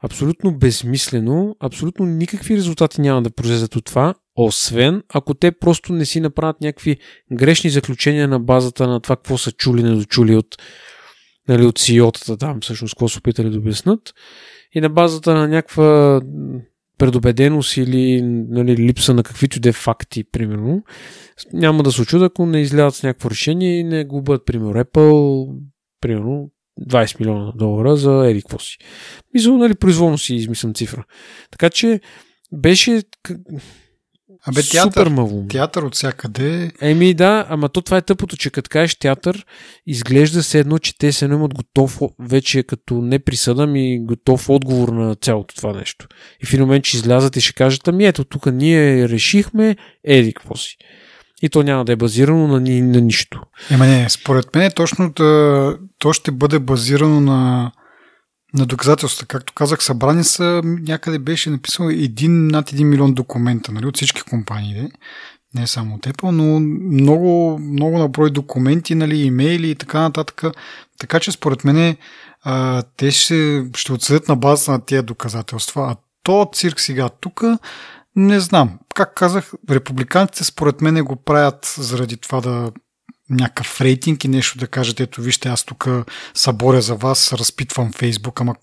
Абсолютно 0.04 0.58
безмислено, 0.58 1.56
абсолютно 1.60 2.06
никакви 2.06 2.56
резултати 2.56 3.02
няма 3.02 3.22
да 3.22 3.32
произлезат 3.32 3.76
от 3.76 3.86
това, 3.86 4.14
освен 4.36 5.04
ако 5.14 5.34
те 5.34 5.52
просто 5.52 5.94
не 5.94 6.06
си 6.06 6.20
направят 6.20 6.62
някакви 6.62 6.98
грешни 7.32 7.70
заключения 7.70 8.28
на 8.28 8.40
базата 8.40 8.88
на 8.88 9.00
това, 9.00 9.16
какво 9.16 9.38
са 9.38 9.52
чули, 9.52 9.84
недочули 9.84 10.36
от, 10.36 10.58
нали, 11.48 11.66
от 11.66 11.80
CEO-тата 11.80 12.40
там, 12.40 12.62
всъщност, 12.62 12.94
какво 12.94 13.08
са 13.08 13.20
опитали 13.20 13.50
да 13.50 13.58
обяснат. 13.58 14.14
И 14.74 14.82
на 14.82 14.90
базата 14.90 15.34
на 15.34 15.48
някаква 15.48 16.22
предубеденост 16.98 17.78
или 17.78 18.22
нали, 18.50 18.78
липса 18.78 19.14
на 19.14 19.24
каквито 19.24 19.58
и 19.58 19.60
да 19.60 19.70
е 19.70 19.74
факти, 19.74 20.24
примерно, 20.24 20.84
няма 21.54 21.84
да 21.84 21.92
се 21.92 22.02
очуда, 22.02 22.26
ако 22.26 22.46
не 22.46 22.62
излязат 22.62 22.96
с 22.96 23.04
някакво 23.04 23.30
решение 23.30 23.80
и 23.80 23.84
не 23.84 24.06
бъдат, 24.22 24.46
примерно, 24.46 24.74
Apple, 24.74 25.54
примерно, 26.02 26.52
20 26.82 27.20
милиона 27.20 27.52
долара 27.56 27.98
за 27.98 28.30
еди 28.30 28.44
си. 28.60 28.78
Мисля, 29.34 29.58
нали, 29.58 29.76
произволно 29.76 30.18
си 30.18 30.36
измислям 30.36 30.74
цифра. 30.74 31.04
Така 31.52 31.70
че 31.70 32.02
беше 32.54 33.02
Абе, 34.46 34.62
театър, 34.64 35.08
супер 35.08 35.48
театър 35.50 35.84
от 35.84 35.96
всякъде. 35.96 36.72
Еми 36.82 37.14
да, 37.14 37.46
ама 37.50 37.70
то 37.70 37.82
това 37.82 37.98
е 37.98 38.02
тъпото, 38.02 38.38
че 38.38 38.50
като 38.50 38.70
кажеш 38.70 38.96
театър, 38.96 39.46
изглежда 39.88 40.44
се 40.44 40.60
едно, 40.60 40.78
че 40.78 40.98
те 40.98 41.12
се 41.12 41.26
имат 41.26 41.54
готов, 41.54 42.00
вече 42.20 42.64
като 42.64 42.94
не 43.02 43.20
присъда, 43.20 43.68
ми 43.68 44.06
готов 44.06 44.50
отговор 44.50 44.90
на 44.90 45.16
цялото 45.16 45.56
това 45.56 45.74
нещо. 45.74 46.08
И 46.44 46.46
в 46.46 46.54
един 46.54 46.66
момент, 46.66 46.84
че 46.84 46.98
излязат 46.98 47.36
и 47.36 47.42
ще 47.42 47.54
кажат, 47.54 47.88
ами 47.88 48.06
ето, 48.06 48.24
тук 48.24 48.46
ние 48.46 49.10
решихме, 49.10 49.76
еди, 50.04 50.34
какво 50.34 50.56
си. 50.56 50.78
И 51.42 51.50
то 51.50 51.64
няма 51.64 51.86
да 51.86 51.92
е 51.92 51.96
базирано 51.96 52.48
на, 52.48 52.60
ни, 52.60 52.82
на 52.82 53.02
нищо. 53.02 53.42
Ема 53.72 53.86
не, 53.86 54.10
според 54.10 54.56
мен 54.56 54.72
точно 54.76 55.12
да, 55.12 55.78
то 56.00 56.14
ще 56.14 56.32
бъде 56.32 56.60
базирано 56.60 57.22
на, 57.22 57.72
на 58.54 58.66
доказателства. 58.66 59.26
Както 59.26 59.54
казах, 59.54 59.84
събрани 59.84 60.24
са, 60.24 60.62
някъде 60.64 61.20
беше 61.20 61.50
написано 61.50 61.90
един, 61.90 62.48
над 62.48 62.72
1 62.72 62.84
милион 62.84 63.14
документа 63.14 63.72
нали, 63.72 63.86
от 63.86 63.96
всички 63.96 64.22
компании. 64.22 64.92
Не 65.56 65.68
само 65.68 65.96
от 65.96 66.06
Apple, 66.06 66.32
но 66.32 66.60
много, 66.94 67.60
много 67.60 67.98
наброй 67.98 68.32
документи, 68.32 68.96
нали, 68.96 69.18
имейли 69.18 69.70
и 69.70 69.76
така 69.76 70.00
нататък. 70.00 70.44
Така 71.00 71.20
че 71.20 71.32
според 71.32 71.64
мен 71.64 71.98
те 72.98 73.12
ще, 73.12 73.66
ще 73.76 73.94
отсъдят 73.94 74.28
на 74.28 74.36
база 74.36 74.72
на 74.72 74.86
тези 74.86 75.06
доказателства. 75.06 75.88
А 75.92 75.96
то 76.24 76.50
цирк 76.54 76.80
сега 76.80 77.10
тук 77.10 77.44
не 78.16 78.40
знам. 78.40 78.80
Как 78.96 79.16
казах, 79.16 79.52
републиканците 79.70 80.44
според 80.44 80.82
мен 80.82 81.06
го 81.06 81.16
правят 81.16 81.76
заради 81.78 82.18
това 82.18 82.42
да 82.42 82.72
някакъв 83.30 83.82
рейтинг 83.82 84.24
и 84.24 84.28
нещо 84.28 84.58
да 84.58 84.68
кажат, 84.68 85.00
ето 85.00 85.22
вижте, 85.22 85.50
аз 85.50 85.64
тук 85.64 85.88
съборя 86.34 86.82
за 86.82 86.96
вас, 86.96 87.34
разпитвам 87.34 87.92
Фейсбук, 87.92 88.42
ама 88.42 88.56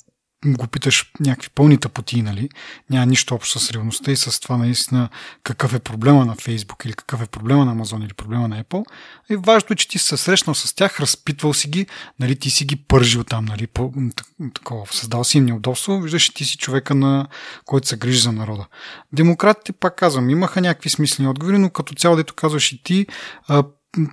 го 0.46 0.66
питаш 0.66 1.12
някакви 1.20 1.48
пълни 1.54 1.78
тъпоти, 1.78 2.22
нали? 2.22 2.48
Няма 2.90 3.06
нищо 3.06 3.34
общо 3.34 3.58
с 3.58 3.70
реалността 3.70 4.12
и 4.12 4.16
с 4.16 4.40
това 4.40 4.56
наистина 4.56 5.08
какъв 5.42 5.74
е 5.74 5.78
проблема 5.78 6.24
на 6.24 6.36
Facebook 6.36 6.86
или 6.86 6.92
какъв 6.92 7.22
е 7.22 7.26
проблема 7.26 7.64
на 7.64 7.76
Amazon 7.76 8.04
или 8.04 8.14
проблема 8.14 8.48
на 8.48 8.64
Apple. 8.64 8.84
И 9.30 9.36
важно 9.36 9.68
е, 9.70 9.76
че 9.76 9.88
ти 9.88 9.98
се 9.98 10.16
срещнал 10.16 10.54
с 10.54 10.74
тях, 10.74 11.00
разпитвал 11.00 11.54
си 11.54 11.68
ги, 11.68 11.86
нали, 12.20 12.36
ти 12.36 12.50
си 12.50 12.64
ги 12.64 12.76
пържил 12.76 13.24
там, 13.24 13.44
нали, 13.44 13.66
по, 13.66 13.92
такова, 14.54 14.86
създал 14.90 15.24
си 15.24 15.38
им 15.38 15.44
неудобство, 15.44 16.00
виждаш, 16.00 16.30
ти 16.30 16.44
си 16.44 16.56
човека, 16.56 16.94
на 16.94 17.26
който 17.64 17.88
се 17.88 17.96
грижи 17.96 18.20
за 18.20 18.32
народа. 18.32 18.66
Демократите, 19.12 19.72
пак 19.72 19.96
казвам, 19.96 20.30
имаха 20.30 20.60
някакви 20.60 20.90
смислени 20.90 21.28
отговори, 21.28 21.58
но 21.58 21.70
като 21.70 21.94
цяло, 21.94 22.16
дето 22.16 22.34
казваш 22.34 22.72
и 22.72 22.82
ти, 22.82 23.06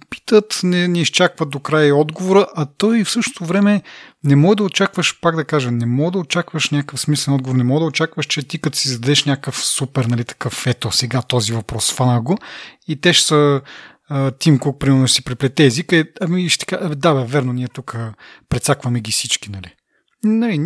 питат, 0.09 0.59
не, 0.63 0.87
не 0.87 1.01
изчакват 1.01 1.49
до 1.49 1.59
края 1.59 1.95
отговора, 1.95 2.47
а 2.55 2.65
той 2.65 3.03
в 3.03 3.11
същото 3.11 3.45
време 3.45 3.81
не 4.23 4.35
може 4.35 4.55
да 4.55 4.63
очакваш, 4.63 5.19
пак 5.21 5.35
да 5.35 5.45
кажа, 5.45 5.71
не 5.71 5.85
може 5.85 6.11
да 6.11 6.17
очакваш 6.17 6.69
някакъв 6.69 6.99
смислен 6.99 7.33
отговор, 7.33 7.55
не 7.55 7.63
може 7.63 7.79
да 7.79 7.85
очакваш, 7.85 8.25
че 8.25 8.43
ти 8.43 8.61
като 8.61 8.77
си 8.77 8.89
зададеш 8.89 9.25
някакъв 9.25 9.65
супер, 9.65 10.05
нали, 10.05 10.23
такъв, 10.25 10.67
ето 10.67 10.91
сега 10.91 11.21
този 11.21 11.53
въпрос, 11.53 11.93
фана 11.93 12.21
го 12.21 12.37
и 12.87 13.01
те 13.01 13.13
ще 13.13 13.25
са 13.25 13.61
Тим 14.39 14.59
Кук, 14.59 14.79
примерно, 14.79 15.07
си 15.07 15.23
преплете 15.23 15.65
езика, 15.65 15.95
и, 15.95 16.05
ами 16.21 16.49
ще 16.49 16.65
кажа, 16.65 16.95
да, 16.95 17.13
бе, 17.13 17.25
верно, 17.25 17.53
ние 17.53 17.67
тук 17.67 17.97
прецакваме 18.49 18.99
ги 18.99 19.11
всички, 19.11 19.51
нали. 19.51 19.73
Не, 20.23 20.59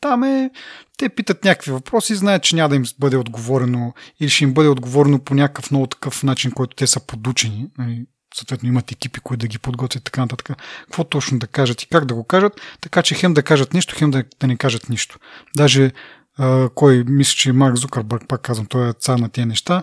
там 0.00 0.24
е, 0.24 0.50
те 0.98 1.08
питат 1.08 1.44
някакви 1.44 1.70
въпроси, 1.70 2.14
знаят, 2.14 2.42
че 2.42 2.56
няма 2.56 2.68
да 2.68 2.76
им 2.76 2.84
бъде 2.98 3.16
отговорено 3.16 3.92
или 4.20 4.28
ще 4.28 4.44
им 4.44 4.54
бъде 4.54 4.68
отговорено 4.68 5.18
по 5.18 5.34
някакъв 5.34 5.70
много 5.70 5.86
такъв 5.86 6.22
начин, 6.22 6.50
който 6.50 6.76
те 6.76 6.86
са 6.86 7.06
подучени. 7.06 7.66
Нали 7.78 8.06
съответно 8.34 8.68
имат 8.68 8.92
екипи, 8.92 9.20
които 9.20 9.40
да 9.40 9.46
ги 9.46 9.58
подготвят 9.58 10.00
и 10.00 10.04
така 10.04 10.20
нататък. 10.20 10.50
Какво 10.84 11.04
точно 11.04 11.38
да 11.38 11.46
кажат 11.46 11.82
и 11.82 11.86
как 11.86 12.04
да 12.04 12.14
го 12.14 12.24
кажат, 12.24 12.60
така 12.80 13.02
че 13.02 13.14
хем 13.14 13.34
да 13.34 13.42
кажат 13.42 13.74
нищо, 13.74 13.94
хем 13.98 14.10
да, 14.10 14.24
да 14.40 14.46
не 14.46 14.56
кажат 14.56 14.88
нищо. 14.88 15.18
Даже 15.56 15.92
а, 16.38 16.68
кой 16.74 17.04
мисля, 17.08 17.34
че 17.36 17.52
Марк 17.52 17.76
Зукърбърг, 17.76 18.22
пак 18.28 18.40
казвам, 18.40 18.66
той 18.66 18.88
е 18.88 18.92
цар 18.92 19.18
на 19.18 19.28
тези 19.28 19.46
неща, 19.46 19.82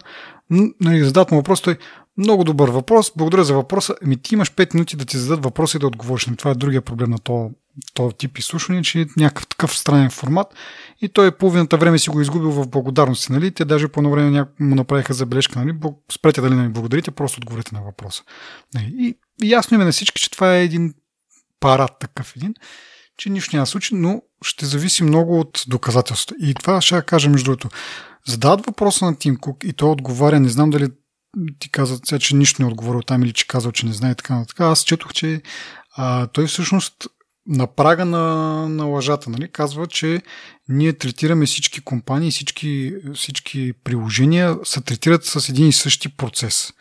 нали, 0.81 1.03
задат 1.03 1.31
му 1.31 1.37
въпрос, 1.37 1.61
той 1.61 1.77
много 2.21 2.43
добър 2.43 2.69
въпрос, 2.69 3.11
благодаря 3.15 3.43
за 3.43 3.53
въпроса. 3.53 3.95
Ами 4.03 4.17
ти 4.17 4.35
имаш 4.35 4.51
5 4.51 4.73
минути 4.73 4.95
да 4.95 5.05
ти 5.05 5.17
зададат 5.17 5.43
въпроси 5.43 5.77
и 5.77 5.79
да 5.79 5.87
отговориш. 5.87 6.27
Това 6.37 6.51
е 6.51 6.55
другия 6.55 6.81
проблем 6.81 7.09
на 7.09 7.19
то, 7.19 7.51
то 7.93 8.11
тип 8.11 8.37
изслушване, 8.37 8.83
че 8.83 9.01
е 9.01 9.05
някакъв 9.17 9.47
такъв 9.47 9.77
странен 9.77 10.09
формат 10.09 10.47
и 11.01 11.09
той 11.09 11.31
половината 11.31 11.77
време 11.77 11.99
си 11.99 12.09
го 12.09 12.21
изгубил 12.21 12.51
в 12.51 12.67
благодарности. 12.67 13.31
Нали? 13.31 13.51
Те 13.51 13.65
даже 13.65 13.87
по 13.87 13.99
едно 13.99 14.11
време 14.11 14.45
му 14.59 14.75
направиха 14.75 15.13
забележка. 15.13 15.59
Нали? 15.59 15.77
Спрете 16.11 16.41
дали 16.41 16.55
не 16.55 16.63
ми 16.63 16.69
благодарите, 16.69 17.11
просто 17.11 17.37
отговорите 17.37 17.75
на 17.75 17.81
въпроса. 17.81 18.23
Нали? 18.73 18.93
И, 18.99 19.17
и 19.43 19.51
ясно 19.51 19.75
има 19.75 19.85
на 19.85 19.91
всички, 19.91 20.21
че 20.21 20.31
това 20.31 20.55
е 20.57 20.63
един 20.63 20.93
парад 21.59 21.91
такъв 21.99 22.33
един, 22.35 22.53
че 23.17 23.29
нищо 23.29 23.55
няма 23.55 23.67
случи, 23.67 23.95
но 23.95 24.21
ще 24.45 24.65
зависи 24.65 25.03
много 25.03 25.39
от 25.39 25.63
доказателството. 25.67 26.35
И 26.45 26.53
това 26.53 26.81
ще 26.81 27.01
кажа 27.01 27.29
между 27.29 27.45
другото. 27.45 27.69
Задават 28.27 28.65
въпроса 28.65 29.05
на 29.05 29.15
Тим 29.15 29.37
Кук 29.37 29.63
и 29.63 29.73
той 29.73 29.89
отговаря, 29.89 30.39
не 30.39 30.49
знам 30.49 30.69
дали 30.69 30.87
ти 31.59 31.69
каза, 31.69 31.99
сега, 32.05 32.19
че 32.19 32.35
нищо 32.35 32.61
не 32.61 32.67
е 32.67 32.71
отговорил 32.71 33.01
там 33.01 33.23
или 33.23 33.33
че 33.33 33.47
казал, 33.47 33.71
че 33.71 33.85
не 33.85 33.93
знае 33.93 34.15
така. 34.15 34.45
така. 34.47 34.65
Аз 34.65 34.83
четох, 34.83 35.13
че 35.13 35.41
а, 35.95 36.27
той 36.27 36.47
всъщност 36.47 37.07
на 37.47 37.67
прага 37.67 38.05
на, 38.05 38.25
на 38.69 38.85
лъжата, 38.85 39.29
нали? 39.29 39.51
казва, 39.51 39.87
че 39.87 40.21
ние 40.69 40.93
третираме 40.93 41.45
всички 41.45 41.81
компании, 41.81 42.31
всички, 42.31 42.93
всички 43.15 43.73
приложения 43.83 44.57
се 44.63 44.81
третират 44.81 45.25
с 45.25 45.49
един 45.49 45.67
и 45.67 45.73
същи 45.73 46.17
процес. 46.17 46.73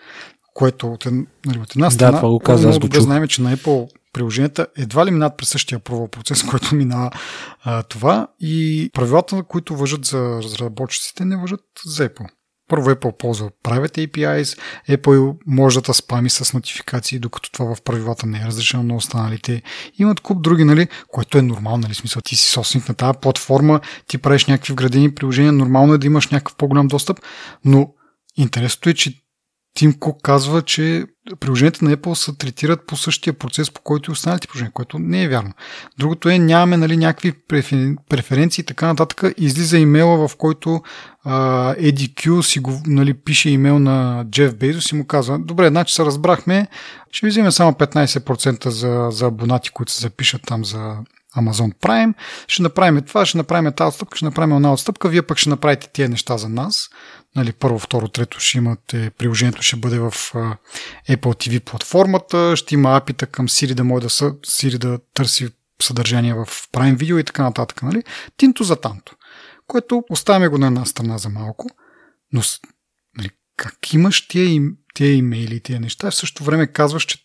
Което 0.55 0.93
от, 0.93 1.07
нали, 1.47 1.59
от 1.59 1.71
една 1.71 1.91
страна, 1.91 2.13
да, 2.13 2.19
това 2.19 2.29
го 2.29 2.39
каза, 2.39 2.69
аз 2.69 2.79
го 2.79 2.89
чух. 2.89 3.03
знаем, 3.03 3.29
че 3.29 3.43
на 3.43 3.57
Apple 3.57 3.89
приложенията 4.13 4.67
едва 4.77 5.07
ли 5.07 5.11
минат 5.11 5.37
през 5.37 5.49
същия 5.49 5.79
провал 5.79 6.09
процес, 6.09 6.43
който 6.51 6.75
минава 6.75 7.11
а, 7.63 7.83
това 7.83 8.29
и 8.41 8.91
правилата, 8.93 9.43
които 9.43 9.77
въжат 9.77 10.05
за 10.05 10.41
разработчиците, 10.43 11.25
не 11.25 11.37
въжат 11.37 11.65
за 11.87 12.09
Apple. 12.09 12.29
Първо 12.71 12.91
Apple 12.91 13.17
ползва 13.17 13.51
Private 13.65 14.07
APIs, 14.07 14.59
Apple 14.89 15.37
може 15.47 15.81
да 15.81 15.95
спами 15.95 16.31
с 16.31 16.53
нотификации, 16.53 17.19
докато 17.19 17.53
това 17.53 17.75
в 17.75 17.83
правилата 17.83 18.27
не 18.27 18.39
е 18.39 18.47
разрешено 18.47 18.83
на 18.83 18.97
останалите. 18.97 19.63
Имат 19.99 20.21
куп 20.21 20.43
други, 20.43 20.65
нали, 20.65 20.89
което 21.09 21.39
е 21.39 21.43
нормално, 21.43 21.83
нали, 21.83 21.95
смисъл, 21.95 22.23
ти 22.23 22.37
си 22.37 22.49
собственик 22.49 22.89
на 22.89 22.95
тази 22.95 23.19
платформа, 23.23 23.81
ти 24.07 24.19
правиш 24.19 24.47
някакви 24.47 24.73
вградени 24.73 25.15
приложения, 25.15 25.53
нормално 25.53 25.95
е 25.95 25.99
да 25.99 26.07
имаш 26.07 26.29
някакъв 26.29 26.57
по-голям 26.57 26.89
достъп, 26.89 27.19
но 27.65 27.89
интересното 28.37 28.89
е, 28.89 28.95
че 28.95 29.15
Тим 29.81 29.99
Кук 29.99 30.23
казва, 30.23 30.63
че 30.63 31.05
приложенията 31.41 31.85
на 31.85 31.97
Apple 31.97 32.15
се 32.15 32.37
третират 32.37 32.87
по 32.87 32.97
същия 32.97 33.33
процес, 33.33 33.71
по 33.71 33.81
който 33.81 34.11
и 34.11 34.13
останалите 34.13 34.49
приложения, 34.49 34.73
което 34.73 34.99
не 34.99 35.23
е 35.23 35.29
вярно. 35.29 35.53
Другото 35.99 36.29
е, 36.29 36.39
нямаме 36.39 36.77
нали, 36.77 36.97
някакви 36.97 37.33
преференции 38.09 38.63
и 38.63 38.65
така 38.65 38.87
нататък. 38.87 39.35
Излиза 39.37 39.79
имейла, 39.79 40.29
в 40.29 40.37
който 40.37 40.83
а, 41.25 41.75
EDQ 41.75 42.41
си 42.41 42.59
го, 42.61 42.83
нали, 42.87 43.15
пише 43.15 43.51
имейл 43.51 43.79
на 43.79 44.25
Джеф 44.31 44.57
Бейзос 44.57 44.93
и 44.93 44.95
му 44.95 45.07
казва, 45.07 45.39
добре, 45.39 45.69
значи 45.69 45.95
се 45.95 46.05
разбрахме, 46.05 46.69
ще 47.11 47.27
ви 47.27 47.31
вземем 47.31 47.53
само 47.53 47.73
15% 47.73 48.69
за, 48.69 49.09
за 49.11 49.27
абонати, 49.27 49.71
които 49.71 49.93
се 49.93 50.01
запишат 50.01 50.43
там 50.47 50.65
за 50.65 50.97
Amazon 51.37 51.75
Prime, 51.83 52.15
ще 52.47 52.63
направим 52.63 53.03
това, 53.03 53.27
ще 53.27 53.39
направим 53.39 53.73
тази 53.73 53.89
отстъпка, 53.89 54.17
ще 54.17 54.25
направим 54.25 54.57
една 54.57 54.73
отстъпка, 54.73 55.09
вие 55.09 55.23
пък 55.23 55.39
ще 55.39 55.51
направите 55.51 55.89
тия 55.93 56.09
неща 56.09 56.37
за 56.37 56.49
нас 56.49 56.91
нали, 57.37 57.53
първо, 57.53 57.79
второ, 57.79 58.09
трето 58.09 58.41
ще 58.41 58.59
имате, 58.59 59.11
приложението 59.11 59.63
ще 59.63 59.77
бъде 59.77 59.99
в 59.99 60.11
Apple 61.09 61.19
TV 61.19 61.61
платформата, 61.61 62.57
ще 62.57 62.75
има 62.75 62.97
апита 62.97 63.27
към 63.27 63.49
Siri 63.49 63.75
да 63.75 63.85
може 63.85 64.03
да, 64.03 64.11
са, 64.11 64.33
Siri 64.33 64.79
да 64.79 64.99
търси 65.15 65.49
съдържание 65.83 66.35
в 66.35 66.47
Prime 66.47 66.97
Video 66.97 67.21
и 67.21 67.25
така 67.25 67.43
нататък. 67.43 67.83
Нали? 67.83 68.03
Тинто 68.37 68.65
за 68.65 68.77
танто. 68.77 69.17
Което 69.67 70.05
оставяме 70.11 70.49
го 70.49 70.59
на 70.59 70.67
една 70.67 70.85
страна 70.85 71.19
за 71.19 71.29
малко, 71.29 71.67
но 72.33 72.43
нали, 73.19 73.31
как 73.57 73.95
имаш 73.95 74.29
тия 74.29 74.45
им, 74.45 74.77
тия 75.01 75.17
имейли, 75.17 75.61
тия 75.61 75.81
неща, 75.81 76.11
в 76.11 76.15
същото 76.15 76.45
време 76.45 76.67
казваш, 76.67 77.05
че 77.05 77.19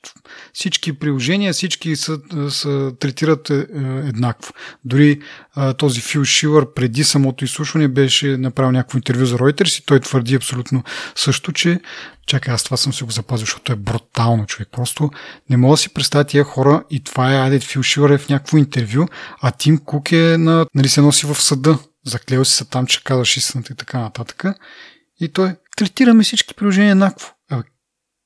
всички 0.53 0.99
приложения, 0.99 1.53
всички 1.53 1.95
са, 1.95 2.19
са 2.49 2.91
третират 2.99 3.49
е, 3.49 3.53
е, 3.53 3.63
еднакво. 4.07 4.53
Дори 4.85 5.21
е, 5.57 5.73
този 5.73 6.01
Фил 6.01 6.25
Шилър 6.25 6.73
преди 6.73 7.03
самото 7.03 7.45
изслушване 7.45 7.87
беше 7.87 8.37
направил 8.37 8.71
някакво 8.71 8.97
интервю 8.97 9.25
за 9.25 9.37
Reuters 9.37 9.81
и 9.81 9.85
той 9.85 9.99
твърди 9.99 10.35
абсолютно 10.35 10.83
също, 11.15 11.51
че 11.51 11.79
чакай, 12.27 12.53
аз 12.53 12.63
това 12.63 12.77
съм 12.77 12.93
си 12.93 13.03
го 13.03 13.11
запазил, 13.11 13.45
защото 13.45 13.71
е 13.71 13.75
брутално 13.75 14.45
човек. 14.45 14.69
Просто 14.71 15.11
не 15.49 15.57
мога 15.57 15.73
да 15.73 15.77
си 15.77 15.93
представя 15.93 16.23
тия 16.23 16.43
хора 16.43 16.83
и 16.89 17.03
това 17.03 17.33
е, 17.33 17.37
айде, 17.37 17.59
Фил 17.59 17.83
Шилър 17.83 18.09
е 18.09 18.17
в 18.17 18.29
някакво 18.29 18.57
интервю, 18.57 19.05
а 19.41 19.51
Тим 19.51 19.77
Кук 19.77 20.11
е 20.11 20.37
на, 20.37 20.65
нали, 20.75 20.89
се 20.89 21.01
носи 21.01 21.25
в 21.25 21.35
съда. 21.41 21.79
Заклева 22.05 22.45
си 22.45 22.53
се 22.53 22.65
там, 22.65 22.87
че 22.87 23.03
казваш 23.03 23.37
истината 23.37 23.73
и 23.73 23.75
така 23.75 23.99
нататък. 23.99 24.43
И 25.19 25.33
той 25.33 25.55
третираме 25.77 26.23
всички 26.23 26.53
приложения 26.53 26.91
еднакво. 26.91 27.34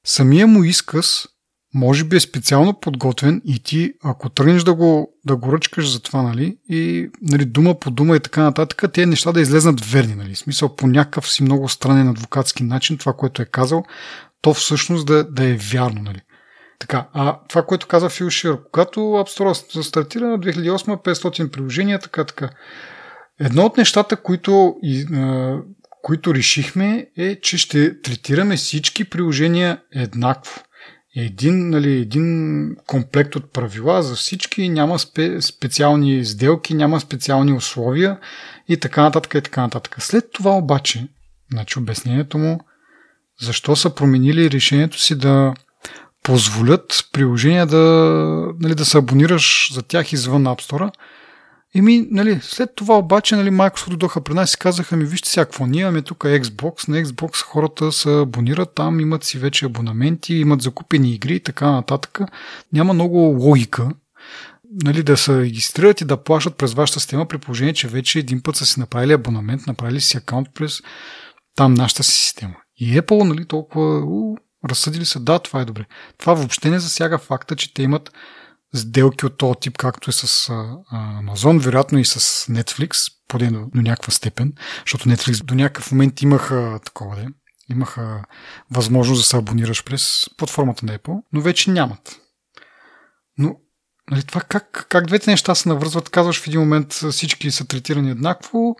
Самия 0.09 0.47
му 0.47 0.63
изказ 0.63 1.27
може 1.73 2.03
би 2.03 2.15
е 2.15 2.19
специално 2.19 2.79
подготвен 2.79 3.41
и 3.45 3.63
ти, 3.63 3.93
ако 4.03 4.29
тръгнеш 4.29 4.63
да 4.63 4.73
го, 4.73 5.13
да 5.25 5.35
го 5.35 5.53
ръчкаш 5.53 5.91
за 5.91 6.01
това, 6.01 6.21
нали, 6.21 6.57
и 6.69 7.09
нали, 7.21 7.45
дума 7.45 7.79
по 7.79 7.91
дума 7.91 8.15
и 8.15 8.19
така 8.19 8.43
нататък, 8.43 8.93
тези 8.93 9.05
неща 9.05 9.31
да 9.31 9.41
излезнат 9.41 9.85
верни, 9.85 10.15
нали, 10.15 10.35
смисъл 10.35 10.75
по 10.75 10.87
някакъв 10.87 11.31
си 11.31 11.43
много 11.43 11.69
странен 11.69 12.07
адвокатски 12.07 12.63
начин, 12.63 12.97
това, 12.97 13.13
което 13.13 13.41
е 13.41 13.45
казал, 13.45 13.83
то 14.41 14.53
всъщност 14.53 15.05
да, 15.05 15.23
да 15.23 15.45
е 15.45 15.55
вярно, 15.55 16.01
нали. 16.01 16.21
Така, 16.79 17.07
а 17.13 17.39
това, 17.49 17.63
което 17.63 17.87
каза 17.87 18.09
Фил 18.09 18.29
Шир, 18.29 18.57
когато 18.71 18.99
App 18.99 19.39
Store 19.39 19.81
стартира 19.81 20.27
на 20.27 20.39
2008 20.39 21.03
500 21.03 21.51
приложения, 21.51 21.99
така, 21.99 22.23
така. 22.25 22.49
Едно 23.39 23.65
от 23.65 23.77
нещата, 23.77 24.15
които, 24.15 24.75
и, 24.83 25.05
които 26.03 26.35
решихме 26.35 27.07
е, 27.17 27.39
че 27.41 27.57
ще 27.57 28.01
третираме 28.01 28.57
всички 28.57 29.03
приложения 29.03 29.81
еднакво. 29.95 30.61
Един, 31.15 31.69
нали, 31.69 31.91
един 31.91 32.75
комплект 32.87 33.35
от 33.35 33.53
правила 33.53 34.03
за 34.03 34.15
всички, 34.15 34.69
няма 34.69 34.99
спе, 34.99 35.41
специални 35.41 36.25
сделки, 36.25 36.73
няма 36.73 36.99
специални 36.99 37.53
условия 37.53 38.19
и 38.67 38.77
така 38.77 39.01
нататък 39.01 39.33
и 39.33 39.41
така 39.41 39.61
нататък. 39.61 39.95
След 39.99 40.31
това 40.31 40.51
обаче, 40.51 41.07
значи 41.51 41.79
обяснението 41.79 42.37
му, 42.37 42.59
защо 43.41 43.75
са 43.75 43.95
променили 43.95 44.51
решението 44.51 44.99
си 44.99 45.17
да 45.17 45.53
позволят 46.23 47.09
приложения 47.13 47.65
да, 47.65 47.83
нали, 48.59 48.75
да 48.75 48.85
се 48.85 48.97
абонираш 48.97 49.73
за 49.73 49.81
тях 49.81 50.13
извън 50.13 50.43
App 50.43 50.61
Store. 50.71 50.91
Еми, 51.75 52.07
нали, 52.11 52.39
след 52.41 52.75
това 52.75 52.97
обаче 52.97 53.35
нали, 53.35 53.49
Microsoft 53.49 53.89
дойдоха 53.89 54.21
при 54.21 54.33
нас 54.33 54.53
и 54.53 54.57
казаха 54.57 54.97
ми, 54.97 55.05
вижте 55.05 55.29
сега 55.29 55.45
какво, 55.45 55.65
ние 55.65 55.81
имаме 55.81 56.01
тук 56.01 56.17
Xbox, 56.17 56.89
на 56.89 57.03
Xbox 57.05 57.43
хората 57.43 57.91
се 57.91 58.19
абонират, 58.19 58.75
там 58.75 58.99
имат 58.99 59.23
си 59.23 59.37
вече 59.37 59.65
абонаменти, 59.65 60.33
имат 60.33 60.61
закупени 60.61 61.13
игри 61.13 61.35
и 61.35 61.39
така 61.39 61.71
нататък. 61.71 62.19
Няма 62.73 62.93
много 62.93 63.17
логика 63.17 63.89
нали, 64.83 65.03
да 65.03 65.17
се 65.17 65.39
регистрират 65.39 66.01
и 66.01 66.05
да 66.05 66.23
плащат 66.23 66.55
през 66.55 66.73
вашата 66.73 66.99
система, 66.99 67.27
при 67.27 67.37
положение, 67.37 67.73
че 67.73 67.87
вече 67.87 68.19
един 68.19 68.41
път 68.41 68.55
са 68.55 68.65
си 68.65 68.79
направили 68.79 69.13
абонамент, 69.13 69.67
направили 69.67 70.01
си 70.01 70.17
акаунт 70.17 70.47
през 70.53 70.81
там 71.55 71.73
нашата 71.73 72.03
си 72.03 72.11
система. 72.11 72.55
И 72.77 73.01
Apple, 73.01 73.23
нали, 73.23 73.45
толкова 73.45 73.99
у, 73.99 74.37
разсъдили 74.69 75.05
се, 75.05 75.19
да, 75.19 75.39
това 75.39 75.61
е 75.61 75.65
добре. 75.65 75.85
Това 76.17 76.33
въобще 76.33 76.69
не 76.69 76.79
засяга 76.79 77.17
факта, 77.17 77.55
че 77.55 77.73
те 77.73 77.83
имат 77.83 78.11
сделки 78.75 79.25
от 79.25 79.37
този 79.37 79.53
тип, 79.61 79.77
както 79.77 80.09
е 80.09 80.13
с 80.13 80.49
а, 80.49 80.53
Amazon, 81.23 81.59
вероятно 81.59 81.99
и 81.99 82.05
с 82.05 82.19
Netflix, 82.45 83.13
поне 83.27 83.51
до, 83.51 83.65
до 83.75 83.81
някаква 83.81 84.11
степен, 84.11 84.53
защото 84.85 85.09
Netflix 85.09 85.43
до 85.43 85.55
някакъв 85.55 85.91
момент 85.91 86.21
имаха 86.21 86.79
такова, 86.85 87.15
де, 87.15 87.27
имаха 87.69 88.23
възможност 88.71 89.21
да 89.21 89.25
се 89.25 89.37
абонираш 89.37 89.83
през 89.83 90.25
платформата 90.37 90.85
на 90.85 90.99
Apple, 90.99 91.21
но 91.33 91.41
вече 91.41 91.71
нямат. 91.71 92.19
Но 93.37 93.55
нали, 94.11 94.23
това 94.23 94.41
как, 94.41 94.85
как 94.89 95.07
двете 95.07 95.31
неща 95.31 95.55
се 95.55 95.69
навързват, 95.69 96.09
казваш 96.09 96.41
в 96.41 96.47
един 96.47 96.59
момент 96.59 96.93
всички 96.93 97.51
са 97.51 97.67
третирани 97.67 98.11
еднакво, 98.11 98.75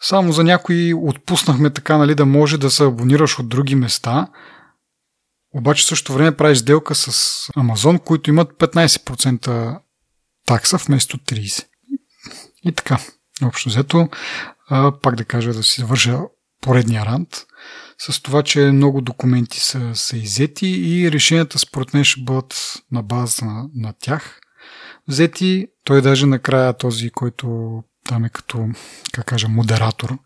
само 0.00 0.32
за 0.32 0.44
някои 0.44 0.94
отпуснахме 0.94 1.70
така, 1.70 1.98
нали, 1.98 2.14
да 2.14 2.26
може 2.26 2.58
да 2.58 2.70
се 2.70 2.84
абонираш 2.84 3.38
от 3.38 3.48
други 3.48 3.74
места, 3.74 4.28
обаче 5.54 5.86
също 5.86 6.12
време 6.12 6.36
правиш 6.36 6.58
сделка 6.58 6.94
с 6.94 7.10
Amazon, 7.56 7.98
които 7.98 8.30
имат 8.30 8.52
15% 8.52 9.78
такса 10.46 10.76
вместо 10.76 11.18
30%. 11.18 11.66
И 12.64 12.72
така, 12.72 12.98
общо 13.42 13.68
взето, 13.68 14.08
пак 15.02 15.16
да 15.16 15.24
кажа 15.24 15.52
да 15.52 15.62
си 15.62 15.80
завърша 15.80 16.20
поредния 16.60 17.06
рант, 17.06 17.46
с 17.98 18.22
това, 18.22 18.42
че 18.42 18.60
много 18.60 19.00
документи 19.00 19.60
са, 19.60 19.94
са 19.94 20.16
иззети 20.16 20.66
и 20.66 21.12
решенията 21.12 21.58
според 21.58 21.94
мен 21.94 22.04
ще 22.04 22.20
бъдат 22.20 22.82
на 22.92 23.02
база 23.02 23.44
на, 23.44 23.68
на 23.74 23.92
тях 24.00 24.40
взети. 25.08 25.66
Той 25.84 26.02
даже 26.02 26.26
накрая 26.26 26.76
този, 26.76 27.10
който 27.10 27.72
там 28.08 28.24
е 28.24 28.28
като, 28.28 28.68
как 29.12 29.26
кажа, 29.26 29.48
модератор, 29.48 30.18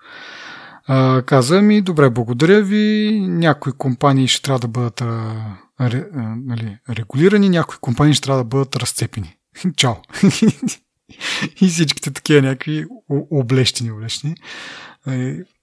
а, 0.86 1.22
каза 1.22 1.62
ми, 1.62 1.82
добре, 1.82 2.10
благодаря 2.10 2.62
ви, 2.62 3.10
някои 3.28 3.72
компании 3.72 4.28
ще 4.28 4.42
трябва 4.42 4.58
да 4.58 4.68
бъдат 4.68 5.00
а, 5.00 5.34
ре, 5.80 6.04
а, 6.14 6.34
нали, 6.44 6.78
регулирани, 6.90 7.48
някои 7.48 7.78
компании 7.80 8.14
ще 8.14 8.24
трябва 8.24 8.42
да 8.42 8.48
бъдат 8.48 8.76
разцепени. 8.76 9.36
Чао! 9.76 9.94
и 11.60 11.68
всичките 11.68 12.10
такива 12.10 12.42
някакви 12.42 12.86
облещени, 13.30 13.90
облещени. 13.90 14.34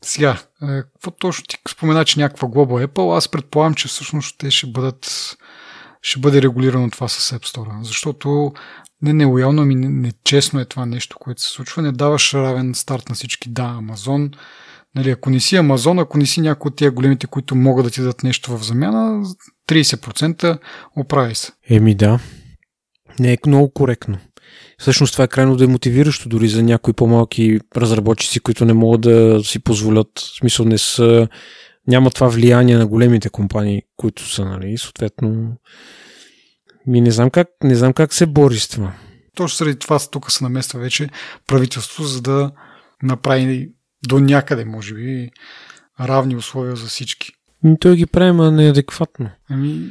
Сега, 0.03 0.38
какво 0.59 1.11
точно 1.11 1.45
ти 1.45 1.57
спомена, 1.69 2.05
че 2.05 2.19
някаква 2.19 2.47
глоба 2.47 2.74
Apple, 2.74 3.17
аз 3.17 3.28
предполагам, 3.28 3.74
че 3.74 3.88
всъщност 3.88 4.36
те 4.38 4.51
ще 4.51 4.67
бъдат 4.67 5.38
ще 6.01 6.19
бъде 6.19 6.41
регулирано 6.41 6.89
това 6.89 7.07
с 7.07 7.38
App 7.38 7.45
Store. 7.45 7.84
Защото 7.84 8.53
не 9.01 9.13
нелоялно, 9.13 9.61
ами 9.61 9.76
нечестно 9.76 10.59
е 10.59 10.65
това 10.65 10.86
нещо, 10.86 11.17
което 11.19 11.41
се 11.41 11.49
случва. 11.49 11.82
Не 11.82 11.91
даваш 11.91 12.34
равен 12.34 12.76
старт 12.76 13.09
на 13.09 13.15
всички. 13.15 13.49
Да, 13.49 13.63
Амазон, 13.63 14.32
нали, 14.96 15.10
ако 15.10 15.30
не 15.30 15.39
си 15.39 15.56
Амазон, 15.56 16.00
ако 16.00 16.18
не 16.18 16.26
си 16.26 16.42
някой 16.42 16.70
от 16.70 16.76
тия 16.76 16.92
големите, 16.92 17.28
които 17.28 17.56
могат 17.56 17.86
да 17.86 17.92
ти 17.92 18.02
дадат 18.02 18.24
нещо 18.24 18.58
в 18.58 18.64
замяна, 18.64 19.26
30% 19.70 20.60
оправи 20.98 21.36
се. 21.36 21.52
Еми 21.70 21.96
да. 21.96 22.20
Не 23.20 23.34
е 23.34 23.38
много 23.48 23.74
коректно. 23.74 24.18
Всъщност 24.78 25.14
това 25.14 25.24
е 25.24 25.28
крайно 25.28 25.56
демотивиращо 25.56 26.30
дори 26.30 26.48
за 26.48 26.64
някои 26.64 26.94
по-малки 26.94 27.60
разработчици, 27.76 28.39
които 28.39 28.66
не 28.66 28.74
могат 28.74 29.02
да 29.02 29.42
си 29.44 29.60
позволят, 29.60 30.08
в 30.16 30.38
смисъл 30.38 30.66
не 30.66 30.78
са, 30.78 31.28
няма 31.88 32.12
това 32.12 32.28
влияние 32.28 32.78
на 32.78 32.88
големите 32.88 33.30
компании, 33.30 33.82
които 33.98 34.30
са, 34.30 34.46
нали, 34.46 34.78
съответно 34.78 35.58
ми 36.88 37.02
не 37.02 37.12
знам 37.12 37.30
как, 37.30 37.48
не 37.64 37.76
знам 37.76 37.94
как 37.94 38.14
се 38.14 38.26
бори 38.26 38.60
с 38.60 38.68
това. 38.68 38.94
Точно 39.36 39.58
заради 39.58 39.80
това 39.80 40.00
тук 40.12 40.32
се 40.32 40.44
намества 40.44 40.80
вече 40.80 41.10
правителство, 41.48 42.04
за 42.04 42.22
да 42.22 42.52
направи 43.04 43.72
до 44.08 44.20
някъде, 44.20 44.66
може 44.66 44.93
би, 44.93 45.32
равни 45.99 46.36
условия 46.36 46.76
за 46.76 46.88
всички. 46.88 47.32
Ми, 47.64 47.80
той 47.80 47.95
ги 47.95 48.06
прави, 48.06 48.52
неадекватно. 48.52 49.30
Ами, 49.49 49.89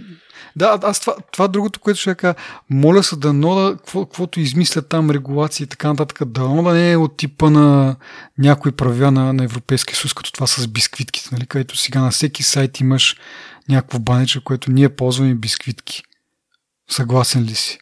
да, 0.57 0.79
аз 0.83 1.01
това, 1.01 1.17
това 1.33 1.49
другото, 1.49 1.81
което 1.81 2.01
ще 2.01 2.15
кажа, 2.15 2.35
моля 2.71 3.03
се 3.03 3.17
да 3.17 3.33
нода, 3.33 3.77
каквото 3.85 4.41
измислят 4.41 4.89
там 4.89 5.11
регулации 5.11 5.65
и 5.65 5.67
така 5.67 5.89
нататък, 5.89 6.29
да 6.29 6.41
нода 6.41 6.73
не 6.73 6.93
е 6.93 6.97
от 6.97 7.17
типа 7.17 7.51
на 7.51 7.97
някои 8.39 8.73
правила 8.73 9.11
на, 9.11 9.33
на 9.33 9.45
Европейския 9.45 9.97
съюз, 9.97 10.15
като 10.15 10.33
това 10.33 10.47
с 10.47 10.69
бисквитките, 10.69 11.29
нали, 11.33 11.47
където 11.47 11.77
сега 11.77 12.01
на 12.01 12.11
всеки 12.11 12.43
сайт 12.43 12.81
имаш 12.81 13.17
някакво 13.69 13.99
баниче, 13.99 14.45
което 14.45 14.71
ние 14.71 14.89
ползваме 14.89 15.35
бисквитки. 15.35 16.03
Съгласен 16.91 17.43
ли 17.43 17.55
си? 17.55 17.79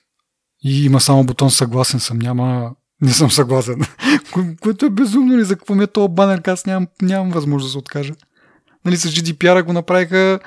И 0.65 0.85
има 0.85 1.01
само 1.01 1.25
бутон 1.25 1.51
съгласен 1.51 2.01
съм, 2.01 2.19
няма 2.19 2.75
не 3.01 3.13
съм 3.13 3.31
съгласен. 3.31 3.81
Което 4.61 4.87
е 4.87 4.91
безумно 4.91 5.39
ли, 5.39 5.45
за 5.45 5.57
какво 5.57 5.75
ми 5.75 5.85
е 5.85 5.87
този 5.87 6.13
банер, 6.13 6.43
аз 6.47 6.67
нямам, 6.67 6.87
нямам 7.03 7.31
възможност 7.31 7.69
да 7.69 7.73
се 7.73 7.79
откажа. 7.79 8.15
Нали, 8.85 8.97
с 8.97 9.09
GDPR 9.09 9.63
го 9.63 9.73
направиха 9.73 10.41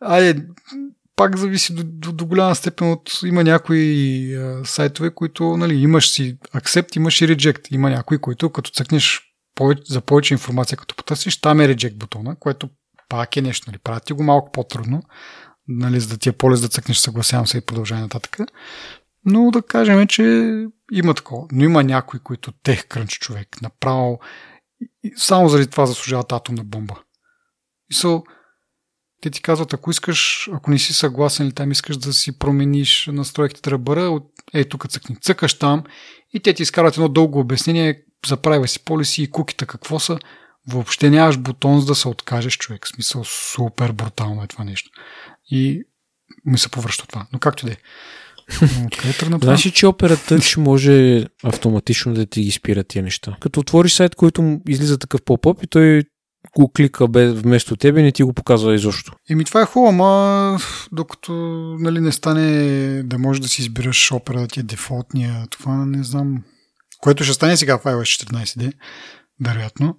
айде, 0.00 0.46
пак 1.16 1.36
зависи 1.36 1.74
до, 1.74 1.82
до, 1.84 2.12
до 2.12 2.26
голяма 2.26 2.54
степен 2.54 2.90
от... 2.90 3.10
Има 3.24 3.44
някои 3.44 4.36
а, 4.36 4.64
сайтове, 4.64 5.14
които 5.14 5.56
нали, 5.56 5.74
имаш 5.74 6.10
си 6.10 6.38
accept, 6.54 6.96
имаш 6.96 7.20
и 7.20 7.28
reject. 7.28 7.74
Има 7.74 7.90
някои, 7.90 8.18
които 8.18 8.50
като 8.50 8.70
цъкнеш 8.70 9.20
повече, 9.54 9.82
за 9.86 10.00
повече 10.00 10.34
информация, 10.34 10.78
като 10.78 10.96
потърсиш, 10.96 11.40
там 11.40 11.60
е 11.60 11.68
reject 11.68 11.94
бутона, 11.94 12.36
което 12.36 12.68
пак 13.08 13.36
е 13.36 13.42
нещо. 13.42 13.64
Нали, 13.70 13.78
правят 13.78 14.04
ти 14.04 14.12
го 14.12 14.22
малко 14.22 14.52
по-трудно, 14.52 15.02
нали, 15.68 16.00
за 16.00 16.08
да 16.08 16.16
ти 16.16 16.28
е 16.28 16.32
по-лес 16.32 16.60
да 16.60 16.68
цъкнеш 16.68 16.98
съгласявам 16.98 17.46
се 17.46 17.58
и 17.58 17.60
продължаване 17.60 18.04
нататък. 18.04 18.38
Но 19.24 19.50
да 19.50 19.62
кажем, 19.62 20.06
че 20.06 20.22
има 20.92 21.14
такова. 21.14 21.46
Но 21.52 21.64
има 21.64 21.84
някои, 21.84 22.20
които 22.20 22.52
тех 22.52 22.86
крънч 22.86 23.10
човек. 23.10 23.62
Направо 23.62 24.20
само 25.16 25.48
заради 25.48 25.66
това 25.66 25.86
заслужават 25.86 26.32
атомна 26.32 26.64
бомба. 26.64 26.94
И 27.90 27.94
са, 27.94 28.20
те 29.22 29.30
ти 29.30 29.42
казват, 29.42 29.72
ако 29.72 29.90
искаш, 29.90 30.48
ако 30.52 30.70
не 30.70 30.78
си 30.78 30.92
съгласен 30.92 31.46
или 31.46 31.54
там 31.54 31.70
искаш 31.70 31.96
да 31.96 32.12
си 32.12 32.38
промениш 32.38 33.08
настройките 33.12 33.70
ръбъра, 33.70 34.20
ей 34.54 34.68
тук 34.68 34.88
цъкни. 34.88 35.16
Цъкаш 35.16 35.58
там 35.58 35.84
и 36.34 36.40
те 36.40 36.54
ти 36.54 36.62
изкарват 36.62 36.96
едно 36.96 37.08
дълго 37.08 37.40
обяснение 37.40 38.02
за 38.26 38.38
си 38.66 38.84
полиси 38.84 39.22
и 39.22 39.30
куките 39.30 39.66
какво 39.66 39.98
са. 39.98 40.18
Въобще 40.68 41.10
нямаш 41.10 41.38
бутон 41.38 41.80
за 41.80 41.86
да 41.86 41.94
се 41.94 42.08
откажеш 42.08 42.58
човек. 42.58 42.84
В 42.84 42.88
смисъл 42.88 43.24
супер 43.24 43.92
брутално 43.92 44.42
е 44.42 44.46
това 44.46 44.64
нещо. 44.64 44.90
И 45.50 45.82
ми 46.44 46.58
се 46.58 46.68
повръща 46.68 47.06
това. 47.06 47.26
Но 47.32 47.38
както 47.38 47.66
да 47.66 47.76
е. 49.04 49.38
Знаеш 49.42 49.66
ли, 49.66 49.70
че 49.70 49.86
Opera 49.86 50.40
ще 50.42 50.60
може 50.60 51.24
автоматично 51.42 52.14
да 52.14 52.26
ти 52.26 52.42
ги 52.42 52.50
спира 52.50 52.84
тия 52.84 53.02
неща? 53.02 53.36
Като 53.40 53.60
отвориш 53.60 53.92
сайт, 53.92 54.14
който 54.14 54.60
излиза 54.68 54.98
такъв 54.98 55.22
поп-оп 55.22 55.62
и 55.62 55.66
той 55.66 56.02
го 56.56 56.72
клика 56.72 57.08
без, 57.08 57.32
вместо 57.32 57.76
тебе, 57.76 58.02
не 58.02 58.12
ти 58.12 58.22
го 58.22 58.32
показва 58.32 58.74
изобщо. 58.74 59.12
Еми 59.30 59.44
това 59.44 59.62
е 59.62 59.66
хубаво, 59.66 59.88
ама 59.88 60.58
докато 60.92 61.32
нали, 61.80 62.00
не 62.00 62.12
стане 62.12 63.02
да 63.02 63.18
можеш 63.18 63.40
да 63.40 63.48
си 63.48 63.62
избираш 63.62 64.12
опера 64.12 64.40
да 64.40 64.46
ти 64.46 64.60
е 64.60 64.62
дефолтния, 64.62 65.46
това 65.50 65.86
не 65.86 66.04
знам. 66.04 66.42
Което 67.00 67.24
ще 67.24 67.34
стане 67.34 67.56
сега 67.56 67.78
в 67.78 67.84
iOS 67.84 68.26
14D, 68.26 68.72
вероятно. 69.40 69.96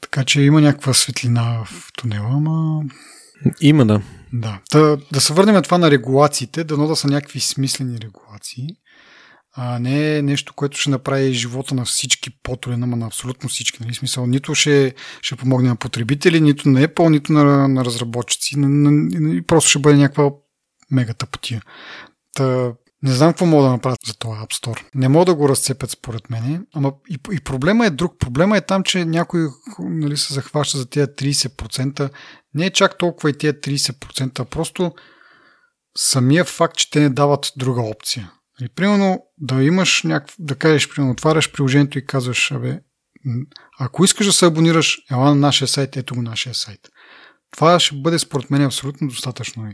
Така 0.00 0.24
че 0.24 0.40
има 0.40 0.60
някаква 0.60 0.94
светлина 0.94 1.64
в 1.64 1.92
тунела, 1.96 2.30
ама... 2.30 2.82
Има, 3.60 3.86
да. 3.86 4.00
Да. 4.32 4.60
Да, 4.72 4.98
да 5.12 5.20
се 5.20 5.32
върнем 5.32 5.62
това 5.62 5.78
на 5.78 5.90
регулациите, 5.90 6.64
дано 6.64 6.86
да 6.86 6.96
са 6.96 7.08
някакви 7.08 7.40
смислени 7.40 8.00
регулации 8.00 8.68
а 9.60 9.78
не 9.78 10.22
нещо, 10.22 10.52
което 10.54 10.78
ще 10.78 10.90
направи 10.90 11.32
живота 11.32 11.74
на 11.74 11.84
всички 11.84 12.30
по-труден, 12.42 12.82
ама 12.82 12.96
на 12.96 13.06
абсолютно 13.06 13.48
всички. 13.48 13.82
Нали? 13.82 13.94
Смисъл, 13.94 14.26
нито 14.26 14.54
ще, 14.54 14.94
ще 15.22 15.36
помогне 15.36 15.68
на 15.68 15.76
потребители, 15.76 16.40
нито 16.40 16.68
на 16.68 16.88
Apple, 16.88 17.08
нито 17.08 17.32
на, 17.32 17.68
на 17.68 17.84
разработчици. 17.84 18.58
На, 18.58 18.68
на, 18.68 18.90
на, 18.90 19.42
просто 19.42 19.70
ще 19.70 19.78
бъде 19.78 19.96
някаква 19.96 20.30
мега 20.90 21.14
тъпотия. 21.14 21.62
Та, 22.34 22.72
не 23.02 23.12
знам 23.12 23.30
какво 23.30 23.46
мога 23.46 23.64
да 23.64 23.70
направят 23.70 23.98
за 24.06 24.14
този 24.14 24.40
App 24.40 24.52
Store. 24.52 24.84
Не 24.94 25.08
мога 25.08 25.24
да 25.24 25.34
го 25.34 25.48
разцепят 25.48 25.90
според 25.90 26.30
мен. 26.30 26.66
Ама 26.74 26.92
и, 27.10 27.18
и 27.32 27.40
проблема 27.40 27.86
е 27.86 27.90
друг. 27.90 28.18
Проблема 28.18 28.56
е 28.56 28.60
там, 28.60 28.82
че 28.82 29.04
някой 29.04 29.48
нали, 29.78 30.16
се 30.16 30.34
захваща 30.34 30.78
за 30.78 30.90
тези 30.90 31.06
30%. 31.06 32.10
Не 32.54 32.66
е 32.66 32.70
чак 32.70 32.98
толкова 32.98 33.30
и 33.30 33.38
тези 33.38 33.52
30%, 33.52 34.40
а 34.40 34.44
просто 34.44 34.92
самия 35.96 36.44
факт, 36.44 36.76
че 36.76 36.90
те 36.90 37.00
не 37.00 37.10
дават 37.10 37.52
друга 37.56 37.82
опция. 37.82 38.32
И 38.60 38.62
нали, 38.62 38.70
примерно 38.74 39.22
да 39.38 39.62
имаш 39.62 40.02
някакъв, 40.02 40.34
да 40.38 40.54
кажеш, 40.54 40.88
примерно, 40.88 41.12
отваряш 41.12 41.52
приложението 41.52 41.98
и 41.98 42.06
казваш, 42.06 42.52
абе, 42.52 42.80
ако 43.78 44.04
искаш 44.04 44.26
да 44.26 44.32
се 44.32 44.46
абонираш, 44.46 44.98
ела 45.10 45.24
на 45.24 45.34
нашия 45.34 45.68
сайт, 45.68 45.96
ето 45.96 46.14
го 46.14 46.22
нашия 46.22 46.54
сайт. 46.54 46.80
Това 47.50 47.80
ще 47.80 47.96
бъде 47.96 48.18
според 48.18 48.50
мен 48.50 48.62
абсолютно 48.62 49.08
достатъчно. 49.08 49.72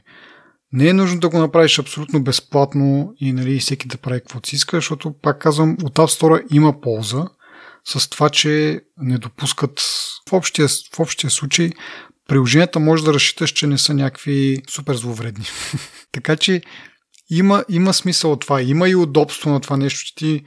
Не 0.75 0.89
е 0.89 0.93
нужно 0.93 1.21
да 1.21 1.29
го 1.29 1.39
направиш 1.39 1.79
абсолютно 1.79 2.25
безплатно 2.25 3.15
и 3.21 3.33
нали, 3.33 3.61
всеки 3.61 3.89
да 3.89 3.97
прави 3.97 4.21
каквото 4.21 4.49
си 4.49 4.57
иска, 4.57 4.77
защото, 4.77 5.15
пак 5.23 5.39
казвам, 5.39 5.77
от 5.85 5.95
App 5.95 6.21
Store 6.21 6.55
има 6.55 6.81
полза 6.81 7.25
с 7.85 8.11
това, 8.11 8.31
че 8.31 8.81
не 8.99 9.19
допускат 9.19 9.81
в 10.29 10.33
общия, 10.33 10.69
в 10.69 11.01
общия 11.01 11.31
случай 11.31 11.71
приложенията 12.29 12.81
може 12.81 13.05
да 13.05 13.15
разчиташ, 13.15 13.51
че 13.51 13.67
не 13.67 13.79
са 13.79 13.95
някакви 13.95 14.59
супер 14.71 14.95
зловредни. 14.95 15.45
така 16.13 16.37
че 16.37 16.63
има, 17.31 17.65
има 17.69 17.95
смисъл 17.95 18.33
от 18.33 18.41
това. 18.41 18.63
Има 18.63 18.89
и 18.89 18.95
удобство 18.95 19.51
на 19.51 19.61
това 19.61 19.77
нещо, 19.77 20.07
че 20.07 20.15
ти 20.15 20.45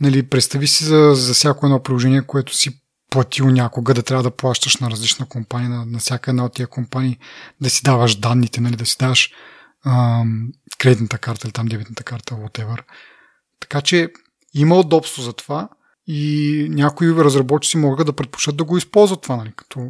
нали, 0.00 0.22
представи 0.22 0.66
си 0.66 0.84
за, 0.84 1.12
за 1.14 1.34
всяко 1.34 1.66
едно 1.66 1.82
приложение, 1.82 2.26
което 2.26 2.54
си 2.54 2.80
платил 3.10 3.50
някога, 3.50 3.94
да 3.94 4.02
трябва 4.02 4.22
да 4.22 4.30
плащаш 4.30 4.76
на 4.76 4.90
различна 4.90 5.26
компания, 5.26 5.70
на, 5.70 5.86
на 5.86 5.98
всяка 5.98 6.30
една 6.30 6.44
от 6.44 6.54
тия 6.54 6.66
компании, 6.66 7.18
да 7.60 7.70
си 7.70 7.82
даваш 7.82 8.16
данните, 8.16 8.60
нали, 8.60 8.76
да 8.76 8.86
си 8.86 8.96
даваш 9.00 9.32
ам, 9.86 10.52
кредитната 10.78 11.18
карта 11.18 11.46
или 11.46 11.52
там 11.52 11.66
дебитната 11.66 12.04
карта, 12.04 12.34
whatever. 12.34 12.82
Така 13.60 13.80
че 13.80 14.08
има 14.54 14.78
удобство 14.78 15.22
за 15.22 15.32
това 15.32 15.68
и 16.06 16.66
някои 16.70 17.14
разработчици 17.14 17.76
могат 17.76 18.06
да 18.06 18.12
предпочитат 18.12 18.56
да 18.56 18.64
го 18.64 18.76
използват 18.76 19.22
това, 19.22 19.36
нали, 19.36 19.52
като 19.56 19.88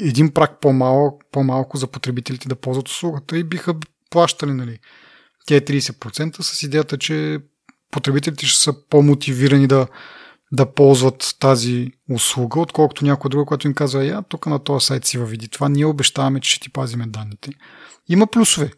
един 0.00 0.30
прак 0.34 0.60
по-малко, 0.60 1.20
по-малко 1.32 1.76
за 1.76 1.86
потребителите 1.86 2.48
да 2.48 2.56
ползват 2.56 2.88
услугата 2.88 3.38
и 3.38 3.44
биха 3.44 3.74
плащали 4.10 4.52
нали, 4.52 4.78
тези 5.46 5.60
30% 5.60 6.42
с 6.42 6.62
идеята, 6.62 6.98
че 6.98 7.38
потребителите 7.90 8.46
ще 8.46 8.60
са 8.60 8.74
по-мотивирани 8.88 9.66
да, 9.66 9.86
да 10.52 10.74
ползват 10.74 11.36
тази 11.40 11.92
услуга, 12.10 12.60
отколкото 12.60 13.04
някой 13.04 13.28
друга, 13.28 13.44
който 13.44 13.66
им 13.66 13.74
казва, 13.74 14.04
я, 14.04 14.22
тук 14.22 14.46
на 14.46 14.58
този 14.58 14.86
сайт 14.86 15.04
си 15.04 15.18
въвиди 15.18 15.48
това, 15.48 15.68
ние 15.68 15.86
обещаваме, 15.86 16.40
че 16.40 16.50
ще 16.50 16.60
ти 16.60 16.72
пазиме 16.72 17.06
данните. 17.06 17.50
Има 18.08 18.26
плюсове, 18.26 18.70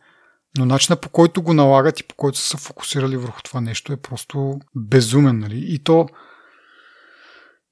но 0.58 0.66
начинът 0.66 1.00
по 1.00 1.08
който 1.08 1.42
го 1.42 1.54
налагат 1.54 2.00
и 2.00 2.04
по 2.04 2.14
който 2.14 2.38
са 2.38 2.46
се 2.46 2.56
фокусирали 2.56 3.16
върху 3.16 3.42
това 3.42 3.60
нещо 3.60 3.92
е 3.92 3.96
просто 3.96 4.60
безумен. 4.74 5.38
Нали? 5.38 5.64
И 5.68 5.78
то, 5.78 6.08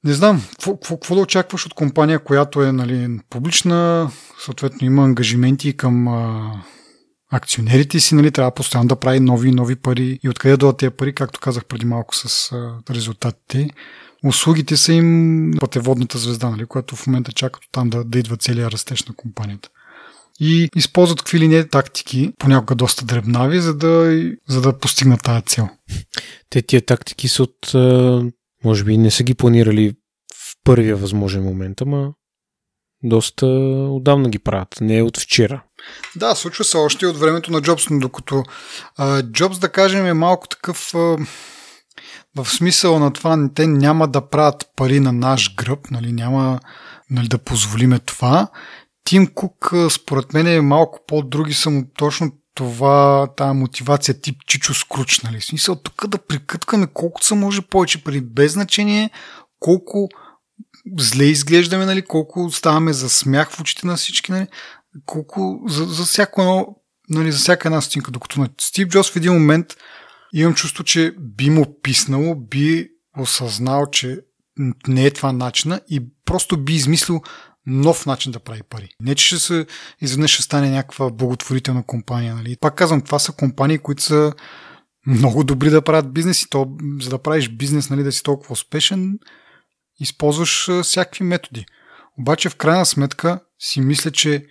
не 0.05 0.13
знам, 0.13 0.43
какво 0.75 1.15
да 1.15 1.21
очакваш 1.21 1.67
от 1.67 1.75
компания, 1.75 2.19
която 2.19 2.63
е 2.63 2.73
нали, 2.73 3.21
публична, 3.31 4.11
съответно 4.45 4.87
има 4.87 5.05
ангажименти 5.05 5.77
към 5.77 6.09
а, 6.09 6.53
акционерите 7.31 8.01
си, 8.01 8.15
нали, 8.15 8.31
трябва 8.31 8.55
постоянно 8.55 8.89
да 8.89 8.97
прави 8.97 9.21
нови 9.21 9.49
и 9.49 9.53
нови 9.53 9.77
пари. 9.77 10.19
И 10.23 10.29
откъде 10.29 10.57
дойдат 10.57 10.79
тези 10.79 10.91
пари, 10.91 11.15
както 11.15 11.41
казах 11.41 11.65
преди 11.65 11.87
малко 11.87 12.17
с 12.17 12.53
резултатите. 12.91 13.71
Услугите 14.25 14.77
са 14.77 14.93
им 14.93 15.51
пътеводната 15.61 16.19
звезда, 16.19 16.51
нали, 16.51 16.67
която 16.67 16.97
в 16.97 17.07
момента 17.07 17.33
чакат 17.33 17.63
там 17.73 17.91
да, 17.91 18.05
да 18.05 18.19
идва 18.19 18.37
целият 18.37 18.73
растеж 18.73 19.05
на 19.05 19.15
компанията. 19.15 19.69
И 20.41 20.69
използват 20.77 21.19
какви 21.19 21.39
ли 21.39 21.49
не 21.49 21.69
тактики, 21.69 22.33
понякога 22.39 22.75
доста 22.75 23.05
дребнави, 23.05 23.61
за 23.61 23.75
да, 23.75 24.23
за 24.49 24.61
да 24.61 24.79
постигнат 24.79 25.23
тази 25.23 25.43
цел. 25.43 25.69
Те 26.51 26.63
тия 26.63 26.87
тактики 26.87 27.29
са 27.29 27.43
от, 27.43 27.73
може 28.65 28.85
би 28.85 28.99
не 28.99 29.11
са 29.11 29.23
ги 29.23 29.35
планирали 29.35 29.93
в 30.35 30.57
първия 30.65 30.97
възможен 30.97 31.43
момент, 31.43 31.81
ама 31.81 32.13
доста 33.03 33.47
отдавна 33.91 34.29
ги 34.29 34.39
правят, 34.39 34.77
не 34.81 34.99
е 34.99 35.03
от 35.03 35.19
вчера. 35.19 35.65
Да, 36.17 36.35
случва 36.35 36.65
се 36.65 36.77
още 36.77 37.07
от 37.07 37.19
времето 37.19 37.53
на 37.53 37.63
Джобс, 37.63 37.91
но 37.91 37.99
докато 37.99 38.43
а, 38.97 39.23
Джобс, 39.23 39.59
да 39.59 39.69
кажем, 39.69 40.07
е 40.07 40.15
малко 40.15 40.49
такъв 40.49 40.95
а, 40.95 41.17
в 42.37 42.47
смисъл 42.49 42.99
на 42.99 43.13
това, 43.13 43.49
те 43.55 43.67
няма 43.67 44.09
да 44.09 44.29
правят 44.29 44.67
пари 44.77 45.01
на 45.01 45.13
наш 45.13 45.55
гръб, 45.55 45.91
нали, 45.91 46.13
няма 46.13 46.61
нали, 47.11 47.29
да 47.29 47.39
позволиме 47.39 47.99
това. 47.99 48.49
Тим 49.05 49.27
Кук, 49.27 49.73
според 49.91 50.35
мен, 50.35 50.47
е 50.47 50.61
малко 50.61 50.99
по-други 51.07 51.55
съм 51.55 51.87
точно 51.99 52.33
това, 52.55 53.29
тази 53.37 53.59
мотивация 53.59 54.21
тип 54.21 54.37
Чичо 54.47 54.75
Скруч, 54.75 55.21
нали? 55.21 55.41
Смисъл 55.41 55.77
тук 55.77 56.07
да 56.07 56.19
прикъткаме 56.19 56.87
колкото 56.95 57.27
се 57.27 57.35
може 57.35 57.61
повече 57.63 58.05
пари, 58.05 58.21
без 58.21 58.53
значение 58.53 59.11
колко 59.61 60.09
зле 60.99 61.25
изглеждаме, 61.25 61.87
нали, 61.87 62.03
колко 62.03 62.51
ставаме 62.51 62.93
за 62.93 63.11
смях 63.11 63.51
в 63.51 63.61
очите 63.61 63.87
на 63.87 63.97
всички, 63.97 64.33
нали, 64.33 64.47
колко 65.07 65.61
за, 65.67 65.85
за 65.85 66.05
всяко 66.05 66.41
едно, 66.41 66.77
нали, 67.09 67.33
за 67.33 67.39
всяка 67.39 67.69
една 67.69 67.81
стинка. 67.81 68.11
Докато 68.11 68.41
на 68.41 68.49
Стив 68.61 68.89
Джос 68.89 69.13
в 69.13 69.17
един 69.17 69.33
момент 69.33 69.67
имам 70.33 70.55
чувство, 70.55 70.85
че 70.85 71.15
би 71.21 71.51
му 71.51 71.81
писнало, 71.83 72.35
би 72.35 72.89
осъзнал, 73.19 73.87
че 73.87 74.21
не 74.89 75.07
е 75.07 75.11
това 75.11 75.33
начина 75.33 75.81
и 75.89 76.03
просто 76.25 76.65
би 76.65 76.75
измислил 76.75 77.23
нов 77.67 78.07
начин 78.07 78.33
да 78.33 78.41
прави 78.41 78.63
пари. 78.63 78.89
Не, 79.03 79.15
че 79.15 79.27
ще 79.27 79.39
се 79.39 79.67
изведнъж 80.01 80.31
ще 80.31 80.43
стане 80.43 80.71
някаква 80.71 81.11
благотворителна 81.11 81.83
компания. 81.87 82.35
Нали? 82.35 82.57
Пак 82.61 82.75
казвам, 82.75 83.03
това 83.03 83.19
са 83.19 83.33
компании, 83.33 83.79
които 83.79 84.03
са 84.03 84.33
много 85.07 85.45
добри 85.45 85.71
да 85.71 85.83
правят 85.83 86.13
бизнес 86.13 86.43
и 86.43 86.51
то, 86.51 86.77
за 87.01 87.11
да 87.11 87.19
правиш 87.19 87.49
бизнес, 87.49 87.91
нали, 87.91 88.03
да 88.03 88.13
си 88.13 88.23
толкова 88.23 88.53
успешен, 88.53 89.19
използваш 90.01 90.71
всякакви 90.83 91.25
методи. 91.25 91.67
Обаче 92.19 92.49
в 92.49 92.57
крайна 92.57 92.87
сметка 92.87 93.41
си 93.59 93.81
мисля, 93.81 94.11
че 94.11 94.47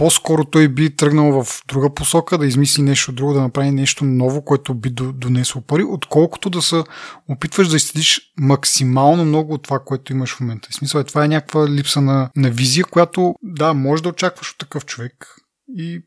по-скоро 0.00 0.44
той 0.44 0.68
би 0.68 0.96
тръгнал 0.96 1.42
в 1.42 1.62
друга 1.68 1.94
посока, 1.94 2.38
да 2.38 2.46
измисли 2.46 2.82
нещо 2.82 3.12
друго, 3.12 3.32
да 3.32 3.40
направи 3.40 3.70
нещо 3.70 4.04
ново, 4.04 4.44
което 4.44 4.74
би 4.74 4.90
донесло 4.90 5.60
пари, 5.60 5.84
отколкото 5.84 6.50
да 6.50 6.62
се 6.62 6.82
опитваш 7.28 7.68
да 7.68 7.76
изследиш 7.76 8.20
максимално 8.38 9.24
много 9.24 9.54
от 9.54 9.62
това, 9.62 9.78
което 9.78 10.12
имаш 10.12 10.34
в 10.34 10.40
момента. 10.40 10.68
В 10.70 10.74
смисъл, 10.74 11.00
е, 11.00 11.04
това 11.04 11.24
е 11.24 11.28
някаква 11.28 11.68
липса 11.68 12.00
на, 12.00 12.30
на 12.36 12.50
визия, 12.50 12.84
която, 12.84 13.34
да, 13.42 13.74
може 13.74 14.02
да 14.02 14.08
очакваш 14.08 14.50
от 14.50 14.58
такъв 14.58 14.86
човек 14.86 15.36
и 15.68 16.02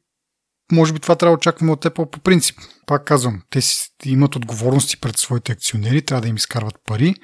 може 0.72 0.94
би 0.94 1.00
това 1.00 1.16
трябва 1.16 1.36
да 1.36 1.38
очакваме 1.38 1.72
от 1.72 1.86
Apple 1.86 2.10
по 2.10 2.20
принцип. 2.20 2.58
Пак 2.86 3.06
казвам, 3.06 3.42
те 3.50 3.62
си 3.62 3.90
имат 4.06 4.36
отговорности 4.36 5.00
пред 5.00 5.18
своите 5.18 5.52
акционери, 5.52 6.02
трябва 6.02 6.22
да 6.22 6.28
им 6.28 6.36
изкарват 6.36 6.76
пари, 6.86 7.16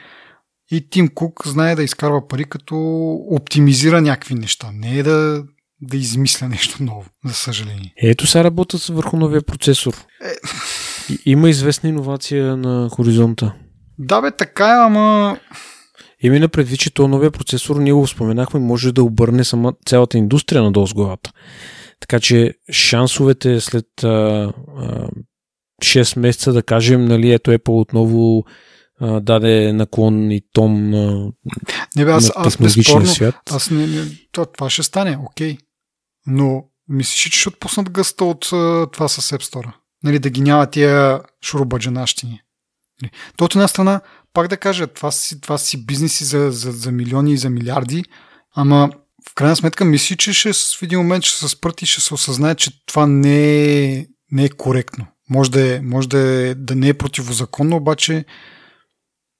и 0.72 0.89
Тим 0.89 1.07
Кук 1.07 1.47
знае 1.47 1.76
да 1.76 1.84
изкарва 1.84 2.28
пари, 2.28 2.45
като 2.45 2.76
оптимизира 3.30 4.01
някакви 4.01 4.36
неща. 4.36 4.70
Не 4.74 4.97
е 4.97 5.03
да, 5.03 5.43
да 5.82 5.97
измисля 5.97 6.49
нещо 6.49 6.84
ново, 6.84 7.05
за 7.25 7.34
съжаление. 7.34 7.93
Ето 7.97 8.27
сега 8.27 8.43
работят 8.43 8.86
върху 8.86 9.17
новия 9.17 9.41
процесор. 9.41 9.93
Е... 10.25 10.34
Има 11.25 11.49
известна 11.49 11.89
иновация 11.89 12.57
на 12.57 12.89
хоризонта. 12.89 13.53
Да, 13.99 14.21
бе, 14.21 14.32
така 14.32 14.67
е, 14.67 14.86
ама... 14.86 15.38
Именно 16.21 16.49
предвид, 16.49 16.80
че 16.80 16.93
то 16.93 17.07
новия 17.07 17.32
процесор, 17.32 17.75
ние 17.75 17.93
го 17.93 18.07
споменахме, 18.07 18.59
може 18.59 18.91
да 18.91 19.03
обърне 19.03 19.43
сама 19.43 19.73
цялата 19.86 20.17
индустрия 20.17 20.63
надолу 20.63 20.88
с 20.88 20.93
главата. 20.93 21.32
Така 21.99 22.19
че 22.19 22.53
шансовете 22.71 23.59
след 23.61 24.03
а, 24.03 24.07
а, 24.77 25.09
6 25.82 26.19
месеца 26.19 26.53
да 26.53 26.63
кажем, 26.63 27.05
нали, 27.05 27.32
ето 27.32 27.51
Apple 27.51 27.82
отново 27.82 28.43
а, 28.99 29.19
даде 29.19 29.73
наклон 29.73 30.32
и 30.32 30.41
тон 30.53 30.89
на, 30.89 31.32
не, 31.95 32.05
бе, 32.05 32.11
аз, 32.11 32.27
на 32.27 32.34
аз 32.36 32.57
безспорно, 32.57 33.05
свят. 33.05 33.36
Аз 33.51 33.71
не, 33.71 33.88
не, 33.88 34.05
това, 34.32 34.45
това 34.45 34.69
ще 34.69 34.84
стане, 34.84 35.17
окей. 35.25 35.57
Но 36.30 36.63
мислиш, 36.89 37.21
че 37.21 37.39
ще 37.39 37.49
отпуснат 37.49 37.89
гъста 37.89 38.25
от 38.25 38.39
това 38.91 39.07
с 39.07 39.38
App 39.38 39.43
Store? 39.43 39.71
Нали, 40.03 40.19
да 40.19 40.30
ги 40.30 40.41
няма 40.41 40.69
тия 40.69 41.21
шурубаджанащини. 41.45 42.41
Нали. 43.01 43.11
То 43.38 43.45
от 43.45 43.55
една 43.55 43.67
страна, 43.67 44.01
пак 44.34 44.47
да 44.47 44.57
кажа, 44.57 44.88
това 44.88 45.11
си, 45.11 45.41
това 45.41 45.57
си 45.57 45.86
бизнеси 45.86 46.23
за, 46.23 46.51
за, 46.51 46.71
за 46.71 46.91
милиони 46.91 47.34
и 47.34 47.38
за 47.38 47.49
милиарди, 47.49 48.03
ама 48.55 48.89
в 49.30 49.36
крайна 49.36 49.55
сметка 49.55 49.86
мисли, 49.86 50.17
че 50.17 50.34
ще, 50.34 50.53
в 50.53 50.82
един 50.82 50.99
момент 50.99 51.23
ще 51.23 51.38
се 51.38 51.47
спрати 51.47 51.84
и 51.84 51.88
ще 51.88 52.01
се 52.01 52.13
осъзнае, 52.13 52.55
че 52.55 52.86
това 52.86 53.07
не 53.07 53.63
е, 53.84 54.05
не 54.32 54.43
е 54.43 54.49
коректно. 54.49 55.05
Може 55.30 55.51
да, 55.51 55.75
е, 55.75 55.82
може 55.82 56.09
да, 56.09 56.19
е, 56.19 56.55
да 56.55 56.75
не 56.75 56.88
е 56.88 56.93
противозаконно, 56.93 57.75
обаче 57.75 58.25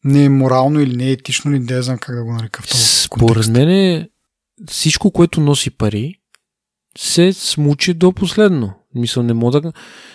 не 0.03 0.23
е 0.23 0.29
морално 0.29 0.79
или 0.79 0.95
не 0.95 1.07
е 1.07 1.11
етично, 1.11 1.51
или 1.51 1.59
не 1.59 1.81
знам 1.81 1.97
как 1.97 2.15
да 2.15 2.23
го 2.23 2.33
нарека 2.33 2.61
в 2.61 2.67
този 2.67 2.83
Според 2.83 3.47
мен 3.47 4.07
всичко, 4.69 5.11
което 5.11 5.41
носи 5.41 5.69
пари, 5.69 6.18
се 6.97 7.33
смучи 7.33 7.93
до 7.93 8.13
последно. 8.13 8.73
Мисъл, 8.95 9.23
не 9.23 9.33
мога 9.33 9.61
да... 9.61 9.73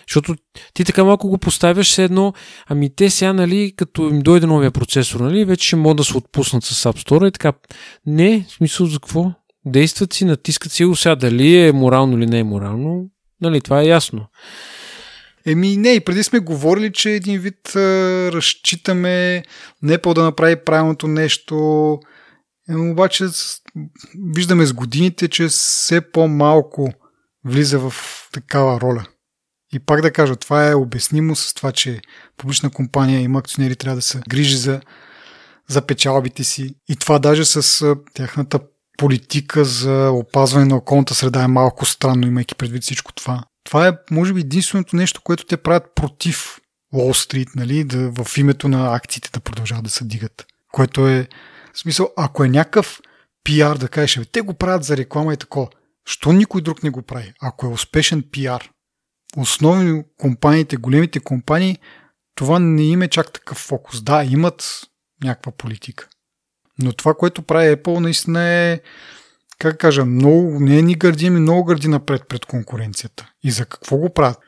Защото 0.08 0.34
ти 0.74 0.84
така 0.84 1.04
малко 1.04 1.28
го 1.28 1.38
поставяш 1.38 1.90
се 1.90 2.04
едно, 2.04 2.32
ами 2.66 2.94
те 2.94 3.10
сега, 3.10 3.32
нали, 3.32 3.72
като 3.76 4.02
им 4.02 4.20
дойде 4.20 4.46
новия 4.46 4.70
процесор, 4.70 5.20
нали, 5.20 5.44
вече 5.44 5.66
ще 5.66 5.76
могат 5.76 5.96
да 5.96 6.04
се 6.04 6.16
отпуснат 6.16 6.64
с 6.64 6.84
App 6.84 7.08
Store 7.08 7.28
и 7.28 7.32
така. 7.32 7.52
Не, 8.06 8.46
смисъл 8.48 8.86
за 8.86 9.00
какво? 9.00 9.32
Действат 9.66 10.12
си, 10.12 10.24
натискат 10.24 10.72
си 10.72 10.84
го 10.84 10.96
сега, 10.96 11.16
дали 11.16 11.56
е 11.66 11.72
морално 11.72 12.18
или 12.18 12.26
не 12.26 12.38
е 12.38 12.44
морално, 12.44 13.06
нали, 13.40 13.60
това 13.60 13.80
е 13.80 13.86
ясно. 13.86 14.26
Еми 15.46 15.76
не, 15.76 15.92
и 15.92 16.00
преди 16.00 16.22
сме 16.22 16.38
говорили, 16.38 16.92
че 16.92 17.10
един 17.10 17.40
вид 17.40 17.76
а, 17.76 17.80
разчитаме 18.32 19.42
не 19.82 19.98
по 19.98 20.14
да 20.14 20.22
направи 20.22 20.56
правилното 20.56 21.08
нещо, 21.08 21.98
обаче 22.70 23.28
виждаме 24.34 24.66
с 24.66 24.72
годините, 24.72 25.28
че 25.28 25.48
все 25.48 26.00
по-малко 26.12 26.92
влиза 27.44 27.78
в 27.78 27.94
такава 28.32 28.80
роля. 28.80 29.06
И 29.72 29.78
пак 29.78 30.00
да 30.00 30.12
кажа, 30.12 30.36
това 30.36 30.68
е 30.68 30.74
обяснимо 30.74 31.36
с 31.36 31.54
това, 31.54 31.72
че 31.72 32.00
публична 32.36 32.70
компания 32.70 33.20
има 33.20 33.38
акционери, 33.38 33.76
трябва 33.76 33.96
да 33.96 34.02
се 34.02 34.20
грижи 34.28 34.56
за, 34.56 34.80
за 35.68 35.82
печалбите 35.82 36.44
си. 36.44 36.74
И 36.88 36.96
това 36.96 37.18
даже 37.18 37.44
с 37.44 37.96
тяхната 38.14 38.60
политика 38.98 39.64
за 39.64 40.10
опазване 40.10 40.64
на 40.64 40.76
околната 40.76 41.14
среда 41.14 41.42
е 41.42 41.48
малко 41.48 41.86
странно, 41.86 42.26
имайки 42.26 42.54
предвид 42.54 42.82
всичко 42.82 43.12
това. 43.12 43.44
Това 43.64 43.88
е, 43.88 43.92
може 44.10 44.32
би, 44.32 44.40
единственото 44.40 44.96
нещо, 44.96 45.20
което 45.24 45.46
те 45.46 45.56
правят 45.56 45.94
против 45.94 46.60
Уолл 46.92 47.14
Стрит, 47.14 47.48
нали, 47.56 47.84
да, 47.84 48.10
в 48.10 48.38
името 48.38 48.68
на 48.68 48.94
акциите 48.94 49.30
да 49.32 49.40
продължават 49.40 49.84
да 49.84 49.90
се 49.90 50.04
дигат. 50.04 50.46
Което 50.72 51.08
е, 51.08 51.28
в 51.74 51.78
смисъл, 51.78 52.12
ако 52.16 52.44
е 52.44 52.48
някакъв 52.48 53.00
пиар 53.44 53.76
да 53.76 53.88
кажеш, 53.88 54.26
те 54.32 54.40
го 54.40 54.54
правят 54.54 54.84
за 54.84 54.96
реклама 54.96 55.34
и 55.34 55.36
такова. 55.36 55.68
Що 56.06 56.32
никой 56.32 56.60
друг 56.60 56.82
не 56.82 56.90
го 56.90 57.02
прави? 57.02 57.32
Ако 57.42 57.66
е 57.66 57.70
успешен 57.70 58.24
пиар, 58.32 58.70
основни 59.36 60.04
компаниите, 60.18 60.76
големите 60.76 61.20
компании, 61.20 61.78
това 62.34 62.58
не 62.58 62.82
им 62.82 63.02
е 63.02 63.08
чак 63.08 63.32
такъв 63.32 63.58
фокус. 63.58 64.02
Да, 64.02 64.24
имат 64.24 64.80
някаква 65.24 65.52
политика. 65.52 66.08
Но 66.78 66.92
това, 66.92 67.14
което 67.14 67.42
прави 67.42 67.76
Apple, 67.76 67.98
наистина 67.98 68.42
е, 68.42 68.80
как 69.58 69.78
кажа, 69.78 70.04
много, 70.04 70.60
не 70.60 70.82
ни 70.82 70.94
гърди, 70.94 71.26
ами 71.26 71.40
много 71.40 71.64
гърди 71.64 71.88
напред 71.88 72.22
пред 72.28 72.44
конкуренцията. 72.44 73.30
И 73.42 73.50
за 73.50 73.66
какво 73.66 73.96
го 73.96 74.14
правят? 74.14 74.38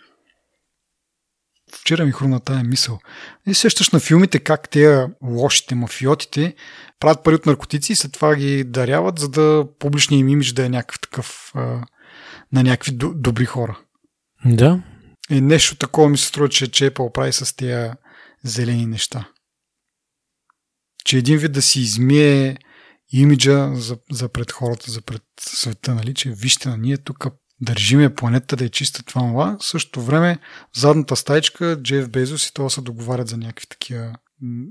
Вчера 1.73 2.05
ми 2.05 2.13
хрумна 2.13 2.41
тая 2.41 2.65
мисъл. 2.65 2.99
И 3.47 3.55
сещаш 3.55 3.91
на 3.91 4.01
филмите 4.01 4.39
как 4.39 4.69
те 4.69 5.07
лошите 5.23 5.75
мафиотите 5.75 6.55
правят 7.01 7.25
пари 7.25 7.35
от 7.35 7.47
наркотици 7.47 7.93
и 7.93 7.97
след 7.97 8.13
това 8.13 8.37
ги 8.37 8.65
даряват, 8.65 9.19
за 9.19 9.29
да 9.29 9.67
публичният 9.79 10.21
им 10.21 10.29
имидж 10.29 10.53
да 10.53 10.67
е 10.67 10.69
някакъв 10.69 11.01
такъв 11.01 11.53
на 12.53 12.63
някакви 12.63 12.93
добри 12.95 13.45
хора. 13.45 13.79
Да. 14.45 14.83
И 15.31 15.41
нещо 15.41 15.77
такова 15.77 16.09
ми 16.09 16.19
се 16.19 16.27
струва, 16.27 16.49
че, 16.49 16.71
че 16.71 16.91
Apple 16.91 17.13
прави 17.13 17.33
с 17.33 17.57
тези 17.57 17.91
зелени 18.45 18.87
неща. 18.87 19.29
Че 21.05 21.19
един 21.19 21.39
вид 21.39 21.53
да 21.53 21.63
си 21.63 21.81
измие 21.81 22.57
имиджа 23.13 23.71
за, 23.75 23.99
за 24.11 24.29
пред 24.29 24.53
хората, 24.53 24.91
за 24.91 25.03
пред 25.03 25.23
света, 25.41 25.95
нали, 25.95 26.15
че 26.15 26.31
вижте 26.31 26.69
на 26.69 26.77
ние 26.77 26.97
тук 26.97 27.27
държиме 27.61 28.15
планета 28.15 28.57
да 28.57 28.65
е 28.65 28.69
чиста 28.69 29.03
това, 29.03 29.21
това. 29.21 29.57
В 29.61 29.65
същото 29.65 30.03
време, 30.03 30.39
в 30.73 30.81
задната 30.81 31.17
стайчка, 31.17 31.83
Джеф 31.83 32.09
Безос 32.09 32.47
и 32.47 32.55
това 32.55 32.71
се 32.71 32.81
договарят 32.81 33.29
за 33.29 33.37
някакви 33.37 33.67
такива. 33.67 34.13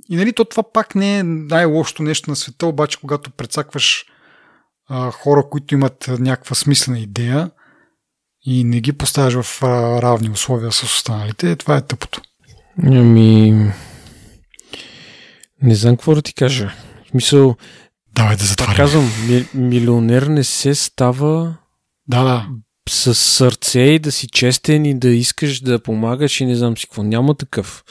И 0.10 0.16
нали, 0.16 0.34
то 0.34 0.46
това 0.46 0.64
пак 0.74 0.96
не 0.96 1.18
е 1.18 1.24
най-лошото 1.24 2.04
нещо 2.04 2.30
на 2.30 2.36
света, 2.36 2.66
обаче 2.66 3.00
когато 3.02 3.32
прецакваш 3.32 4.06
а, 4.90 5.12
хора, 5.12 5.44
които 5.50 5.74
имат 5.74 6.10
някаква 6.20 6.56
смислена 6.56 7.00
идея, 7.00 7.52
и 8.46 8.64
не 8.64 8.82
ги 8.82 8.94
поставяш 8.94 9.34
в 9.34 9.64
а, 9.64 10.02
равни 10.02 10.30
условия 10.30 10.72
с 10.72 10.84
останалите, 10.84 11.56
това 11.56 11.78
е 11.78 11.86
тъпото. 11.86 12.22
Ами... 12.84 13.52
Не 15.62 15.76
знам 15.76 15.96
какво 15.96 16.16
да 16.16 16.22
ти 16.22 16.34
кажа. 16.34 16.74
В 17.06 17.10
смисъл... 17.10 17.56
Давай 18.16 18.36
да 18.36 18.46
затварим. 18.46 18.76
казвам, 18.76 19.10
ми, 19.28 19.48
милионер 19.54 20.22
не 20.22 20.44
се 20.44 20.76
става 20.76 21.58
да, 22.08 22.24
да. 22.24 22.48
С 22.90 23.16
сърце 23.16 23.82
и 23.82 24.00
да 24.00 24.12
си 24.12 24.28
честен 24.28 24.86
и 24.86 25.00
да 25.00 25.10
искаш 25.10 25.60
да 25.60 25.80
помагаш 25.80 26.42
и 26.42 26.46
не 26.46 26.56
знам 26.56 26.78
си 26.78 26.88
какво. 26.88 27.04
Няма 27.04 27.36
такъв. 27.36 27.84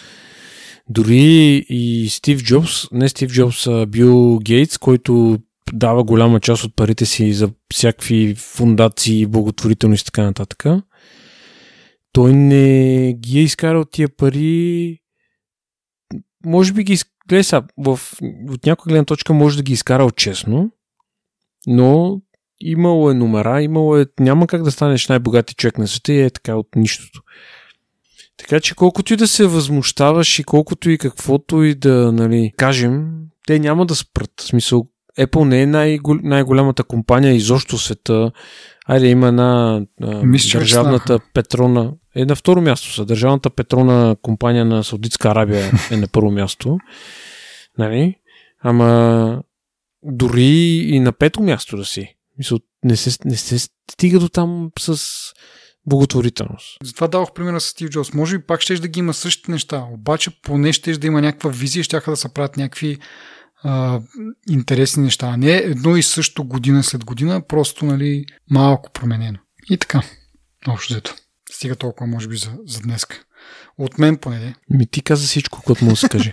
Дори 0.88 1.66
и 1.68 2.08
Стив 2.10 2.42
Джобс, 2.42 2.90
не 2.92 3.08
Стив 3.08 3.30
Джобс, 3.30 3.66
а 3.66 3.86
Бил 3.86 4.38
Гейтс, 4.38 4.78
който 4.78 5.38
дава 5.72 6.04
голяма 6.04 6.40
част 6.40 6.64
от 6.64 6.76
парите 6.76 7.06
си 7.06 7.32
за 7.32 7.50
всякакви 7.74 8.34
фундации, 8.34 9.26
благотворителност 9.26 10.02
и 10.02 10.04
така 10.04 10.22
нататък. 10.22 10.64
Той 12.12 12.32
не 12.32 13.14
ги 13.14 13.38
е 13.38 13.42
изкарал 13.42 13.84
тия 13.84 14.08
пари. 14.08 14.98
Може 16.46 16.72
би 16.72 16.84
ги 16.84 16.98
гледай 17.28 17.60
в, 17.78 18.00
от 18.50 18.66
някоя 18.66 18.92
гледна 18.92 19.04
точка 19.04 19.34
може 19.34 19.56
да 19.56 19.62
ги 19.62 19.72
изкарал 19.72 20.10
честно, 20.10 20.70
но 21.66 22.20
имало 22.70 23.10
е 23.10 23.14
номера, 23.14 23.62
имало 23.62 23.96
е, 23.96 24.06
няма 24.20 24.46
как 24.46 24.62
да 24.62 24.70
станеш 24.70 25.08
най-богати 25.08 25.54
човек 25.54 25.78
на 25.78 25.88
света 25.88 26.12
и 26.12 26.20
е 26.20 26.30
така 26.30 26.56
от 26.56 26.68
нищото. 26.76 27.20
Така 28.36 28.60
че 28.60 28.74
колкото 28.74 29.14
и 29.14 29.16
да 29.16 29.28
се 29.28 29.46
възмущаваш 29.46 30.38
и 30.38 30.44
колкото 30.44 30.90
и 30.90 30.98
каквото 30.98 31.62
и 31.62 31.74
да 31.74 32.12
нали, 32.12 32.52
кажем, 32.56 33.14
те 33.46 33.58
няма 33.58 33.86
да 33.86 33.94
спрат. 33.94 34.30
В 34.40 34.42
смисъл, 34.42 34.86
Apple 35.18 35.44
не 35.44 35.62
е 35.62 35.66
най- 35.66 35.98
най-голямата 36.22 36.84
компания 36.84 37.34
изобщо 37.34 37.76
в 37.76 37.82
света. 37.82 38.32
Айде, 38.86 39.06
има 39.06 39.28
една 39.28 39.82
Мисля, 40.22 40.58
държавната 40.58 41.18
петрона. 41.34 41.92
Е 42.16 42.24
на 42.24 42.36
второ 42.36 42.60
място 42.60 42.92
са. 42.92 43.04
Държавната 43.04 43.50
петрона 43.50 44.16
компания 44.22 44.64
на 44.64 44.84
Саудитска 44.84 45.28
Арабия 45.28 45.70
е 45.90 45.96
на 45.96 46.08
първо 46.08 46.30
място. 46.30 46.78
Нали? 47.78 48.16
Ама 48.62 49.42
дори 50.02 50.78
и 50.78 51.00
на 51.00 51.12
пето 51.12 51.42
място 51.42 51.76
да 51.76 51.84
си. 51.84 52.16
Мисъл, 52.38 52.58
не 52.84 52.96
се, 52.96 53.18
не 53.24 53.36
се 53.36 53.68
стига 53.90 54.18
до 54.18 54.28
там 54.28 54.70
с 54.78 55.02
благотворителност. 55.86 56.78
Затова 56.82 57.08
давах 57.08 57.32
примера 57.32 57.60
с 57.60 57.64
Стив 57.64 57.90
Джобс. 57.90 58.12
Може 58.12 58.38
би 58.38 58.46
пак 58.46 58.60
ще 58.60 58.74
да 58.74 58.88
ги 58.88 59.00
има 59.00 59.14
същите 59.14 59.50
неща, 59.52 59.86
обаче 59.90 60.40
поне 60.42 60.72
ще 60.72 60.98
да 60.98 61.06
има 61.06 61.20
някаква 61.20 61.50
визия, 61.50 61.84
ще 61.84 62.00
да 62.00 62.16
се 62.16 62.34
правят 62.34 62.56
някакви 62.56 62.98
а, 63.62 64.00
интересни 64.50 65.02
неща, 65.02 65.26
а 65.26 65.36
не 65.36 65.56
едно 65.56 65.96
и 65.96 66.02
също 66.02 66.44
година 66.44 66.82
след 66.82 67.04
година, 67.04 67.42
просто 67.48 67.84
нали, 67.84 68.24
малко 68.50 68.92
променено. 68.92 69.38
И 69.70 69.78
така, 69.78 70.02
общо 70.68 70.94
взето. 70.94 71.14
Стига 71.52 71.76
толкова, 71.76 72.06
може 72.06 72.28
би, 72.28 72.36
за, 72.36 72.52
за 72.66 72.80
днес. 72.80 73.06
От 73.78 73.98
мен 73.98 74.16
поне. 74.16 74.54
Ми 74.70 74.86
ти 74.86 75.02
каза 75.02 75.26
всичко, 75.26 75.62
което 75.62 75.84
му 75.84 75.90
да 75.90 75.96
се 75.96 76.08
каже. 76.08 76.32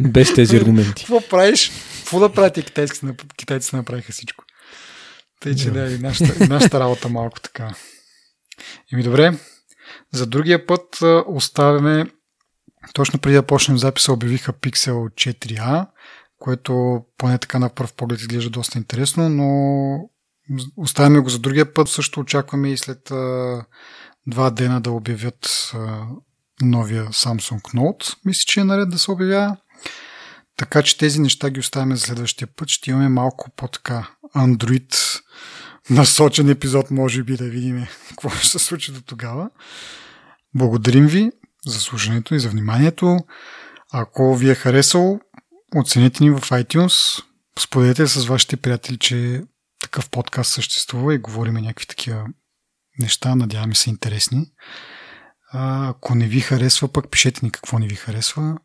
Без 0.00 0.34
тези 0.34 0.56
аргументи. 0.56 1.02
Какво 1.02 1.28
правиш? 1.28 1.72
Какво 1.98 2.20
да 2.20 2.32
правите 2.32 2.62
китайците? 2.62 3.06
Китайците 3.36 3.76
направиха 3.76 4.12
всичко. 4.12 4.44
Тъй, 5.40 5.54
че 5.54 5.70
да, 5.70 5.92
и 5.92 5.98
нашата, 5.98 6.44
и 6.44 6.48
нашата 6.48 6.80
работа 6.80 7.08
малко 7.08 7.40
така. 7.40 7.74
Еми 8.92 9.02
добре, 9.02 9.38
за 10.12 10.26
другия 10.26 10.66
път 10.66 10.98
оставяме 11.26 12.06
точно 12.94 13.18
преди 13.18 13.34
да 13.34 13.46
почнем 13.46 13.78
записа 13.78 14.12
обявиха 14.12 14.52
Pixel 14.52 14.94
4a, 14.94 15.86
което 16.38 17.02
поне 17.18 17.38
така 17.38 17.58
на 17.58 17.68
пръв 17.68 17.92
поглед 17.92 18.20
изглежда 18.20 18.50
доста 18.50 18.78
интересно, 18.78 19.28
но 19.28 20.10
оставяме 20.76 21.20
го 21.20 21.28
за 21.28 21.38
другия 21.38 21.74
път. 21.74 21.88
Също 21.88 22.20
очакваме 22.20 22.72
и 22.72 22.76
след 22.76 23.10
а, 23.10 23.64
два 24.26 24.50
дена 24.50 24.80
да 24.80 24.90
обявят 24.90 25.70
а, 25.74 26.06
новия 26.62 27.04
Samsung 27.04 27.74
Note. 27.74 28.16
Мисля, 28.24 28.42
че 28.46 28.60
е 28.60 28.64
наред 28.64 28.90
да 28.90 28.98
се 28.98 29.10
обявява. 29.10 29.56
Така 30.56 30.82
че 30.82 30.98
тези 30.98 31.20
неща 31.20 31.50
ги 31.50 31.60
оставяме 31.60 31.96
за 31.96 32.02
следващия 32.06 32.48
път. 32.56 32.68
Ще 32.68 32.90
имаме 32.90 33.08
малко 33.08 33.50
по-така 33.56 34.08
Android 34.36 35.20
насочен 35.90 36.48
епизод, 36.48 36.90
може 36.90 37.22
би 37.22 37.36
да 37.36 37.44
видим 37.44 37.86
какво 38.08 38.30
ще 38.30 38.48
се 38.48 38.58
случи 38.58 38.92
до 38.92 39.02
тогава. 39.02 39.50
Благодарим 40.54 41.06
ви 41.06 41.30
за 41.66 41.80
слушането 41.80 42.34
и 42.34 42.40
за 42.40 42.48
вниманието. 42.48 43.16
Ако 43.92 44.36
ви 44.36 44.50
е 44.50 44.54
харесал, 44.54 45.20
оцените 45.76 46.24
ни 46.24 46.30
в 46.30 46.40
iTunes, 46.40 47.22
споделете 47.58 48.06
с 48.06 48.26
вашите 48.26 48.56
приятели, 48.56 48.98
че 48.98 49.42
такъв 49.80 50.10
подкаст 50.10 50.52
съществува 50.52 51.14
и 51.14 51.18
говорим 51.18 51.54
някакви 51.54 51.86
такива 51.86 52.26
неща, 52.98 53.34
надяваме 53.34 53.74
се 53.74 53.90
интересни. 53.90 54.46
А, 55.52 55.88
ако 55.88 56.14
не 56.14 56.26
ви 56.26 56.40
харесва, 56.40 56.88
пък 56.88 57.10
пишете 57.10 57.40
ни 57.42 57.50
какво 57.50 57.78
не 57.78 57.86
ви 57.86 57.94
харесва. 57.94 58.58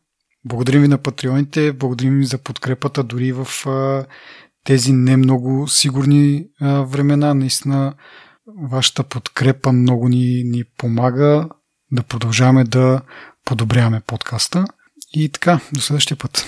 Благодарим 0.44 0.82
ви 0.82 0.88
на 0.88 0.98
патреоните, 0.98 1.72
благодарим 1.72 2.18
ви 2.18 2.24
за 2.24 2.38
подкрепата 2.38 3.04
дори 3.04 3.32
в 3.32 3.48
а, 3.66 4.06
тези 4.64 4.92
не 4.92 5.16
много 5.16 5.68
сигурни 5.68 6.46
а, 6.60 6.82
времена. 6.82 7.34
Наистина, 7.34 7.94
вашата 8.70 9.04
подкрепа 9.04 9.72
много 9.72 10.08
ни, 10.08 10.42
ни 10.44 10.64
помага 10.78 11.48
да 11.92 12.02
продължаваме 12.02 12.64
да 12.64 13.00
подобряваме 13.44 14.00
подкаста. 14.06 14.64
И 15.12 15.28
така, 15.28 15.60
до 15.72 15.80
следващия 15.80 16.16
път. 16.16 16.46